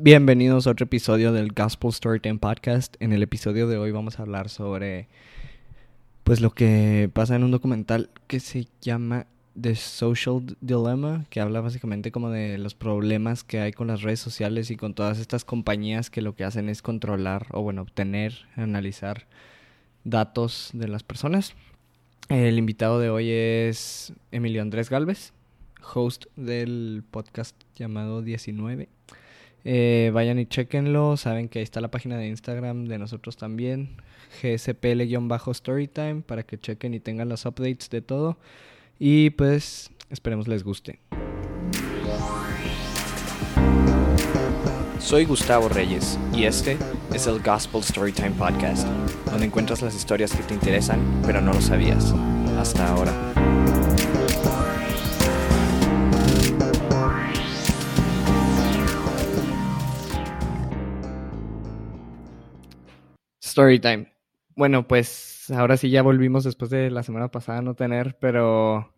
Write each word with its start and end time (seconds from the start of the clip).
Bienvenidos 0.00 0.68
a 0.68 0.70
otro 0.70 0.84
episodio 0.84 1.32
del 1.32 1.50
Gospel 1.50 1.92
Storytime 1.92 2.38
Podcast. 2.38 2.94
En 3.00 3.12
el 3.12 3.20
episodio 3.20 3.66
de 3.66 3.78
hoy 3.78 3.90
vamos 3.90 4.20
a 4.20 4.22
hablar 4.22 4.48
sobre 4.48 5.08
pues 6.22 6.40
lo 6.40 6.50
que 6.50 7.10
pasa 7.12 7.34
en 7.34 7.42
un 7.42 7.50
documental 7.50 8.08
que 8.28 8.38
se 8.38 8.68
llama 8.80 9.26
The 9.60 9.74
Social 9.74 10.56
Dilemma, 10.60 11.26
que 11.30 11.40
habla 11.40 11.60
básicamente 11.62 12.12
como 12.12 12.30
de 12.30 12.58
los 12.58 12.76
problemas 12.76 13.42
que 13.42 13.58
hay 13.58 13.72
con 13.72 13.88
las 13.88 14.02
redes 14.02 14.20
sociales 14.20 14.70
y 14.70 14.76
con 14.76 14.94
todas 14.94 15.18
estas 15.18 15.44
compañías 15.44 16.10
que 16.10 16.22
lo 16.22 16.36
que 16.36 16.44
hacen 16.44 16.68
es 16.68 16.80
controlar 16.80 17.48
o 17.50 17.62
bueno, 17.62 17.82
obtener, 17.82 18.46
analizar 18.54 19.26
datos 20.04 20.70
de 20.74 20.86
las 20.86 21.02
personas. 21.02 21.54
El 22.28 22.56
invitado 22.56 23.00
de 23.00 23.10
hoy 23.10 23.30
es 23.32 24.12
Emilio 24.30 24.62
Andrés 24.62 24.90
Galvez, 24.90 25.32
host 25.92 26.26
del 26.36 27.02
podcast 27.10 27.56
llamado 27.74 28.22
19. 28.22 28.90
Eh, 29.64 30.10
vayan 30.14 30.38
y 30.38 30.46
chequenlo, 30.46 31.16
saben 31.16 31.48
que 31.48 31.58
ahí 31.58 31.62
está 31.62 31.80
la 31.80 31.90
página 31.90 32.16
de 32.16 32.28
Instagram 32.28 32.86
de 32.86 32.98
nosotros 32.98 33.36
también, 33.36 33.96
gspl-storytime, 34.42 36.22
para 36.22 36.42
que 36.42 36.58
chequen 36.58 36.94
y 36.94 37.00
tengan 37.00 37.28
los 37.28 37.44
updates 37.44 37.90
de 37.90 38.00
todo. 38.00 38.38
Y 38.98 39.30
pues 39.30 39.90
esperemos 40.10 40.48
les 40.48 40.64
guste. 40.64 41.00
Soy 44.98 45.24
Gustavo 45.24 45.68
Reyes 45.68 46.18
y 46.34 46.44
este 46.44 46.76
es 47.14 47.26
el 47.26 47.40
Gospel 47.40 47.82
Storytime 47.82 48.32
Podcast, 48.32 48.86
donde 49.30 49.46
encuentras 49.46 49.80
las 49.80 49.94
historias 49.94 50.32
que 50.32 50.42
te 50.42 50.54
interesan 50.54 51.00
pero 51.24 51.40
no 51.40 51.52
lo 51.52 51.60
sabías 51.60 52.12
hasta 52.58 52.88
ahora. 52.88 53.77
Storytime. 63.58 64.06
Bueno, 64.54 64.86
pues 64.86 65.50
ahora 65.50 65.76
sí 65.76 65.90
ya 65.90 66.02
volvimos 66.02 66.44
después 66.44 66.70
de 66.70 66.92
la 66.92 67.02
semana 67.02 67.32
pasada 67.32 67.60
no 67.60 67.74
tener, 67.74 68.16
pero 68.20 68.94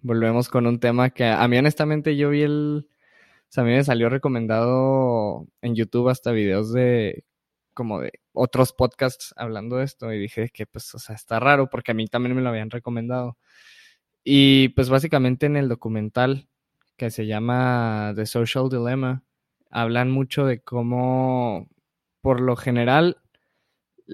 volvemos 0.00 0.48
con 0.48 0.66
un 0.66 0.80
tema 0.80 1.10
que 1.10 1.26
a 1.26 1.46
mí 1.46 1.58
honestamente 1.58 2.16
yo 2.16 2.30
vi 2.30 2.40
el 2.40 2.88
o 2.88 3.46
sea, 3.50 3.64
a 3.64 3.66
mí 3.66 3.72
me 3.72 3.84
salió 3.84 4.08
recomendado 4.08 5.46
en 5.60 5.74
YouTube 5.74 6.08
hasta 6.08 6.32
videos 6.32 6.72
de 6.72 7.26
como 7.74 8.00
de 8.00 8.12
otros 8.32 8.72
podcasts 8.72 9.34
hablando 9.36 9.76
de 9.76 9.84
esto 9.84 10.10
y 10.10 10.18
dije 10.18 10.48
que 10.54 10.64
pues, 10.64 10.94
o 10.94 10.98
sea, 10.98 11.14
está 11.14 11.38
raro 11.38 11.68
porque 11.68 11.90
a 11.90 11.94
mí 11.94 12.06
también 12.06 12.34
me 12.34 12.40
lo 12.40 12.48
habían 12.48 12.70
recomendado. 12.70 13.36
Y 14.24 14.70
pues 14.70 14.88
básicamente 14.88 15.44
en 15.44 15.56
el 15.58 15.68
documental 15.68 16.48
que 16.96 17.10
se 17.10 17.26
llama 17.26 18.14
The 18.16 18.24
Social 18.24 18.70
Dilemma, 18.70 19.22
hablan 19.70 20.10
mucho 20.10 20.46
de 20.46 20.62
cómo 20.62 21.68
por 22.22 22.40
lo 22.40 22.56
general 22.56 23.18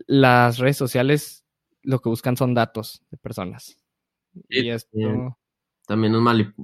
las 0.06 0.58
redes 0.58 0.76
sociales 0.76 1.44
lo 1.82 2.00
que 2.00 2.08
buscan 2.08 2.36
son 2.36 2.54
datos 2.54 3.02
de 3.10 3.16
personas. 3.18 3.78
Y, 4.48 4.68
esto... 4.68 5.38
También 5.86 6.12
nos, 6.12 6.22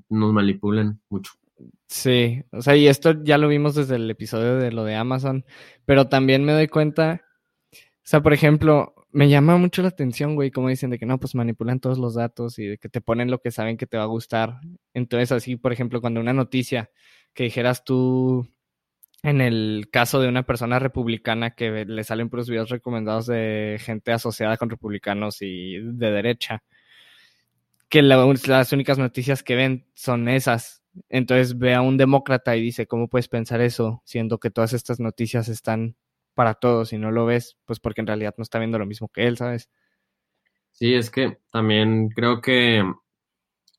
nos 0.09 0.33
manipulan 0.33 1.01
mucho. 1.11 1.33
Sí, 1.87 2.43
o 2.53 2.63
sea, 2.63 2.77
y 2.77 2.87
esto 2.87 3.23
ya 3.23 3.37
lo 3.37 3.49
vimos 3.49 3.75
desde 3.75 3.97
el 3.97 4.11
episodio 4.11 4.57
de 4.57 4.73
lo 4.73 4.85
de 4.85 4.95
Amazon, 4.95 5.45
pero 5.85 6.09
también 6.09 6.45
me 6.45 6.53
doy 6.53 6.69
cuenta, 6.69 7.23
o 7.73 7.77
sea, 8.03 8.23
por 8.23 8.33
ejemplo, 8.33 8.95
me 9.13 9.29
llama 9.29 9.57
mucho 9.57 9.83
la 9.83 9.89
atención, 9.89 10.37
güey, 10.37 10.51
como 10.51 10.69
dicen 10.69 10.91
de 10.91 10.99
que 10.99 11.07
no, 11.07 11.19
pues 11.19 11.35
manipulan 11.35 11.81
todos 11.81 11.99
los 11.99 12.15
datos 12.15 12.59
y 12.59 12.67
de 12.67 12.79
que 12.79 12.89
te 12.89 13.01
ponen 13.01 13.31
lo 13.31 13.41
que 13.41 13.51
saben 13.51 13.77
que 13.77 13.87
te 13.87 13.97
va 13.97 14.05
a 14.05 14.07
gustar. 14.07 14.61
Entonces, 14.95 15.33
así, 15.33 15.57
por 15.57 15.73
ejemplo, 15.73 16.01
cuando 16.01 16.21
una 16.21 16.33
noticia 16.33 16.91
que 17.35 17.45
dijeras 17.45 17.85
tú, 17.85 18.49
en 19.23 19.41
el 19.41 19.89
caso 19.93 20.21
de 20.21 20.29
una 20.29 20.45
persona 20.45 20.79
republicana 20.79 21.51
que 21.51 21.85
le 21.85 22.05
salen 22.05 22.31
puros 22.31 22.49
videos 22.49 22.71
recomendados 22.71 23.27
de 23.27 23.79
gente 23.81 24.13
asociada 24.13 24.57
con 24.57 24.71
republicanos 24.71 25.43
y 25.43 25.79
de 25.79 26.11
derecha, 26.11 26.63
que 27.89 28.03
las 28.03 28.73
únicas 28.73 28.99
noticias 28.99 29.43
que 29.43 29.57
ven 29.57 29.87
son 29.95 30.29
esas 30.29 30.81
entonces 31.09 31.59
ve 31.59 31.75
a 31.75 31.83
un 31.83 31.97
demócrata 31.97 32.57
y 32.57 32.63
dice, 32.63 32.87
¿cómo 32.87 33.09
puedes 33.09 33.29
pensar 33.29 33.61
eso 33.61 34.03
siendo 34.05 34.39
que 34.39 34.51
todas 34.51 34.73
estas 34.73 35.01
noticias 35.01 35.49
están 35.49 35.97
para 36.35 36.55
todos 36.55 36.93
y 36.93 36.99
no 36.99 37.11
lo 37.11 37.27
ves? 37.27 37.57
Pues 37.65 37.81
porque 37.81 38.01
en 38.01 38.07
realidad 38.07 38.35
no 38.37 38.43
está 38.43 38.59
viendo 38.59 38.79
lo 38.79 38.87
mismo 38.87 39.09
que 39.09 39.27
él, 39.27 39.37
¿sabes? 39.37 39.71
Sí, 40.73 40.95
es 40.95 41.11
que 41.11 41.39
también 41.53 42.11
creo 42.11 42.41
que, 42.41 42.83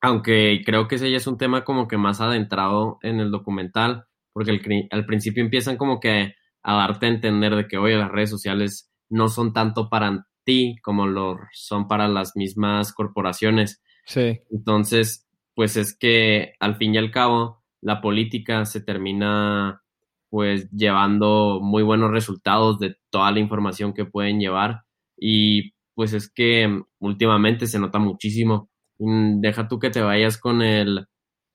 aunque 0.00 0.62
creo 0.64 0.88
que 0.88 0.96
ese 0.96 1.10
ya 1.10 1.16
es 1.16 1.26
un 1.26 1.38
tema 1.38 1.64
como 1.64 1.88
que 1.88 1.96
más 1.96 2.20
adentrado 2.20 2.98
en 3.02 3.20
el 3.20 3.30
documental, 3.30 4.06
porque 4.32 4.60
al 4.90 5.06
principio 5.06 5.42
empiezan 5.42 5.76
como 5.76 6.00
que 6.00 6.34
a 6.62 6.74
darte 6.74 7.06
a 7.06 7.10
entender 7.10 7.54
de 7.56 7.66
que, 7.66 7.78
oye, 7.78 7.96
las 7.96 8.10
redes 8.10 8.30
sociales 8.30 8.90
no 9.10 9.28
son 9.28 9.52
tanto 9.52 9.88
para 9.88 10.26
ti 10.44 10.76
como 10.82 11.06
lo 11.06 11.38
son 11.52 11.88
para 11.88 12.08
las 12.08 12.36
mismas 12.36 12.92
corporaciones. 12.92 13.82
Sí. 14.06 14.40
Entonces, 14.50 15.28
pues 15.54 15.76
es 15.76 15.96
que 15.96 16.54
al 16.60 16.76
fin 16.76 16.94
y 16.94 16.98
al 16.98 17.10
cabo 17.10 17.62
la 17.80 18.00
política 18.00 18.64
se 18.64 18.80
termina 18.80 19.82
pues 20.30 20.70
llevando 20.70 21.60
muy 21.60 21.82
buenos 21.82 22.10
resultados 22.10 22.78
de 22.78 22.96
toda 23.10 23.30
la 23.32 23.40
información 23.40 23.92
que 23.92 24.06
pueden 24.06 24.40
llevar 24.40 24.82
y 25.18 25.72
pues 25.94 26.14
es 26.14 26.32
que 26.32 26.80
últimamente 27.00 27.66
se 27.66 27.78
nota 27.78 27.98
muchísimo. 27.98 28.70
Mm, 28.98 29.40
deja 29.40 29.68
tú 29.68 29.78
que 29.78 29.90
te 29.90 30.00
vayas 30.00 30.38
con 30.38 30.62
el 30.62 31.06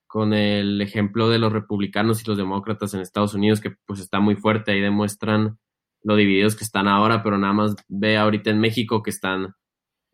con 0.07 0.33
el 0.33 0.81
ejemplo 0.81 1.29
de 1.29 1.39
los 1.39 1.53
republicanos 1.53 2.21
y 2.21 2.27
los 2.27 2.37
demócratas 2.37 2.93
en 2.93 3.01
Estados 3.01 3.33
Unidos 3.33 3.61
que 3.61 3.75
pues 3.85 3.99
está 3.99 4.19
muy 4.19 4.35
fuerte 4.35 4.71
ahí 4.71 4.81
demuestran 4.81 5.59
lo 6.03 6.15
divididos 6.15 6.55
que 6.55 6.63
están 6.63 6.87
ahora, 6.87 7.21
pero 7.21 7.37
nada 7.37 7.53
más 7.53 7.75
ve 7.87 8.17
ahorita 8.17 8.49
en 8.49 8.59
México 8.59 9.03
que 9.03 9.09
están 9.09 9.53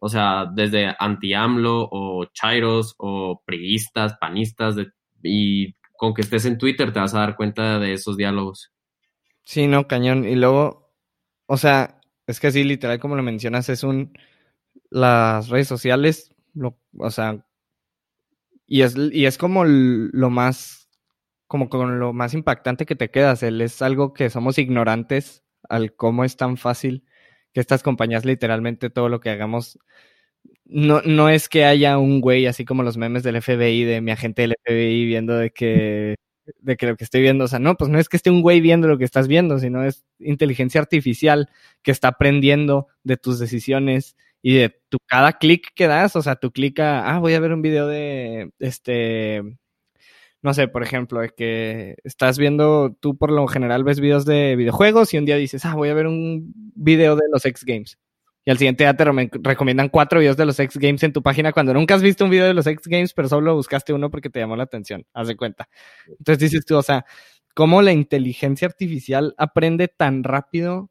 o 0.05 0.09
sea, 0.09 0.47
desde 0.53 0.93
anti-AMLO 0.99 1.87
o 1.89 2.25
chairos 2.33 2.93
o 2.97 3.41
priistas, 3.45 4.17
panistas, 4.19 4.75
y 5.23 5.75
con 5.95 6.13
que 6.13 6.23
estés 6.23 6.43
en 6.43 6.57
Twitter 6.57 6.91
te 6.91 6.99
vas 6.99 7.15
a 7.15 7.19
dar 7.19 7.37
cuenta 7.37 7.79
de 7.79 7.93
esos 7.93 8.17
diálogos. 8.17 8.73
Sí, 9.43 9.65
no, 9.65 9.87
cañón. 9.87 10.25
Y 10.25 10.35
luego, 10.35 10.93
o 11.45 11.55
sea, 11.55 12.01
es 12.27 12.41
que 12.41 12.47
así 12.47 12.65
literal 12.65 12.99
como 12.99 13.15
lo 13.15 13.23
mencionas, 13.23 13.69
es 13.69 13.85
un, 13.85 14.11
las 14.89 15.47
redes 15.47 15.69
sociales, 15.69 16.35
o 16.99 17.09
sea, 17.09 17.45
y 18.67 18.81
es, 18.81 18.95
y 18.97 19.25
es 19.25 19.37
como 19.37 19.65
lo 19.65 20.29
más, 20.29 20.89
como 21.47 21.69
con 21.69 21.99
lo 21.99 22.13
más 22.13 22.33
impactante 22.33 22.85
que 22.85 22.95
te 22.95 23.11
quedas, 23.11 23.43
él 23.43 23.61
es 23.61 23.81
algo 23.81 24.13
que 24.13 24.29
somos 24.29 24.57
ignorantes 24.57 25.43
al 25.69 25.95
cómo 25.95 26.23
es 26.25 26.37
tan 26.37 26.57
fácil 26.57 27.05
que 27.53 27.59
estas 27.61 27.83
compañías 27.83 28.25
literalmente 28.25 28.89
todo 28.89 29.09
lo 29.09 29.19
que 29.19 29.29
hagamos 29.29 29.79
no, 30.65 31.01
no 31.01 31.29
es 31.29 31.49
que 31.49 31.65
haya 31.65 31.97
un 31.97 32.21
güey 32.21 32.45
así 32.47 32.65
como 32.65 32.83
los 32.83 32.97
memes 32.97 33.23
del 33.23 33.41
FBI, 33.41 33.83
de 33.83 34.01
mi 34.01 34.11
agente 34.11 34.43
del 34.43 34.55
FBI 34.65 35.05
viendo 35.05 35.37
de 35.37 35.51
que, 35.51 36.15
de 36.59 36.77
que 36.77 36.87
lo 36.87 36.95
que 36.97 37.03
estoy 37.03 37.21
viendo, 37.21 37.45
o 37.45 37.47
sea, 37.47 37.59
no, 37.59 37.75
pues 37.75 37.89
no 37.89 37.99
es 37.99 38.09
que 38.09 38.17
esté 38.17 38.29
un 38.29 38.41
güey 38.41 38.61
viendo 38.61 38.87
lo 38.87 38.97
que 38.97 39.05
estás 39.05 39.27
viendo, 39.27 39.59
sino 39.59 39.83
es 39.83 40.05
inteligencia 40.19 40.81
artificial 40.81 41.49
que 41.83 41.91
está 41.91 42.09
aprendiendo 42.09 42.87
de 43.03 43.17
tus 43.17 43.39
decisiones 43.39 44.15
y 44.43 44.55
de 44.55 44.75
tu 44.89 44.99
cada 45.07 45.33
clic 45.33 45.69
que 45.73 45.87
das, 45.87 46.15
o 46.17 46.21
sea, 46.21 46.35
tu 46.35 46.51
clic 46.51 46.79
a, 46.81 47.15
ah, 47.15 47.19
voy 47.19 47.33
a 47.33 47.39
ver 47.39 47.53
un 47.53 47.63
video 47.63 47.87
de, 47.87 48.51
este, 48.59 49.41
no 50.43 50.53
sé, 50.53 50.67
por 50.67 50.83
ejemplo, 50.83 51.21
de 51.21 51.29
que 51.29 51.95
estás 52.03 52.37
viendo, 52.37 52.95
tú 52.99 53.17
por 53.17 53.31
lo 53.31 53.47
general 53.47 53.85
ves 53.85 54.01
videos 54.01 54.25
de 54.25 54.57
videojuegos 54.57 55.13
y 55.13 55.17
un 55.17 55.25
día 55.25 55.37
dices, 55.37 55.65
ah, 55.65 55.75
voy 55.75 55.89
a 55.89 55.93
ver 55.93 56.07
un 56.07 56.53
video 56.75 57.15
de 57.15 57.23
los 57.31 57.45
X 57.45 57.63
Games. 57.65 57.97
Y 58.45 58.51
al 58.51 58.57
siguiente 58.57 58.83
día 58.83 58.93
te 58.95 59.05
recomiendan 59.05 59.87
cuatro 59.87 60.19
videos 60.19 60.35
de 60.35 60.45
los 60.45 60.59
X 60.59 60.77
Games 60.77 61.01
en 61.03 61.13
tu 61.13 61.23
página 61.23 61.53
cuando 61.53 61.73
nunca 61.73 61.95
has 61.95 62.01
visto 62.01 62.25
un 62.25 62.29
video 62.29 62.45
de 62.45 62.53
los 62.53 62.67
X 62.67 62.87
Games, 62.87 63.13
pero 63.13 63.29
solo 63.29 63.55
buscaste 63.55 63.93
uno 63.93 64.11
porque 64.11 64.29
te 64.29 64.41
llamó 64.41 64.57
la 64.57 64.63
atención. 64.63 65.05
Haz 65.13 65.29
de 65.29 65.37
cuenta. 65.37 65.69
Entonces 66.07 66.39
dices 66.39 66.65
tú, 66.65 66.75
o 66.75 66.83
sea, 66.83 67.05
cómo 67.53 67.81
la 67.81 67.93
inteligencia 67.93 68.67
artificial 68.67 69.33
aprende 69.37 69.87
tan 69.87 70.25
rápido 70.25 70.89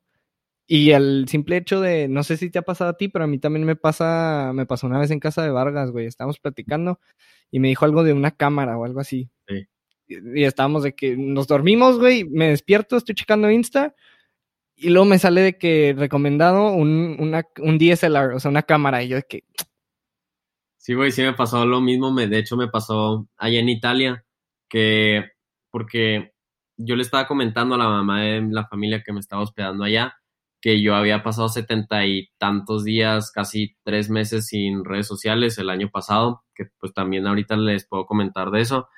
y 0.66 0.92
el 0.92 1.26
simple 1.28 1.56
hecho 1.56 1.80
de, 1.80 2.08
no 2.08 2.22
sé 2.22 2.36
si 2.36 2.50
te 2.50 2.58
ha 2.58 2.62
pasado 2.62 2.90
a 2.90 2.96
ti, 2.96 3.08
pero 3.08 3.24
a 3.24 3.28
mí 3.28 3.38
también 3.38 3.66
me 3.66 3.76
pasa, 3.76 4.52
me 4.54 4.66
pasó 4.66 4.86
una 4.86 4.98
vez 4.98 5.10
en 5.10 5.20
casa 5.20 5.42
de 5.42 5.50
Vargas, 5.50 5.90
güey. 5.90 6.06
Estábamos 6.06 6.38
platicando 6.38 7.00
y 7.50 7.60
me 7.60 7.68
dijo 7.68 7.84
algo 7.84 8.04
de 8.04 8.12
una 8.12 8.30
cámara 8.30 8.78
o 8.78 8.84
algo 8.84 9.00
así. 9.00 9.28
Sí. 9.48 9.66
Y, 10.06 10.44
estábamos 10.44 10.82
de 10.82 10.94
que 10.94 11.16
nos 11.16 11.46
dormimos, 11.46 11.98
güey, 11.98 12.24
me 12.24 12.48
despierto, 12.48 12.96
estoy 12.96 13.14
checando 13.14 13.50
Insta 13.50 13.94
y 14.76 14.90
luego 14.90 15.04
me 15.04 15.18
sale 15.18 15.42
de 15.42 15.58
que 15.58 15.94
recomendado 15.96 16.72
un, 16.72 17.16
una, 17.18 17.46
un 17.58 17.78
DSLR, 17.78 18.34
o 18.34 18.40
sea, 18.40 18.50
una 18.50 18.62
cámara. 18.62 19.02
Y 19.02 19.08
yo 19.08 19.16
de 19.16 19.24
que... 19.24 19.44
Sí, 20.78 20.94
güey, 20.94 21.12
sí 21.12 21.22
me 21.22 21.34
pasó 21.34 21.64
lo 21.66 21.80
mismo. 21.80 22.12
Me, 22.12 22.26
de 22.26 22.38
hecho, 22.38 22.56
me 22.56 22.68
pasó 22.68 23.28
allá 23.36 23.60
en 23.60 23.68
Italia, 23.68 24.24
que 24.68 25.30
porque 25.70 26.32
yo 26.76 26.96
le 26.96 27.02
estaba 27.02 27.28
comentando 27.28 27.74
a 27.74 27.78
la 27.78 27.88
mamá 27.88 28.22
de 28.22 28.42
la 28.50 28.66
familia 28.66 29.02
que 29.02 29.12
me 29.12 29.20
estaba 29.20 29.42
hospedando 29.42 29.84
allá 29.84 30.16
que 30.62 30.80
yo 30.80 30.94
había 30.94 31.24
pasado 31.24 31.48
setenta 31.48 32.06
y 32.06 32.30
tantos 32.38 32.84
días, 32.84 33.32
casi 33.32 33.76
tres 33.84 34.08
meses 34.10 34.46
sin 34.46 34.84
redes 34.84 35.08
sociales 35.08 35.58
el 35.58 35.68
año 35.70 35.90
pasado, 35.90 36.44
que 36.54 36.66
pues 36.78 36.94
también 36.94 37.26
ahorita 37.26 37.56
les 37.56 37.86
puedo 37.86 38.06
comentar 38.06 38.52
de 38.52 38.60
eso, 38.62 38.88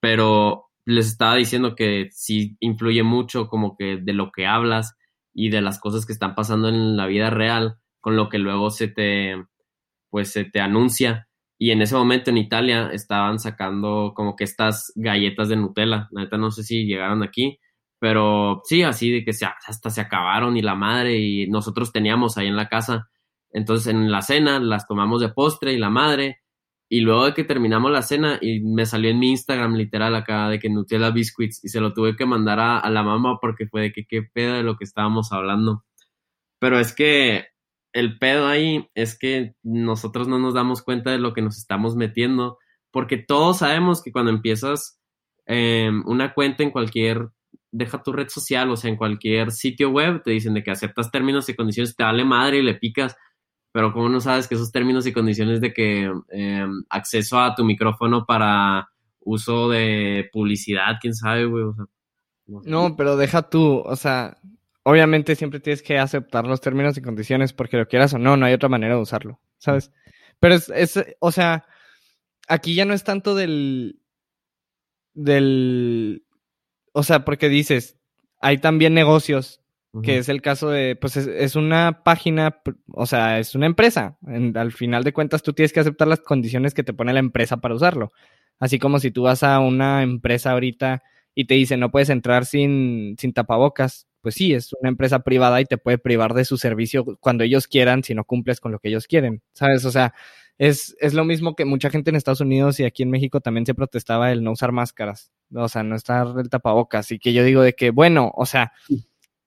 pero 0.00 0.70
les 0.86 1.08
estaba 1.08 1.36
diciendo 1.36 1.76
que 1.76 2.08
sí 2.12 2.56
influye 2.60 3.02
mucho 3.02 3.48
como 3.48 3.76
que 3.76 3.98
de 3.98 4.14
lo 4.14 4.32
que 4.32 4.46
hablas 4.46 4.96
y 5.34 5.50
de 5.50 5.60
las 5.60 5.78
cosas 5.78 6.06
que 6.06 6.14
están 6.14 6.34
pasando 6.34 6.68
en 6.68 6.96
la 6.96 7.06
vida 7.06 7.30
real 7.30 7.78
con 8.00 8.16
lo 8.16 8.28
que 8.28 8.38
luego 8.38 8.70
se 8.70 8.88
te 8.88 9.36
pues 10.10 10.30
se 10.32 10.44
te 10.44 10.60
anuncia. 10.60 11.28
Y 11.58 11.70
en 11.70 11.82
ese 11.82 11.94
momento 11.94 12.30
en 12.30 12.38
Italia 12.38 12.90
estaban 12.92 13.38
sacando 13.38 14.12
como 14.16 14.36
que 14.36 14.44
estas 14.44 14.92
galletas 14.96 15.48
de 15.48 15.56
Nutella, 15.56 16.08
la 16.10 16.22
neta 16.22 16.36
no 16.38 16.50
sé 16.50 16.64
si 16.64 16.86
llegaron 16.86 17.22
aquí, 17.22 17.58
pero 18.02 18.62
sí, 18.64 18.82
así 18.82 19.12
de 19.12 19.24
que 19.24 19.32
se, 19.32 19.46
hasta 19.46 19.88
se 19.88 20.00
acabaron 20.00 20.56
y 20.56 20.60
la 20.60 20.74
madre 20.74 21.18
y 21.20 21.46
nosotros 21.46 21.92
teníamos 21.92 22.36
ahí 22.36 22.48
en 22.48 22.56
la 22.56 22.68
casa, 22.68 23.08
entonces 23.52 23.94
en 23.94 24.10
la 24.10 24.22
cena 24.22 24.58
las 24.58 24.88
tomamos 24.88 25.20
de 25.20 25.28
postre 25.28 25.72
y 25.72 25.78
la 25.78 25.88
madre 25.88 26.40
y 26.88 27.02
luego 27.02 27.26
de 27.26 27.34
que 27.34 27.44
terminamos 27.44 27.92
la 27.92 28.02
cena 28.02 28.40
y 28.42 28.58
me 28.58 28.86
salió 28.86 29.08
en 29.08 29.20
mi 29.20 29.30
Instagram 29.30 29.76
literal 29.76 30.16
acá 30.16 30.48
de 30.48 30.58
que 30.58 30.68
Nutella 30.68 31.10
Biscuits 31.10 31.64
y 31.64 31.68
se 31.68 31.78
lo 31.80 31.94
tuve 31.94 32.16
que 32.16 32.26
mandar 32.26 32.58
a, 32.58 32.90
la 32.90 33.04
mamá 33.04 33.38
porque 33.40 33.68
fue 33.68 33.82
de 33.82 33.92
que 33.92 34.04
qué 34.04 34.22
pedo 34.24 34.54
de 34.54 34.64
lo 34.64 34.76
que 34.76 34.82
estábamos 34.82 35.30
hablando. 35.30 35.84
Pero 36.58 36.80
es 36.80 36.92
que 36.92 37.46
el 37.92 38.18
pedo 38.18 38.48
ahí 38.48 38.90
es 38.96 39.16
que 39.16 39.54
nosotros 39.62 40.26
no 40.26 40.40
nos 40.40 40.54
damos 40.54 40.82
cuenta 40.82 41.12
de 41.12 41.18
lo 41.18 41.34
que 41.34 41.42
nos 41.42 41.56
estamos 41.56 41.94
metiendo 41.94 42.58
porque 42.90 43.16
todos 43.16 43.58
sabemos 43.58 44.02
que 44.02 44.10
cuando 44.10 44.32
empiezas 44.32 45.00
em, 45.46 46.02
una 46.04 46.34
cuenta 46.34 46.64
en 46.64 46.72
cualquier, 46.72 47.28
deja 47.72 48.02
tu 48.02 48.12
red 48.12 48.28
social, 48.28 48.70
o 48.70 48.76
sea, 48.76 48.90
en 48.90 48.96
cualquier 48.96 49.50
sitio 49.50 49.90
web, 49.90 50.22
te 50.22 50.30
dicen 50.30 50.54
de 50.54 50.62
que 50.62 50.70
aceptas 50.70 51.10
términos 51.10 51.48
y 51.48 51.56
condiciones, 51.56 51.96
te 51.96 52.04
vale 52.04 52.24
madre 52.24 52.58
y 52.58 52.62
le 52.62 52.74
picas 52.74 53.16
pero 53.72 53.92
¿cómo 53.92 54.08
no 54.08 54.20
sabes 54.20 54.46
que 54.46 54.54
esos 54.54 54.70
términos 54.70 55.06
y 55.06 55.12
condiciones 55.12 55.60
de 55.60 55.72
que 55.72 56.12
em, 56.28 56.84
acceso 56.90 57.40
a 57.40 57.54
tu 57.54 57.64
micrófono 57.64 58.26
para 58.26 58.90
uso 59.20 59.70
de 59.70 60.28
publicidad, 60.32 60.98
quién 61.00 61.14
sabe, 61.14 61.46
güey? 61.46 61.64
no, 62.46 62.96
pero 62.96 63.16
deja 63.16 63.48
tú, 63.48 63.78
o 63.78 63.96
sea, 63.96 64.36
obviamente 64.82 65.36
siempre 65.36 65.60
tienes 65.60 65.82
que 65.82 65.98
aceptar 65.98 66.46
los 66.46 66.60
términos 66.60 66.98
y 66.98 67.02
condiciones 67.02 67.54
porque 67.54 67.78
lo 67.78 67.88
quieras 67.88 68.12
o 68.12 68.18
no, 68.18 68.36
no 68.36 68.44
hay 68.44 68.52
otra 68.52 68.68
manera 68.68 68.96
de 68.96 69.00
usarlo, 69.00 69.40
¿sabes? 69.56 69.90
Pero 70.38 70.54
es, 70.56 70.68
es 70.68 71.02
o 71.20 71.32
sea, 71.32 71.64
aquí 72.48 72.74
ya 72.74 72.84
no 72.84 72.92
es 72.92 73.04
tanto 73.04 73.34
del, 73.34 74.00
del, 75.14 76.26
o 76.92 77.02
sea, 77.02 77.24
porque 77.24 77.48
dices, 77.48 77.98
hay 78.40 78.58
también 78.58 78.94
negocios 78.94 79.62
que 80.02 80.16
es 80.16 80.30
el 80.30 80.40
caso 80.40 80.70
de, 80.70 80.96
pues 80.96 81.18
es, 81.18 81.54
una 81.54 82.02
página, 82.02 82.62
o 82.94 83.04
sea, 83.04 83.38
es 83.38 83.54
una 83.54 83.66
empresa. 83.66 84.16
al 84.54 84.72
final 84.72 85.04
de 85.04 85.12
cuentas, 85.12 85.42
tú 85.42 85.52
tienes 85.52 85.74
que 85.74 85.80
aceptar 85.80 86.08
las 86.08 86.20
condiciones 86.20 86.72
que 86.72 86.82
te 86.82 86.94
pone 86.94 87.12
la 87.12 87.20
empresa 87.20 87.58
para 87.58 87.74
usarlo. 87.74 88.10
Así 88.58 88.78
como 88.78 89.00
si 89.00 89.10
tú 89.10 89.24
vas 89.24 89.42
a 89.42 89.60
una 89.60 90.02
empresa 90.02 90.52
ahorita 90.52 91.02
y 91.34 91.44
te 91.46 91.54
dice 91.54 91.76
no 91.76 91.90
puedes 91.90 92.08
entrar 92.08 92.46
sin, 92.46 93.16
sin 93.18 93.34
tapabocas, 93.34 94.06
pues 94.22 94.34
sí, 94.36 94.54
es 94.54 94.72
una 94.80 94.88
empresa 94.88 95.18
privada 95.18 95.60
y 95.60 95.66
te 95.66 95.76
puede 95.76 95.98
privar 95.98 96.32
de 96.32 96.46
su 96.46 96.56
servicio 96.56 97.04
cuando 97.20 97.44
ellos 97.44 97.66
quieran 97.66 98.02
si 98.02 98.14
no 98.14 98.24
cumples 98.24 98.60
con 98.60 98.72
lo 98.72 98.78
que 98.78 98.88
ellos 98.88 99.06
quieren, 99.06 99.42
¿sabes? 99.52 99.84
O 99.84 99.90
sea, 99.90 100.14
es, 100.58 100.96
es 101.00 101.12
lo 101.12 101.24
mismo 101.24 101.54
que 101.54 101.64
mucha 101.64 101.90
gente 101.90 102.10
en 102.10 102.16
Estados 102.16 102.40
Unidos 102.40 102.80
y 102.80 102.84
aquí 102.84 103.02
en 103.02 103.10
México 103.10 103.40
también 103.40 103.66
se 103.66 103.74
protestaba 103.74 104.32
el 104.32 104.42
no 104.42 104.52
usar 104.52 104.72
máscaras, 104.72 105.32
o 105.54 105.68
sea, 105.68 105.82
no 105.82 105.96
estar 105.96 106.26
el 106.38 106.48
tapabocas. 106.48 107.10
Y 107.12 107.18
que 107.18 107.32
yo 107.32 107.44
digo 107.44 107.62
de 107.62 107.74
que, 107.74 107.90
bueno, 107.90 108.30
o 108.34 108.46
sea, 108.46 108.72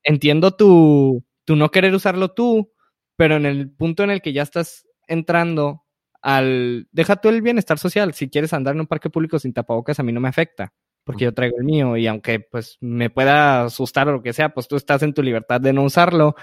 entiendo 0.03 0.51
tu, 0.55 1.23
tu 1.45 1.55
no 1.55 1.71
querer 1.71 1.93
usarlo 1.93 2.31
tú, 2.31 2.71
pero 3.15 3.35
en 3.35 3.45
el 3.45 3.71
punto 3.71 4.03
en 4.03 4.11
el 4.11 4.21
que 4.21 4.33
ya 4.33 4.43
estás 4.43 4.85
entrando 5.07 5.83
al... 6.21 6.87
Deja 6.91 7.17
tú 7.17 7.29
el 7.29 7.41
bienestar 7.41 7.77
social. 7.79 8.13
Si 8.13 8.29
quieres 8.29 8.53
andar 8.53 8.75
en 8.75 8.81
un 8.81 8.87
parque 8.87 9.09
público 9.09 9.39
sin 9.39 9.53
tapabocas, 9.53 9.99
a 9.99 10.03
mí 10.03 10.11
no 10.11 10.19
me 10.19 10.29
afecta, 10.29 10.73
porque 11.03 11.25
yo 11.25 11.33
traigo 11.33 11.57
el 11.57 11.63
mío 11.65 11.97
y 11.97 12.07
aunque 12.07 12.39
pues 12.39 12.77
me 12.81 13.09
pueda 13.09 13.65
asustar 13.65 14.07
o 14.09 14.13
lo 14.13 14.21
que 14.23 14.33
sea, 14.33 14.53
pues 14.53 14.67
tú 14.67 14.75
estás 14.75 15.03
en 15.03 15.13
tu 15.13 15.23
libertad 15.23 15.61
de 15.61 15.73
no 15.73 15.83
usarlo. 15.83 16.35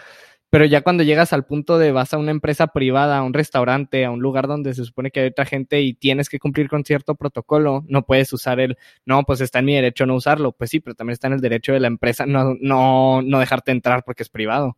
Pero 0.52 0.66
ya 0.66 0.82
cuando 0.82 1.02
llegas 1.02 1.32
al 1.32 1.46
punto 1.46 1.78
de 1.78 1.92
vas 1.92 2.12
a 2.12 2.18
una 2.18 2.30
empresa 2.30 2.66
privada, 2.66 3.16
a 3.16 3.22
un 3.22 3.32
restaurante, 3.32 4.04
a 4.04 4.10
un 4.10 4.20
lugar 4.20 4.48
donde 4.48 4.74
se 4.74 4.84
supone 4.84 5.10
que 5.10 5.20
hay 5.20 5.28
otra 5.28 5.46
gente 5.46 5.80
y 5.80 5.94
tienes 5.94 6.28
que 6.28 6.38
cumplir 6.38 6.68
con 6.68 6.84
cierto 6.84 7.14
protocolo, 7.14 7.84
no 7.88 8.04
puedes 8.04 8.30
usar 8.34 8.60
el, 8.60 8.76
no, 9.06 9.22
pues 9.22 9.40
está 9.40 9.60
en 9.60 9.64
mi 9.64 9.74
derecho 9.74 10.04
no 10.04 10.14
usarlo. 10.14 10.52
Pues 10.52 10.68
sí, 10.68 10.80
pero 10.80 10.94
también 10.94 11.14
está 11.14 11.28
en 11.28 11.32
el 11.32 11.40
derecho 11.40 11.72
de 11.72 11.80
la 11.80 11.86
empresa 11.86 12.26
no, 12.26 12.54
no, 12.60 13.22
no 13.22 13.38
dejarte 13.38 13.72
entrar 13.72 14.04
porque 14.04 14.24
es 14.24 14.28
privado. 14.28 14.76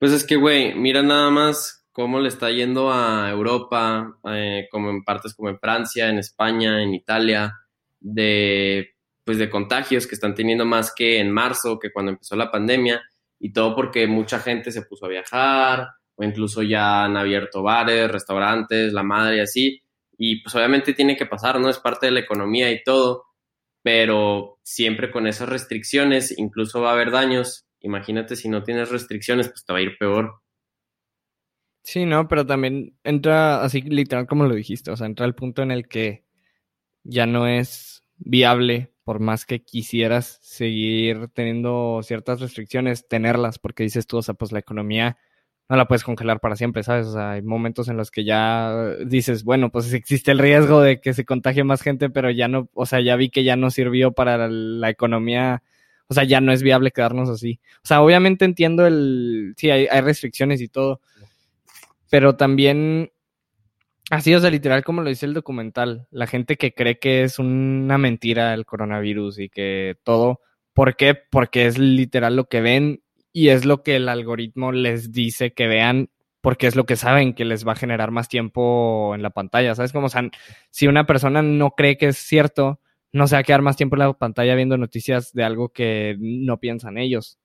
Pues 0.00 0.10
es 0.10 0.24
que, 0.24 0.34
güey, 0.34 0.74
mira 0.74 1.04
nada 1.04 1.30
más 1.30 1.86
cómo 1.92 2.18
le 2.18 2.26
está 2.26 2.50
yendo 2.50 2.92
a 2.92 3.30
Europa, 3.30 4.18
eh, 4.28 4.66
como 4.72 4.90
en 4.90 5.04
partes 5.04 5.34
como 5.34 5.50
en 5.50 5.60
Francia, 5.60 6.08
en 6.08 6.18
España, 6.18 6.82
en 6.82 6.94
Italia, 6.94 7.60
de, 8.00 8.96
pues 9.22 9.38
de 9.38 9.48
contagios 9.48 10.08
que 10.08 10.16
están 10.16 10.34
teniendo 10.34 10.64
más 10.64 10.92
que 10.92 11.20
en 11.20 11.30
marzo, 11.30 11.78
que 11.78 11.92
cuando 11.92 12.10
empezó 12.10 12.34
la 12.34 12.50
pandemia 12.50 13.00
y 13.44 13.52
todo 13.52 13.74
porque 13.74 14.06
mucha 14.06 14.38
gente 14.38 14.70
se 14.70 14.82
puso 14.82 15.06
a 15.06 15.08
viajar 15.08 15.88
o 16.14 16.22
incluso 16.22 16.62
ya 16.62 17.04
han 17.04 17.16
abierto 17.16 17.60
bares, 17.60 18.08
restaurantes, 18.08 18.92
la 18.92 19.02
madre 19.02 19.38
y 19.38 19.40
así. 19.40 19.82
Y 20.16 20.40
pues 20.42 20.54
obviamente 20.54 20.94
tiene 20.94 21.16
que 21.16 21.26
pasar, 21.26 21.58
¿no? 21.58 21.68
Es 21.68 21.80
parte 21.80 22.06
de 22.06 22.12
la 22.12 22.20
economía 22.20 22.70
y 22.70 22.84
todo, 22.84 23.24
pero 23.82 24.60
siempre 24.62 25.10
con 25.10 25.26
esas 25.26 25.48
restricciones 25.48 26.38
incluso 26.38 26.80
va 26.82 26.90
a 26.90 26.92
haber 26.92 27.10
daños. 27.10 27.66
Imagínate 27.80 28.36
si 28.36 28.48
no 28.48 28.62
tienes 28.62 28.90
restricciones, 28.90 29.48
pues 29.48 29.64
te 29.64 29.72
va 29.72 29.80
a 29.80 29.82
ir 29.82 29.98
peor. 29.98 30.40
Sí, 31.82 32.06
no, 32.06 32.28
pero 32.28 32.46
también 32.46 32.96
entra 33.02 33.64
así 33.64 33.82
literal 33.82 34.28
como 34.28 34.44
lo 34.44 34.54
dijiste, 34.54 34.92
o 34.92 34.96
sea, 34.96 35.08
entra 35.08 35.26
el 35.26 35.34
punto 35.34 35.62
en 35.62 35.72
el 35.72 35.88
que 35.88 36.24
ya 37.02 37.26
no 37.26 37.48
es 37.48 38.04
viable 38.18 38.91
por 39.04 39.20
más 39.20 39.46
que 39.46 39.62
quisieras 39.62 40.38
seguir 40.42 41.28
teniendo 41.32 42.00
ciertas 42.02 42.40
restricciones, 42.40 43.08
tenerlas, 43.08 43.58
porque 43.58 43.82
dices 43.82 44.06
tú, 44.06 44.18
o 44.18 44.22
sea, 44.22 44.34
pues 44.34 44.52
la 44.52 44.60
economía 44.60 45.18
no 45.68 45.76
la 45.76 45.88
puedes 45.88 46.04
congelar 46.04 46.40
para 46.40 46.56
siempre, 46.56 46.82
¿sabes? 46.82 47.06
O 47.06 47.12
sea, 47.12 47.32
hay 47.32 47.42
momentos 47.42 47.88
en 47.88 47.96
los 47.96 48.10
que 48.10 48.24
ya 48.24 48.94
dices, 49.06 49.44
bueno, 49.44 49.70
pues 49.70 49.92
existe 49.92 50.30
el 50.30 50.38
riesgo 50.38 50.80
de 50.80 51.00
que 51.00 51.14
se 51.14 51.24
contagie 51.24 51.64
más 51.64 51.82
gente, 51.82 52.10
pero 52.10 52.30
ya 52.30 52.48
no, 52.48 52.68
o 52.74 52.86
sea, 52.86 53.00
ya 53.00 53.16
vi 53.16 53.30
que 53.30 53.44
ya 53.44 53.56
no 53.56 53.70
sirvió 53.70 54.12
para 54.12 54.48
la, 54.48 54.90
economía, 54.90 55.62
o 56.08 56.14
sea, 56.14 56.24
ya 56.24 56.40
no 56.40 56.52
es 56.52 56.62
viable 56.62 56.90
quedarnos 56.90 57.30
así. 57.30 57.60
O 57.76 57.86
sea, 57.86 58.02
obviamente 58.02 58.44
entiendo 58.44 58.86
el, 58.86 59.54
sí, 59.56 59.70
hay, 59.70 59.86
hay 59.86 60.00
restricciones 60.02 60.60
y 60.60 60.68
todo, 60.68 61.00
pero 62.10 62.36
también 62.36 63.11
Así, 64.12 64.34
o 64.34 64.40
sea, 64.40 64.50
literal 64.50 64.84
como 64.84 65.00
lo 65.00 65.08
dice 65.08 65.24
el 65.24 65.32
documental, 65.32 66.06
la 66.10 66.26
gente 66.26 66.58
que 66.58 66.74
cree 66.74 66.98
que 66.98 67.22
es 67.22 67.38
una 67.38 67.96
mentira 67.96 68.52
el 68.52 68.66
coronavirus 68.66 69.38
y 69.38 69.48
que 69.48 69.96
todo, 70.04 70.42
¿por 70.74 70.96
qué? 70.96 71.14
Porque 71.14 71.64
es 71.64 71.78
literal 71.78 72.36
lo 72.36 72.44
que 72.44 72.60
ven 72.60 73.02
y 73.32 73.48
es 73.48 73.64
lo 73.64 73.82
que 73.82 73.96
el 73.96 74.10
algoritmo 74.10 74.70
les 74.70 75.12
dice 75.12 75.54
que 75.54 75.66
vean 75.66 76.10
porque 76.42 76.66
es 76.66 76.76
lo 76.76 76.84
que 76.84 76.96
saben 76.96 77.32
que 77.32 77.46
les 77.46 77.66
va 77.66 77.72
a 77.72 77.76
generar 77.76 78.10
más 78.10 78.28
tiempo 78.28 79.14
en 79.14 79.22
la 79.22 79.30
pantalla, 79.30 79.74
¿sabes? 79.74 79.94
Como, 79.94 80.08
o 80.08 80.10
sea, 80.10 80.28
si 80.68 80.86
una 80.86 81.06
persona 81.06 81.40
no 81.40 81.70
cree 81.70 81.96
que 81.96 82.08
es 82.08 82.18
cierto, 82.18 82.82
no 83.12 83.26
se 83.26 83.36
va 83.36 83.38
a 83.38 83.44
quedar 83.44 83.62
más 83.62 83.78
tiempo 83.78 83.96
en 83.96 84.00
la 84.00 84.12
pantalla 84.12 84.54
viendo 84.54 84.76
noticias 84.76 85.32
de 85.32 85.44
algo 85.44 85.70
que 85.70 86.18
no 86.20 86.60
piensan 86.60 86.98
ellos. 86.98 87.38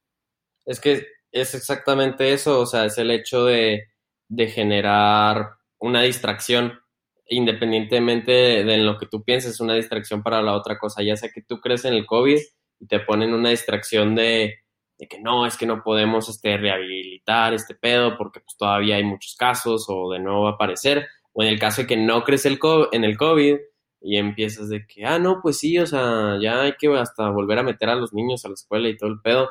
Es 0.65 0.81
que 0.81 1.07
es 1.31 1.55
exactamente 1.55 2.33
eso, 2.33 2.59
o 2.59 2.65
sea, 2.65 2.83
es 2.83 2.97
el 2.97 3.09
hecho 3.09 3.45
de, 3.45 3.87
de 4.27 4.47
generar 4.47 5.56
una 5.79 6.01
distracción, 6.01 6.79
independientemente 7.27 8.31
de, 8.63 8.77
lo 8.77 8.97
que 8.97 9.05
tú 9.05 9.23
pienses, 9.23 9.59
una 9.59 9.75
distracción 9.75 10.23
para 10.23 10.41
la 10.41 10.53
otra 10.53 10.77
cosa, 10.77 11.03
ya 11.03 11.15
sea 11.15 11.29
que 11.29 11.41
tú 11.41 11.59
crees 11.59 11.85
en 11.85 11.93
el 11.93 12.05
COVID 12.05 12.37
y 12.79 12.87
te 12.87 12.99
ponen 12.99 13.33
una 13.33 13.49
distracción 13.49 14.15
de, 14.15 14.55
que 14.97 15.19
no, 15.19 15.45
es 15.45 15.57
que 15.57 15.65
no 15.65 15.83
podemos 15.83 16.29
este, 16.29 16.57
rehabilitar 16.57 17.53
este 17.53 17.75
pedo 17.75 18.17
porque 18.17 18.39
pues, 18.39 18.57
todavía 18.57 18.95
hay 18.95 19.03
muchos 19.03 19.35
casos 19.35 19.85
o 19.89 20.11
de 20.11 20.19
nuevo 20.19 20.43
va 20.43 20.51
a 20.51 20.53
aparecer, 20.53 21.07
o 21.33 21.43
en 21.43 21.49
el 21.49 21.59
caso 21.59 21.81
de 21.81 21.87
que 21.87 21.97
no 21.97 22.23
crees 22.23 22.45
el 22.45 22.59
en 22.91 23.03
el 23.03 23.17
COVID 23.17 23.57
y 24.01 24.17
empiezas 24.17 24.69
de 24.69 24.85
que, 24.87 25.05
ah, 25.05 25.19
no, 25.19 25.39
pues 25.41 25.59
sí, 25.59 25.77
o 25.79 25.85
sea, 25.85 26.37
ya 26.41 26.61
hay 26.61 26.73
que 26.79 26.87
hasta 26.97 27.29
volver 27.29 27.59
a 27.59 27.63
meter 27.63 27.89
a 27.89 27.95
los 27.95 28.13
niños 28.13 28.45
a 28.45 28.49
la 28.49 28.53
escuela 28.53 28.89
y 28.89 28.97
todo 28.97 29.09
el 29.09 29.21
pedo. 29.21 29.49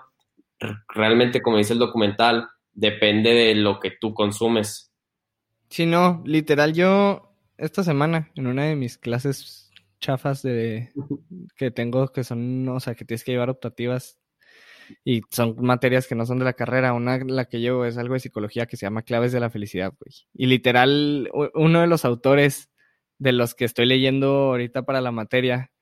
Realmente, 0.89 1.43
como 1.43 1.59
dice 1.59 1.73
el 1.73 1.79
documental, 1.79 2.49
depende 2.73 3.33
de 3.33 3.55
lo 3.55 3.81
que 3.81 3.91
tú 3.91 4.15
consumes. 4.15 4.93
Sí, 5.69 5.87
no, 5.87 6.23
literal, 6.25 6.73
yo 6.73 7.35
esta 7.59 7.83
semana 7.83 8.31
en 8.35 8.47
una 8.47 8.65
de 8.65 8.77
mis 8.77 8.99
clases 8.99 9.71
chafas 10.01 10.43
de 10.43 10.93
que 11.57 11.71
tengo 11.71 12.09
que 12.09 12.25
son, 12.25 12.69
o 12.69 12.81
sea, 12.81 12.95
que 12.95 13.05
tienes 13.05 13.25
que 13.25 13.33
llevar 13.33 13.51
optativas 13.51 14.19
y 15.05 15.23
son 15.31 15.57
materias 15.59 16.07
que 16.07 16.15
no 16.15 16.27
son 16.27 16.39
de 16.39 16.45
la 16.45 16.53
carrera. 16.53 16.93
Una 16.93 17.19
la 17.19 17.47
que 17.47 17.61
llevo 17.61 17.85
es 17.85 17.99
algo 17.99 18.15
de 18.15 18.21
psicología 18.21 18.67
que 18.67 18.77
se 18.77 18.87
llama 18.87 19.03
Claves 19.03 19.33
de 19.33 19.41
la 19.41 19.51
Felicidad, 19.51 19.93
güey. 19.99 20.15
Y 20.35 20.47
literal, 20.47 21.31
uno 21.55 21.81
de 21.81 21.87
los 21.87 22.05
autores 22.05 22.71
de 23.19 23.33
los 23.33 23.55
que 23.55 23.65
estoy 23.65 23.87
leyendo 23.87 24.29
ahorita 24.29 24.85
para 24.85 25.01
la 25.01 25.11
materia, 25.11 25.73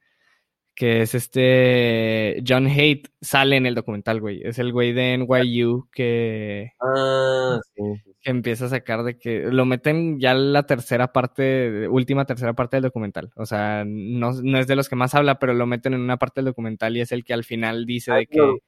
que 0.74 1.02
es 1.02 1.14
este 1.14 2.42
John 2.46 2.66
Haidt, 2.66 3.08
sale 3.20 3.56
en 3.56 3.66
el 3.66 3.74
documental, 3.76 4.20
güey. 4.20 4.42
Es 4.44 4.58
el 4.58 4.72
güey 4.72 4.92
de 4.92 5.14
NYU 5.18 5.88
que, 5.92 6.72
Ah, 6.80 7.60
sí. 7.76 7.82
que 8.20 8.30
empieza 8.30 8.66
a 8.66 8.70
sacar 8.70 9.04
de 9.04 9.16
que 9.16 9.44
lo 9.50 9.66
meten 9.66 10.18
ya 10.18 10.34
la 10.34 10.64
tercera 10.64 11.12
parte, 11.12 11.86
última 11.88 12.24
tercera 12.24 12.54
parte 12.54 12.76
del 12.76 12.82
documental. 12.84 13.30
O 13.36 13.46
sea, 13.46 13.84
no, 13.86 14.32
no 14.32 14.58
es 14.58 14.66
de 14.66 14.74
los 14.76 14.88
que 14.88 14.96
más 14.96 15.14
habla, 15.14 15.38
pero 15.38 15.54
lo 15.54 15.66
meten 15.66 15.94
en 15.94 16.00
una 16.00 16.16
parte 16.16 16.40
del 16.40 16.46
documental 16.46 16.96
y 16.96 17.02
es 17.02 17.12
el 17.12 17.24
que 17.24 17.34
al 17.34 17.44
final 17.44 17.86
dice 17.86 18.12
de 18.12 18.26
que, 18.26 18.58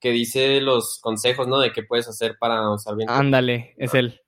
que 0.00 0.10
dice 0.12 0.60
los 0.60 0.98
consejos, 1.00 1.48
¿no? 1.48 1.58
De 1.60 1.72
qué 1.72 1.82
puedes 1.82 2.08
hacer 2.08 2.36
para 2.38 2.70
usar 2.70 2.94
bien. 2.94 3.08
ándale, 3.08 3.74
es 3.78 3.94
él. 3.94 4.20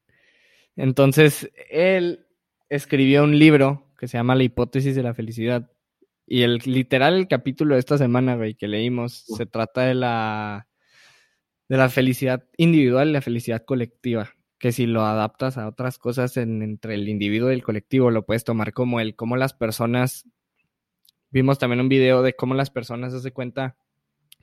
Entonces, 0.76 1.50
él 1.68 2.26
escribió 2.70 3.24
un 3.24 3.38
libro 3.38 3.88
que 3.98 4.08
se 4.08 4.16
llama 4.16 4.34
La 4.34 4.44
hipótesis 4.44 4.94
de 4.96 5.02
la 5.02 5.12
felicidad. 5.12 5.70
Y 6.32 6.42
el 6.44 6.58
literal 6.64 7.14
el 7.16 7.26
capítulo 7.26 7.74
de 7.74 7.80
esta 7.80 7.98
semana, 7.98 8.36
güey, 8.36 8.54
que 8.54 8.68
leímos, 8.68 9.24
se 9.26 9.46
trata 9.46 9.82
de 9.82 9.94
la 9.96 10.68
de 11.68 11.76
la 11.76 11.88
felicidad 11.88 12.44
individual 12.56 13.08
y 13.08 13.12
la 13.12 13.20
felicidad 13.20 13.64
colectiva. 13.64 14.30
Que 14.58 14.70
si 14.70 14.86
lo 14.86 15.04
adaptas 15.04 15.58
a 15.58 15.66
otras 15.66 15.98
cosas 15.98 16.36
en- 16.36 16.62
entre 16.62 16.94
el 16.94 17.08
individuo 17.08 17.50
y 17.50 17.54
el 17.54 17.64
colectivo, 17.64 18.10
lo 18.12 18.24
puedes 18.26 18.44
tomar 18.44 18.72
como 18.72 19.00
el 19.00 19.16
cómo 19.16 19.36
las 19.36 19.54
personas. 19.54 20.24
Vimos 21.30 21.58
también 21.58 21.80
un 21.80 21.88
video 21.88 22.22
de 22.22 22.34
cómo 22.34 22.54
las 22.54 22.70
personas 22.70 23.20
se 23.20 23.32
cuenta. 23.32 23.76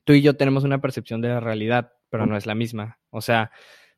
Tú 0.03 0.13
y 0.13 0.21
yo 0.21 0.35
tenemos 0.37 0.63
una 0.65 0.81
percepción 0.81 1.21
de 1.21 1.29
la 1.29 1.39
realidad, 1.39 1.93
pero 2.09 2.25
no 2.25 2.37
es 2.37 2.45
la 2.45 2.55
misma. 2.55 2.99
O 3.09 3.21
sea, 3.21 3.51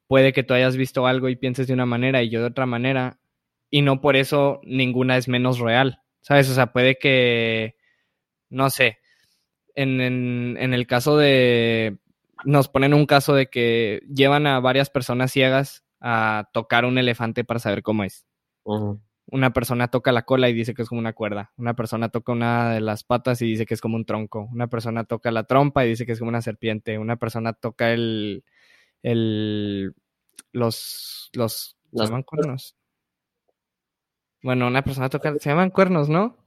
puede 0.07 0.33
que 0.33 0.43
tú 0.43 0.53
hayas 0.53 0.77
visto 0.77 1.07
algo 1.07 1.29
y 1.29 1.35
pienses 1.35 1.67
de 1.67 1.73
una 1.73 1.85
manera 1.87 2.23
y 2.23 2.29
yo 2.29 2.41
de 2.41 2.47
otra 2.47 2.65
manera, 2.65 3.19
y 3.69 3.81
no 3.83 4.01
por 4.01 4.15
eso 4.15 4.59
ninguna 4.63 5.17
es 5.17 5.27
menos 5.27 5.59
real, 5.59 5.99
¿sabes? 6.21 6.49
O 6.49 6.55
sea, 6.55 6.73
puede 6.73 6.97
que, 6.97 7.75
no 8.49 8.69
sé, 8.69 8.99
en, 9.75 10.01
en, 10.01 10.57
en 10.59 10.73
el 10.73 10.87
caso 10.87 11.17
de, 11.17 11.97
nos 12.45 12.69
ponen 12.69 12.93
un 12.93 13.05
caso 13.05 13.33
de 13.33 13.47
que 13.47 14.01
llevan 14.13 14.47
a 14.47 14.59
varias 14.59 14.89
personas 14.89 15.31
ciegas 15.31 15.83
a 15.99 16.49
tocar 16.53 16.85
un 16.85 16.97
elefante 16.97 17.43
para 17.43 17.59
saber 17.59 17.83
cómo 17.83 18.03
es. 18.03 18.25
Una 19.31 19.53
persona 19.53 19.89
toca 19.89 20.11
la 20.11 20.23
cola 20.23 20.49
y 20.49 20.53
dice 20.53 20.73
que 20.73 20.81
es 20.81 20.89
como 20.89 20.99
una 20.99 21.13
cuerda. 21.13 21.51
Una 21.57 21.75
persona 21.75 22.09
toca 22.09 22.31
una 22.31 22.73
de 22.73 22.81
las 22.81 23.03
patas 23.03 23.41
y 23.41 23.45
dice 23.45 23.65
que 23.65 23.75
es 23.75 23.81
como 23.81 23.95
un 23.95 24.05
tronco. 24.05 24.49
Una 24.51 24.67
persona 24.67 25.03
toca 25.03 25.31
la 25.31 25.43
trompa 25.43 25.85
y 25.85 25.89
dice 25.89 26.05
que 26.05 26.13
es 26.13 26.19
como 26.19 26.29
una 26.29 26.41
serpiente. 26.41 26.97
Una 26.97 27.17
persona 27.17 27.53
toca 27.53 27.91
el, 27.91 28.43
el, 29.03 29.93
los, 30.51 31.29
los, 31.33 31.77
¿se 31.91 32.05
llaman 32.05 32.23
cuernos? 32.23 32.75
Bueno, 34.41 34.67
una 34.67 34.83
persona 34.83 35.09
toca, 35.09 35.35
se 35.37 35.49
llaman 35.49 35.69
cuernos, 35.69 36.09
¿no? 36.09 36.37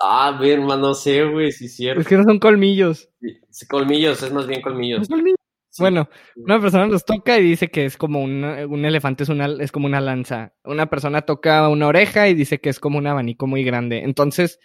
Ah, 0.00 0.38
hermano, 0.42 0.88
no 0.88 0.94
sé, 0.94 1.24
güey, 1.24 1.52
sí, 1.52 1.66
es 1.66 1.76
cierto. 1.76 2.00
Es 2.00 2.06
que 2.06 2.16
no 2.16 2.24
son 2.24 2.38
colmillos. 2.38 3.08
Sí, 3.50 3.66
Colmillos, 3.66 4.22
es 4.22 4.32
más 4.32 4.46
bien 4.46 4.60
colmillos. 4.60 5.08
colmillos. 5.08 5.36
Sí. 5.70 5.82
Bueno, 5.82 6.08
una 6.36 6.60
persona 6.60 6.86
los 6.86 7.04
toca 7.04 7.38
y 7.38 7.42
dice 7.42 7.68
que 7.68 7.84
es 7.84 7.96
como 7.98 8.22
una- 8.22 8.66
un 8.66 8.84
elefante, 8.84 9.24
es, 9.24 9.28
una, 9.28 9.46
es 9.60 9.72
como 9.72 9.86
una 9.86 10.00
lanza. 10.00 10.54
Una 10.64 10.86
persona 10.88 11.22
toca 11.22 11.68
una 11.68 11.86
oreja 11.86 12.28
y 12.28 12.34
dice 12.34 12.60
que 12.60 12.70
es 12.70 12.80
como 12.80 12.96
un 12.98 13.06
abanico 13.06 13.46
muy 13.46 13.62
grande. 13.62 13.98
Entonces, 14.02 14.58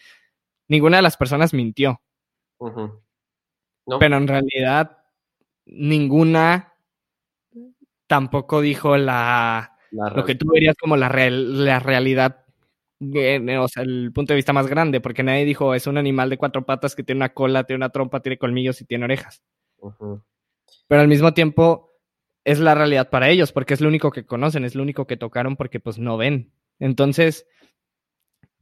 ninguna 0.69 0.97
de 0.97 1.03
las 1.03 1.17
personas 1.17 1.53
mintió. 1.53 2.01
No, 2.59 3.99
pero 3.99 4.17
en 4.17 4.27
realidad 4.27 4.97
ninguna 5.65 6.73
tampoco 8.07 8.61
dijo 8.61 8.97
la 8.97 9.77
la 9.91 10.09
lo 10.11 10.23
que 10.23 10.35
tú 10.35 10.49
verías 10.53 10.75
como 10.79 10.95
la, 10.95 11.09
real- 11.09 11.65
la 11.65 11.79
realidad, 11.79 12.40
eh, 13.15 13.57
o 13.57 13.67
sea, 13.67 13.83
el 13.83 14.11
punto 14.13 14.33
de 14.33 14.37
vista 14.37 14.53
más 14.53 14.67
grande, 14.67 15.01
porque 15.01 15.23
nadie 15.23 15.45
dijo 15.45 15.73
es 15.73 15.87
un 15.87 15.97
animal 15.97 16.29
de 16.29 16.37
cuatro 16.37 16.65
patas 16.65 16.95
que 16.95 17.03
tiene 17.03 17.19
una 17.19 17.33
cola, 17.33 17.63
tiene 17.63 17.77
una 17.77 17.89
trompa, 17.89 18.21
tiene 18.21 18.37
colmillos 18.37 18.79
y 18.81 18.85
tiene 18.85 19.05
orejas. 19.05 19.41
Pero 20.87 21.01
al 21.01 21.07
mismo 21.07 21.33
tiempo 21.33 21.91
es 22.43 22.59
la 22.59 22.75
realidad 22.75 23.09
para 23.09 23.29
ellos, 23.29 23.51
porque 23.51 23.73
es 23.73 23.81
lo 23.81 23.87
único 23.87 24.11
que 24.11 24.25
conocen, 24.25 24.65
es 24.65 24.75
lo 24.75 24.83
único 24.83 25.07
que 25.07 25.17
tocaron 25.17 25.55
porque 25.55 25.79
pues 25.79 25.97
no 25.97 26.17
ven. 26.17 26.51
Entonces, 26.79 27.47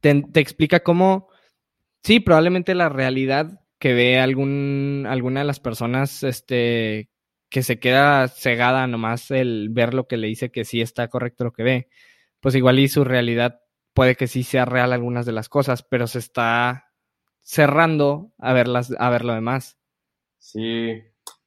te, 0.00 0.22
te 0.22 0.40
explica 0.40 0.80
cómo, 0.80 1.28
sí, 2.02 2.20
probablemente 2.20 2.74
la 2.74 2.88
realidad 2.88 3.60
que 3.78 3.94
ve 3.94 4.18
algún, 4.18 5.06
alguna 5.08 5.40
de 5.40 5.46
las 5.46 5.60
personas, 5.60 6.22
este, 6.22 7.10
que 7.50 7.62
se 7.62 7.78
queda 7.78 8.28
cegada 8.28 8.86
nomás 8.86 9.30
el 9.30 9.68
ver 9.70 9.92
lo 9.92 10.06
que 10.06 10.16
le 10.16 10.28
dice 10.28 10.50
que 10.50 10.64
sí 10.64 10.80
está 10.80 11.08
correcto 11.08 11.44
lo 11.44 11.52
que 11.52 11.62
ve, 11.62 11.88
pues 12.40 12.54
igual 12.54 12.78
y 12.78 12.88
su 12.88 13.04
realidad 13.04 13.60
puede 14.00 14.16
que 14.16 14.28
sí 14.28 14.44
sea 14.44 14.64
real 14.64 14.94
algunas 14.94 15.26
de 15.26 15.32
las 15.32 15.50
cosas, 15.50 15.82
pero 15.82 16.06
se 16.06 16.20
está 16.20 16.90
cerrando 17.42 18.32
a 18.38 18.54
verlas, 18.54 18.94
a 18.98 19.10
ver 19.10 19.26
lo 19.26 19.34
demás. 19.34 19.76
Sí, 20.38 21.02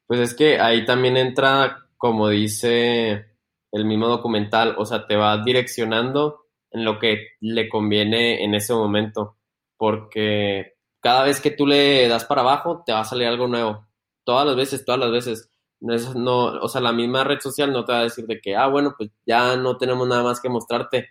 pues 0.06 0.20
es 0.20 0.34
que 0.36 0.60
ahí 0.60 0.84
también 0.84 1.16
entra, 1.16 1.88
como 1.96 2.28
dice 2.28 3.26
el 3.72 3.84
mismo 3.84 4.06
documental, 4.06 4.76
o 4.78 4.86
sea, 4.86 5.04
te 5.08 5.16
va 5.16 5.42
direccionando 5.42 6.44
en 6.70 6.84
lo 6.84 7.00
que 7.00 7.30
le 7.40 7.68
conviene 7.68 8.44
en 8.44 8.54
ese 8.54 8.72
momento, 8.72 9.36
porque 9.76 10.74
cada 11.00 11.24
vez 11.24 11.40
que 11.40 11.50
tú 11.50 11.66
le 11.66 12.06
das 12.06 12.24
para 12.24 12.42
abajo, 12.42 12.84
te 12.86 12.92
va 12.92 13.00
a 13.00 13.04
salir 13.04 13.26
algo 13.26 13.48
nuevo. 13.48 13.84
Todas 14.22 14.46
las 14.46 14.54
veces, 14.54 14.84
todas 14.84 15.00
las 15.00 15.10
veces. 15.10 15.50
No 15.80 15.92
es- 15.92 16.14
no, 16.14 16.44
o 16.62 16.68
sea, 16.68 16.80
la 16.80 16.92
misma 16.92 17.24
red 17.24 17.40
social 17.40 17.72
no 17.72 17.84
te 17.84 17.90
va 17.90 17.98
a 17.98 18.04
decir 18.04 18.26
de 18.26 18.40
que, 18.40 18.54
ah, 18.54 18.68
bueno, 18.68 18.94
pues 18.96 19.10
ya 19.26 19.56
no 19.56 19.76
tenemos 19.76 20.06
nada 20.06 20.22
más 20.22 20.40
que 20.40 20.48
mostrarte. 20.48 21.08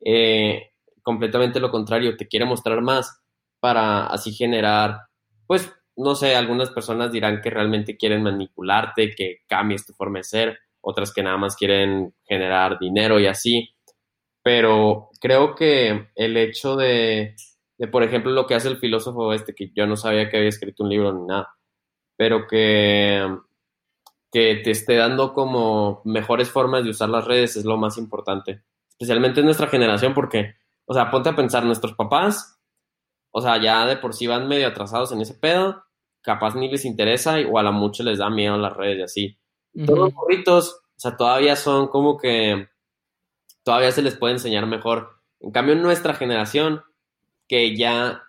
Eh, 0.00 0.70
completamente 1.06 1.60
lo 1.60 1.70
contrario, 1.70 2.16
te 2.16 2.26
quiere 2.26 2.44
mostrar 2.46 2.82
más 2.82 3.22
para 3.60 4.08
así 4.08 4.32
generar, 4.32 5.02
pues, 5.46 5.72
no 5.94 6.16
sé, 6.16 6.34
algunas 6.34 6.70
personas 6.70 7.12
dirán 7.12 7.40
que 7.40 7.48
realmente 7.48 7.96
quieren 7.96 8.24
manipularte, 8.24 9.14
que 9.14 9.42
cambies 9.46 9.86
tu 9.86 9.92
forma 9.92 10.18
de 10.18 10.24
ser, 10.24 10.58
otras 10.80 11.12
que 11.12 11.22
nada 11.22 11.36
más 11.36 11.54
quieren 11.54 12.12
generar 12.24 12.80
dinero 12.80 13.20
y 13.20 13.26
así. 13.26 13.70
Pero 14.42 15.10
creo 15.20 15.54
que 15.54 16.08
el 16.16 16.36
hecho 16.36 16.74
de, 16.74 17.36
de, 17.78 17.86
por 17.86 18.02
ejemplo, 18.02 18.32
lo 18.32 18.48
que 18.48 18.56
hace 18.56 18.66
el 18.66 18.78
filósofo 18.78 19.32
este, 19.32 19.54
que 19.54 19.70
yo 19.76 19.86
no 19.86 19.96
sabía 19.96 20.28
que 20.28 20.38
había 20.38 20.48
escrito 20.48 20.82
un 20.82 20.90
libro 20.90 21.12
ni 21.12 21.24
nada, 21.24 21.54
pero 22.16 22.48
que, 22.48 23.24
que 24.32 24.56
te 24.56 24.72
esté 24.72 24.96
dando 24.96 25.32
como 25.32 26.02
mejores 26.04 26.50
formas 26.50 26.82
de 26.82 26.90
usar 26.90 27.10
las 27.10 27.26
redes 27.26 27.54
es 27.54 27.64
lo 27.64 27.76
más 27.76 27.96
importante, 27.96 28.62
especialmente 28.88 29.38
en 29.38 29.46
nuestra 29.46 29.68
generación, 29.68 30.14
porque, 30.14 30.56
o 30.86 30.94
sea, 30.94 31.10
ponte 31.10 31.28
a 31.28 31.36
pensar, 31.36 31.64
nuestros 31.64 31.94
papás, 31.94 32.58
o 33.30 33.42
sea, 33.42 33.60
ya 33.60 33.86
de 33.86 33.96
por 33.96 34.14
sí 34.14 34.26
van 34.26 34.48
medio 34.48 34.66
atrasados 34.68 35.12
en 35.12 35.20
ese 35.20 35.34
pedo, 35.34 35.84
capaz 36.22 36.54
ni 36.54 36.70
les 36.70 36.84
interesa, 36.84 37.36
o 37.50 37.58
a 37.58 37.62
la 37.62 37.70
mucho 37.70 38.02
les 38.02 38.18
da 38.18 38.30
miedo 38.30 38.56
las 38.56 38.76
redes 38.76 38.98
y 38.98 39.02
así. 39.02 39.38
Todos 39.84 39.98
los 39.98 40.14
morritos, 40.14 40.80
o 40.96 40.98
sea, 40.98 41.16
todavía 41.16 41.54
son 41.54 41.88
como 41.88 42.16
que 42.16 42.68
todavía 43.62 43.92
se 43.92 44.00
les 44.00 44.16
puede 44.16 44.34
enseñar 44.34 44.66
mejor. 44.66 45.20
En 45.40 45.50
cambio, 45.50 45.74
en 45.74 45.82
nuestra 45.82 46.14
generación, 46.14 46.82
que 47.46 47.76
ya 47.76 48.22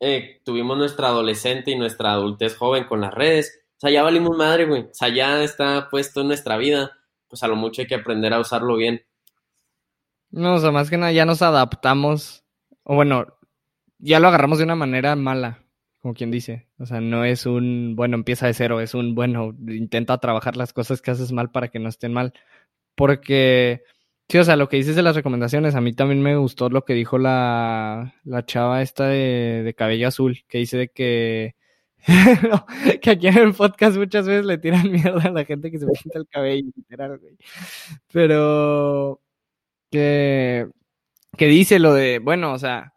eh, 0.00 0.42
tuvimos 0.44 0.76
nuestra 0.76 1.08
adolescente 1.08 1.70
y 1.70 1.78
nuestra 1.78 2.12
adultez 2.12 2.56
joven 2.56 2.84
con 2.84 3.00
las 3.00 3.14
redes, 3.14 3.64
o 3.76 3.80
sea, 3.80 3.90
ya 3.90 4.02
valimos 4.02 4.36
madre, 4.36 4.66
güey. 4.66 4.82
O 4.82 4.94
sea, 4.94 5.08
ya 5.08 5.42
está 5.42 5.88
puesto 5.90 6.20
en 6.20 6.28
nuestra 6.28 6.56
vida, 6.56 6.92
pues 7.28 7.42
a 7.42 7.48
lo 7.48 7.56
mucho 7.56 7.82
hay 7.82 7.86
que 7.86 7.94
aprender 7.94 8.32
a 8.34 8.40
usarlo 8.40 8.76
bien. 8.76 9.04
No, 10.34 10.54
o 10.54 10.58
sea, 10.58 10.72
más 10.72 10.90
que 10.90 10.96
nada 10.96 11.12
ya 11.12 11.24
nos 11.26 11.42
adaptamos, 11.42 12.44
o 12.82 12.96
bueno, 12.96 13.26
ya 13.98 14.18
lo 14.18 14.28
agarramos 14.28 14.58
de 14.58 14.64
una 14.64 14.74
manera 14.74 15.14
mala, 15.14 15.64
como 16.00 16.14
quien 16.14 16.32
dice. 16.32 16.68
O 16.78 16.86
sea, 16.86 17.00
no 17.00 17.24
es 17.24 17.46
un, 17.46 17.94
bueno, 17.96 18.16
empieza 18.16 18.46
de 18.48 18.54
cero, 18.54 18.80
es 18.80 18.94
un, 18.94 19.14
bueno, 19.14 19.54
intenta 19.68 20.18
trabajar 20.18 20.56
las 20.56 20.72
cosas 20.72 21.00
que 21.02 21.12
haces 21.12 21.30
mal 21.30 21.52
para 21.52 21.68
que 21.68 21.78
no 21.78 21.88
estén 21.88 22.12
mal. 22.12 22.32
Porque, 22.96 23.84
sí, 24.28 24.38
o 24.38 24.44
sea, 24.44 24.56
lo 24.56 24.68
que 24.68 24.76
dices 24.78 24.96
de 24.96 25.02
las 25.02 25.16
recomendaciones, 25.16 25.76
a 25.76 25.80
mí 25.80 25.92
también 25.94 26.22
me 26.22 26.36
gustó 26.36 26.68
lo 26.68 26.84
que 26.84 26.94
dijo 26.94 27.18
la, 27.18 28.14
la 28.24 28.44
chava 28.44 28.82
esta 28.82 29.06
de, 29.08 29.62
de 29.64 29.74
cabello 29.74 30.08
azul, 30.08 30.44
que 30.48 30.58
dice 30.58 30.78
de 30.78 30.88
que, 30.88 31.54
que 33.02 33.10
aquí 33.10 33.28
en 33.28 33.38
el 33.38 33.54
podcast 33.54 33.96
muchas 33.96 34.26
veces 34.26 34.46
le 34.46 34.58
tiran 34.58 34.90
mierda 34.90 35.28
a 35.28 35.32
la 35.32 35.44
gente 35.44 35.70
que 35.70 35.78
se 35.78 35.86
pinta 35.86 36.18
el 36.18 36.28
cabello, 36.28 36.70
literal, 36.76 37.18
güey. 37.18 37.36
Pero 38.12 39.23
que, 39.94 41.46
dice 41.46 41.78
lo 41.78 41.94
de, 41.94 42.18
bueno, 42.18 42.52
o 42.52 42.58
sea, 42.58 42.92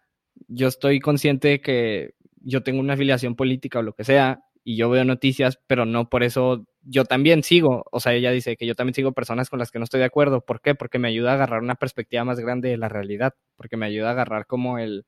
yo 0.47 0.67
estoy 0.67 0.99
consciente 0.99 1.47
de 1.49 1.61
que 1.61 2.15
yo 2.41 2.63
tengo 2.63 2.79
una 2.79 2.93
afiliación 2.93 3.35
política 3.35 3.79
o 3.79 3.83
lo 3.83 3.93
que 3.93 4.03
sea, 4.03 4.39
y 4.63 4.77
yo 4.77 4.89
veo 4.89 5.05
noticias, 5.05 5.59
pero 5.67 5.85
no 5.85 6.09
por 6.09 6.23
eso 6.23 6.65
yo 6.81 7.05
también 7.05 7.43
sigo, 7.43 7.85
o 7.91 7.99
sea, 7.99 8.13
ella 8.13 8.31
dice 8.31 8.57
que 8.57 8.65
yo 8.65 8.75
también 8.75 8.95
sigo 8.95 9.13
personas 9.13 9.49
con 9.49 9.59
las 9.59 9.71
que 9.71 9.79
no 9.79 9.85
estoy 9.85 9.99
de 9.99 10.05
acuerdo. 10.05 10.41
¿Por 10.41 10.61
qué? 10.61 10.75
Porque 10.75 10.99
me 10.99 11.07
ayuda 11.07 11.31
a 11.31 11.33
agarrar 11.35 11.61
una 11.61 11.75
perspectiva 11.75 12.25
más 12.25 12.39
grande 12.39 12.69
de 12.69 12.77
la 12.77 12.89
realidad, 12.89 13.33
porque 13.55 13.77
me 13.77 13.85
ayuda 13.85 14.09
a 14.09 14.11
agarrar 14.11 14.45
como 14.45 14.77
el, 14.77 15.05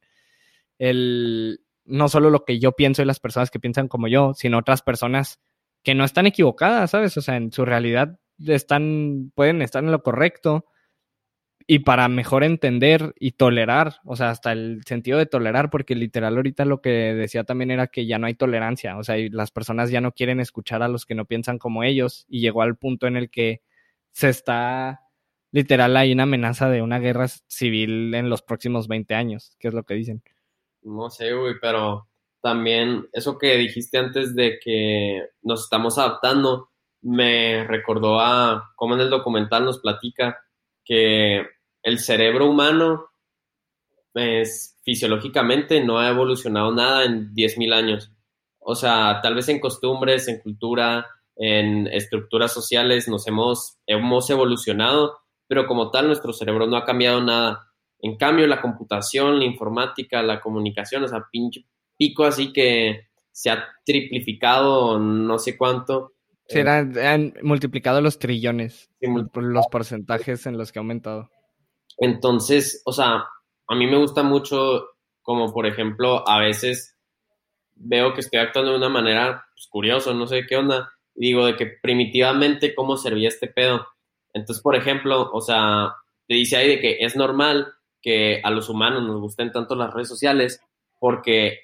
el, 0.77 1.61
no 1.85 2.07
solo 2.07 2.29
lo 2.29 2.45
que 2.45 2.59
yo 2.59 2.73
pienso 2.73 3.01
y 3.01 3.05
las 3.05 3.19
personas 3.19 3.51
que 3.51 3.59
piensan 3.59 3.87
como 3.87 4.07
yo, 4.07 4.33
sino 4.33 4.59
otras 4.59 4.81
personas 4.81 5.39
que 5.83 5.95
no 5.95 6.05
están 6.05 6.27
equivocadas, 6.27 6.91
¿sabes? 6.91 7.17
O 7.17 7.21
sea, 7.21 7.35
en 7.37 7.51
su 7.51 7.65
realidad 7.65 8.19
están, 8.45 9.31
pueden 9.35 9.61
estar 9.61 9.83
en 9.83 9.91
lo 9.91 10.03
correcto 10.03 10.65
y 11.71 11.79
para 11.79 12.07
mejor 12.07 12.43
entender 12.43 13.13
y 13.19 13.33
tolerar, 13.33 13.97
o 14.03 14.15
sea, 14.15 14.31
hasta 14.31 14.53
el 14.53 14.81
sentido 14.87 15.19
de 15.19 15.27
tolerar, 15.27 15.69
porque 15.69 15.93
literal 15.93 16.35
ahorita 16.35 16.65
lo 16.65 16.81
que 16.81 17.13
decía 17.13 17.43
también 17.43 17.69
era 17.69 17.85
que 17.85 18.07
ya 18.07 18.17
no 18.17 18.25
hay 18.25 18.33
tolerancia, 18.33 18.97
o 18.97 19.03
sea, 19.03 19.17
las 19.29 19.51
personas 19.51 19.91
ya 19.91 20.01
no 20.01 20.11
quieren 20.11 20.39
escuchar 20.39 20.81
a 20.81 20.87
los 20.87 21.05
que 21.05 21.13
no 21.13 21.25
piensan 21.25 21.59
como 21.59 21.83
ellos 21.83 22.25
y 22.27 22.41
llegó 22.41 22.63
al 22.63 22.75
punto 22.75 23.05
en 23.05 23.17
el 23.17 23.29
que 23.29 23.61
se 24.09 24.29
está, 24.29 25.01
literal, 25.51 25.95
hay 25.95 26.11
una 26.11 26.23
amenaza 26.23 26.71
de 26.71 26.81
una 26.81 26.97
guerra 26.97 27.27
civil 27.27 28.15
en 28.15 28.31
los 28.31 28.41
próximos 28.41 28.87
20 28.87 29.13
años, 29.13 29.55
que 29.59 29.67
es 29.67 29.75
lo 29.75 29.83
que 29.83 29.93
dicen. 29.93 30.23
No 30.81 31.11
sé, 31.11 31.33
güey, 31.33 31.53
pero 31.61 32.07
también 32.41 33.07
eso 33.13 33.37
que 33.37 33.57
dijiste 33.57 33.99
antes 33.99 34.33
de 34.33 34.57
que 34.57 35.21
nos 35.43 35.65
estamos 35.65 35.99
adaptando, 35.99 36.71
me 37.03 37.63
recordó 37.65 38.19
a 38.19 38.71
cómo 38.75 38.95
en 38.95 39.01
el 39.01 39.11
documental 39.11 39.65
nos 39.65 39.77
platica 39.77 40.43
que 40.83 41.45
el 41.83 41.99
cerebro 41.99 42.49
humano 42.49 43.09
es, 44.13 44.79
fisiológicamente 44.83 45.83
no 45.83 45.99
ha 45.99 46.09
evolucionado 46.09 46.73
nada 46.73 47.05
en 47.05 47.33
10.000 47.33 47.73
años. 47.73 48.11
O 48.59 48.75
sea, 48.75 49.19
tal 49.21 49.35
vez 49.35 49.49
en 49.49 49.59
costumbres, 49.59 50.27
en 50.27 50.39
cultura, 50.39 51.07
en 51.35 51.87
estructuras 51.87 52.51
sociales 52.51 53.07
nos 53.07 53.27
hemos, 53.27 53.77
hemos 53.87 54.29
evolucionado, 54.29 55.19
pero 55.47 55.67
como 55.67 55.89
tal 55.89 56.07
nuestro 56.07 56.33
cerebro 56.33 56.67
no 56.67 56.77
ha 56.77 56.85
cambiado 56.85 57.21
nada. 57.21 57.67
En 58.01 58.17
cambio, 58.17 58.47
la 58.47 58.61
computación, 58.61 59.39
la 59.39 59.45
informática, 59.45 60.21
la 60.21 60.41
comunicación, 60.41 61.03
o 61.03 61.07
sea, 61.07 61.25
pinche 61.31 61.65
pico 61.97 62.23
así 62.23 62.53
que 62.53 63.09
se 63.31 63.49
ha 63.49 63.67
triplificado 63.85 64.99
no 64.99 65.37
sé 65.37 65.57
cuánto. 65.57 66.13
Se 66.47 66.61
han, 66.61 67.33
multiplicado 67.43 68.01
los 68.01 68.17
trillones 68.17 68.89
por 69.31 69.43
los 69.43 69.67
porcentajes 69.67 70.45
en 70.47 70.57
los 70.57 70.71
que 70.71 70.79
ha 70.79 70.81
aumentado. 70.81 71.29
Entonces, 71.99 72.81
o 72.85 72.91
sea, 72.91 73.25
a 73.67 73.75
mí 73.75 73.87
me 73.87 73.97
gusta 73.97 74.23
mucho 74.23 74.89
como 75.29 75.53
por 75.53 75.67
ejemplo, 75.67 76.27
a 76.27 76.39
veces 76.39 76.97
veo 77.75 78.15
que 78.15 78.21
estoy 78.21 78.39
actuando 78.39 78.71
de 78.71 78.77
una 78.77 78.89
manera 78.89 79.45
pues, 79.53 79.67
curiosa, 79.67 80.11
no 80.11 80.25
sé 80.25 80.47
qué 80.47 80.57
onda, 80.57 80.91
digo, 81.13 81.45
de 81.45 81.55
que 81.55 81.67
primitivamente 81.67 82.73
cómo 82.73 82.97
servía 82.97 83.27
este 83.27 83.45
pedo. 83.45 83.85
Entonces, 84.33 84.63
por 84.63 84.75
ejemplo, 84.75 85.29
o 85.31 85.39
sea, 85.39 85.93
te 86.27 86.33
dice 86.33 86.57
ahí 86.57 86.67
de 86.67 86.79
que 86.79 86.97
es 87.01 87.15
normal 87.15 87.71
que 88.01 88.41
a 88.43 88.49
los 88.49 88.69
humanos 88.69 89.03
nos 89.03 89.21
gusten 89.21 89.51
tanto 89.51 89.75
las 89.75 89.93
redes 89.93 90.07
sociales 90.07 90.63
porque 90.97 91.59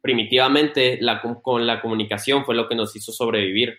primitivamente 0.00 0.98
la, 1.00 1.20
con 1.20 1.66
la 1.66 1.80
comunicación 1.80 2.44
fue 2.44 2.54
lo 2.54 2.68
que 2.68 2.76
nos 2.76 2.94
hizo 2.94 3.10
sobrevivir. 3.10 3.76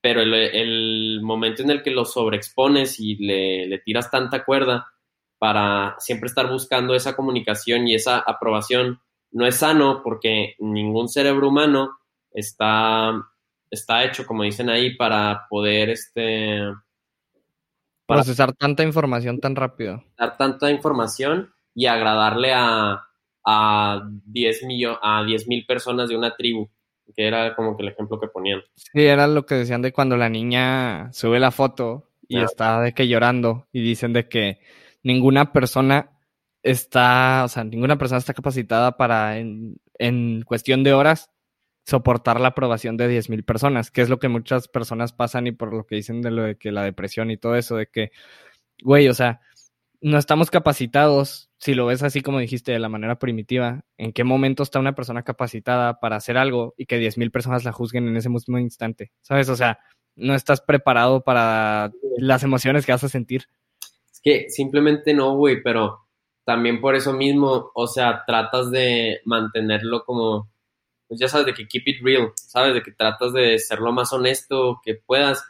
Pero 0.00 0.22
el, 0.22 1.20
momento 1.22 1.62
en 1.62 1.70
el 1.70 1.84
que 1.84 1.92
lo 1.92 2.04
sobreexpones 2.04 2.98
y 2.98 3.14
le, 3.14 3.68
le 3.68 3.78
tiras 3.78 4.10
tanta 4.10 4.44
cuerda 4.44 4.93
para 5.44 5.94
siempre 5.98 6.28
estar 6.28 6.48
buscando 6.48 6.94
esa 6.94 7.14
comunicación 7.14 7.86
y 7.86 7.94
esa 7.94 8.18
aprobación, 8.18 9.02
no 9.30 9.46
es 9.46 9.56
sano 9.56 10.00
porque 10.02 10.54
ningún 10.58 11.10
cerebro 11.10 11.50
humano 11.50 11.98
está 12.30 13.12
está 13.70 14.04
hecho, 14.04 14.24
como 14.24 14.44
dicen 14.44 14.70
ahí, 14.70 14.96
para 14.96 15.46
poder 15.50 15.90
este 15.90 16.60
procesar 18.06 18.54
tanta 18.54 18.84
información 18.84 19.38
tan 19.38 19.54
rápido. 19.54 20.02
Dar 20.16 20.38
tanta 20.38 20.70
información 20.70 21.52
y 21.74 21.84
agradarle 21.84 22.54
a, 22.54 23.06
a 23.44 24.02
10 24.24 24.62
a 25.02 25.26
mil 25.46 25.66
personas 25.66 26.08
de 26.08 26.16
una 26.16 26.34
tribu, 26.34 26.70
que 27.14 27.26
era 27.26 27.54
como 27.54 27.76
que 27.76 27.82
el 27.82 27.90
ejemplo 27.90 28.18
que 28.18 28.28
ponían. 28.28 28.62
Sí, 28.76 29.04
era 29.04 29.26
lo 29.26 29.44
que 29.44 29.56
decían 29.56 29.82
de 29.82 29.92
cuando 29.92 30.16
la 30.16 30.30
niña 30.30 31.12
sube 31.12 31.38
la 31.38 31.50
foto 31.50 32.08
y 32.26 32.40
está 32.40 32.80
de 32.80 32.94
que 32.94 33.08
llorando 33.08 33.66
y 33.72 33.82
dicen 33.82 34.14
de 34.14 34.26
que 34.26 34.60
ninguna 35.04 35.52
persona 35.52 36.10
está, 36.62 37.44
o 37.44 37.48
sea, 37.48 37.64
ninguna 37.64 37.98
persona 37.98 38.18
está 38.18 38.34
capacitada 38.34 38.96
para 38.96 39.38
en, 39.38 39.76
en 39.98 40.42
cuestión 40.42 40.82
de 40.82 40.94
horas 40.94 41.30
soportar 41.84 42.40
la 42.40 42.48
aprobación 42.48 42.96
de 42.96 43.08
10.000 43.08 43.44
personas, 43.44 43.90
que 43.90 44.00
es 44.02 44.08
lo 44.08 44.18
que 44.18 44.28
muchas 44.28 44.68
personas 44.68 45.12
pasan 45.12 45.46
y 45.46 45.52
por 45.52 45.72
lo 45.72 45.86
que 45.86 45.96
dicen 45.96 46.22
de 46.22 46.30
lo 46.30 46.42
de 46.42 46.56
que 46.56 46.72
la 46.72 46.82
depresión 46.82 47.30
y 47.30 47.36
todo 47.36 47.56
eso, 47.56 47.76
de 47.76 47.86
que, 47.86 48.10
güey, 48.82 49.08
o 49.08 49.14
sea, 49.14 49.40
no 50.00 50.18
estamos 50.18 50.50
capacitados, 50.50 51.50
si 51.58 51.74
lo 51.74 51.86
ves 51.86 52.02
así 52.02 52.22
como 52.22 52.38
dijiste, 52.38 52.72
de 52.72 52.78
la 52.78 52.88
manera 52.88 53.18
primitiva, 53.18 53.84
en 53.98 54.12
qué 54.12 54.24
momento 54.24 54.62
está 54.62 54.78
una 54.78 54.94
persona 54.94 55.22
capacitada 55.22 56.00
para 56.00 56.16
hacer 56.16 56.38
algo 56.38 56.74
y 56.78 56.86
que 56.86 56.98
10.000 56.98 57.30
personas 57.30 57.64
la 57.64 57.72
juzguen 57.72 58.08
en 58.08 58.16
ese 58.16 58.30
mismo 58.30 58.58
instante, 58.58 59.12
¿sabes? 59.22 59.48
O 59.48 59.56
sea, 59.56 59.78
no 60.16 60.34
estás 60.34 60.60
preparado 60.60 61.22
para 61.24 61.92
las 62.18 62.42
emociones 62.42 62.86
que 62.86 62.92
vas 62.92 63.04
a 63.04 63.08
sentir. 63.08 63.46
Que 64.24 64.50
simplemente 64.50 65.14
no, 65.14 65.36
güey, 65.36 65.62
pero 65.62 66.06
también 66.44 66.80
por 66.80 66.96
eso 66.96 67.12
mismo, 67.12 67.70
o 67.74 67.86
sea, 67.86 68.24
tratas 68.26 68.72
de 68.72 69.20
mantenerlo 69.24 70.04
como 70.04 70.50
pues 71.08 71.20
ya 71.20 71.28
sabes 71.28 71.46
de 71.46 71.54
que 71.54 71.68
keep 71.68 71.82
it 71.86 72.02
real, 72.02 72.32
sabes 72.36 72.74
de 72.74 72.82
que 72.82 72.92
tratas 72.92 73.32
de 73.32 73.58
ser 73.58 73.78
lo 73.80 73.92
más 73.92 74.12
honesto 74.12 74.80
que 74.82 74.94
puedas, 74.94 75.44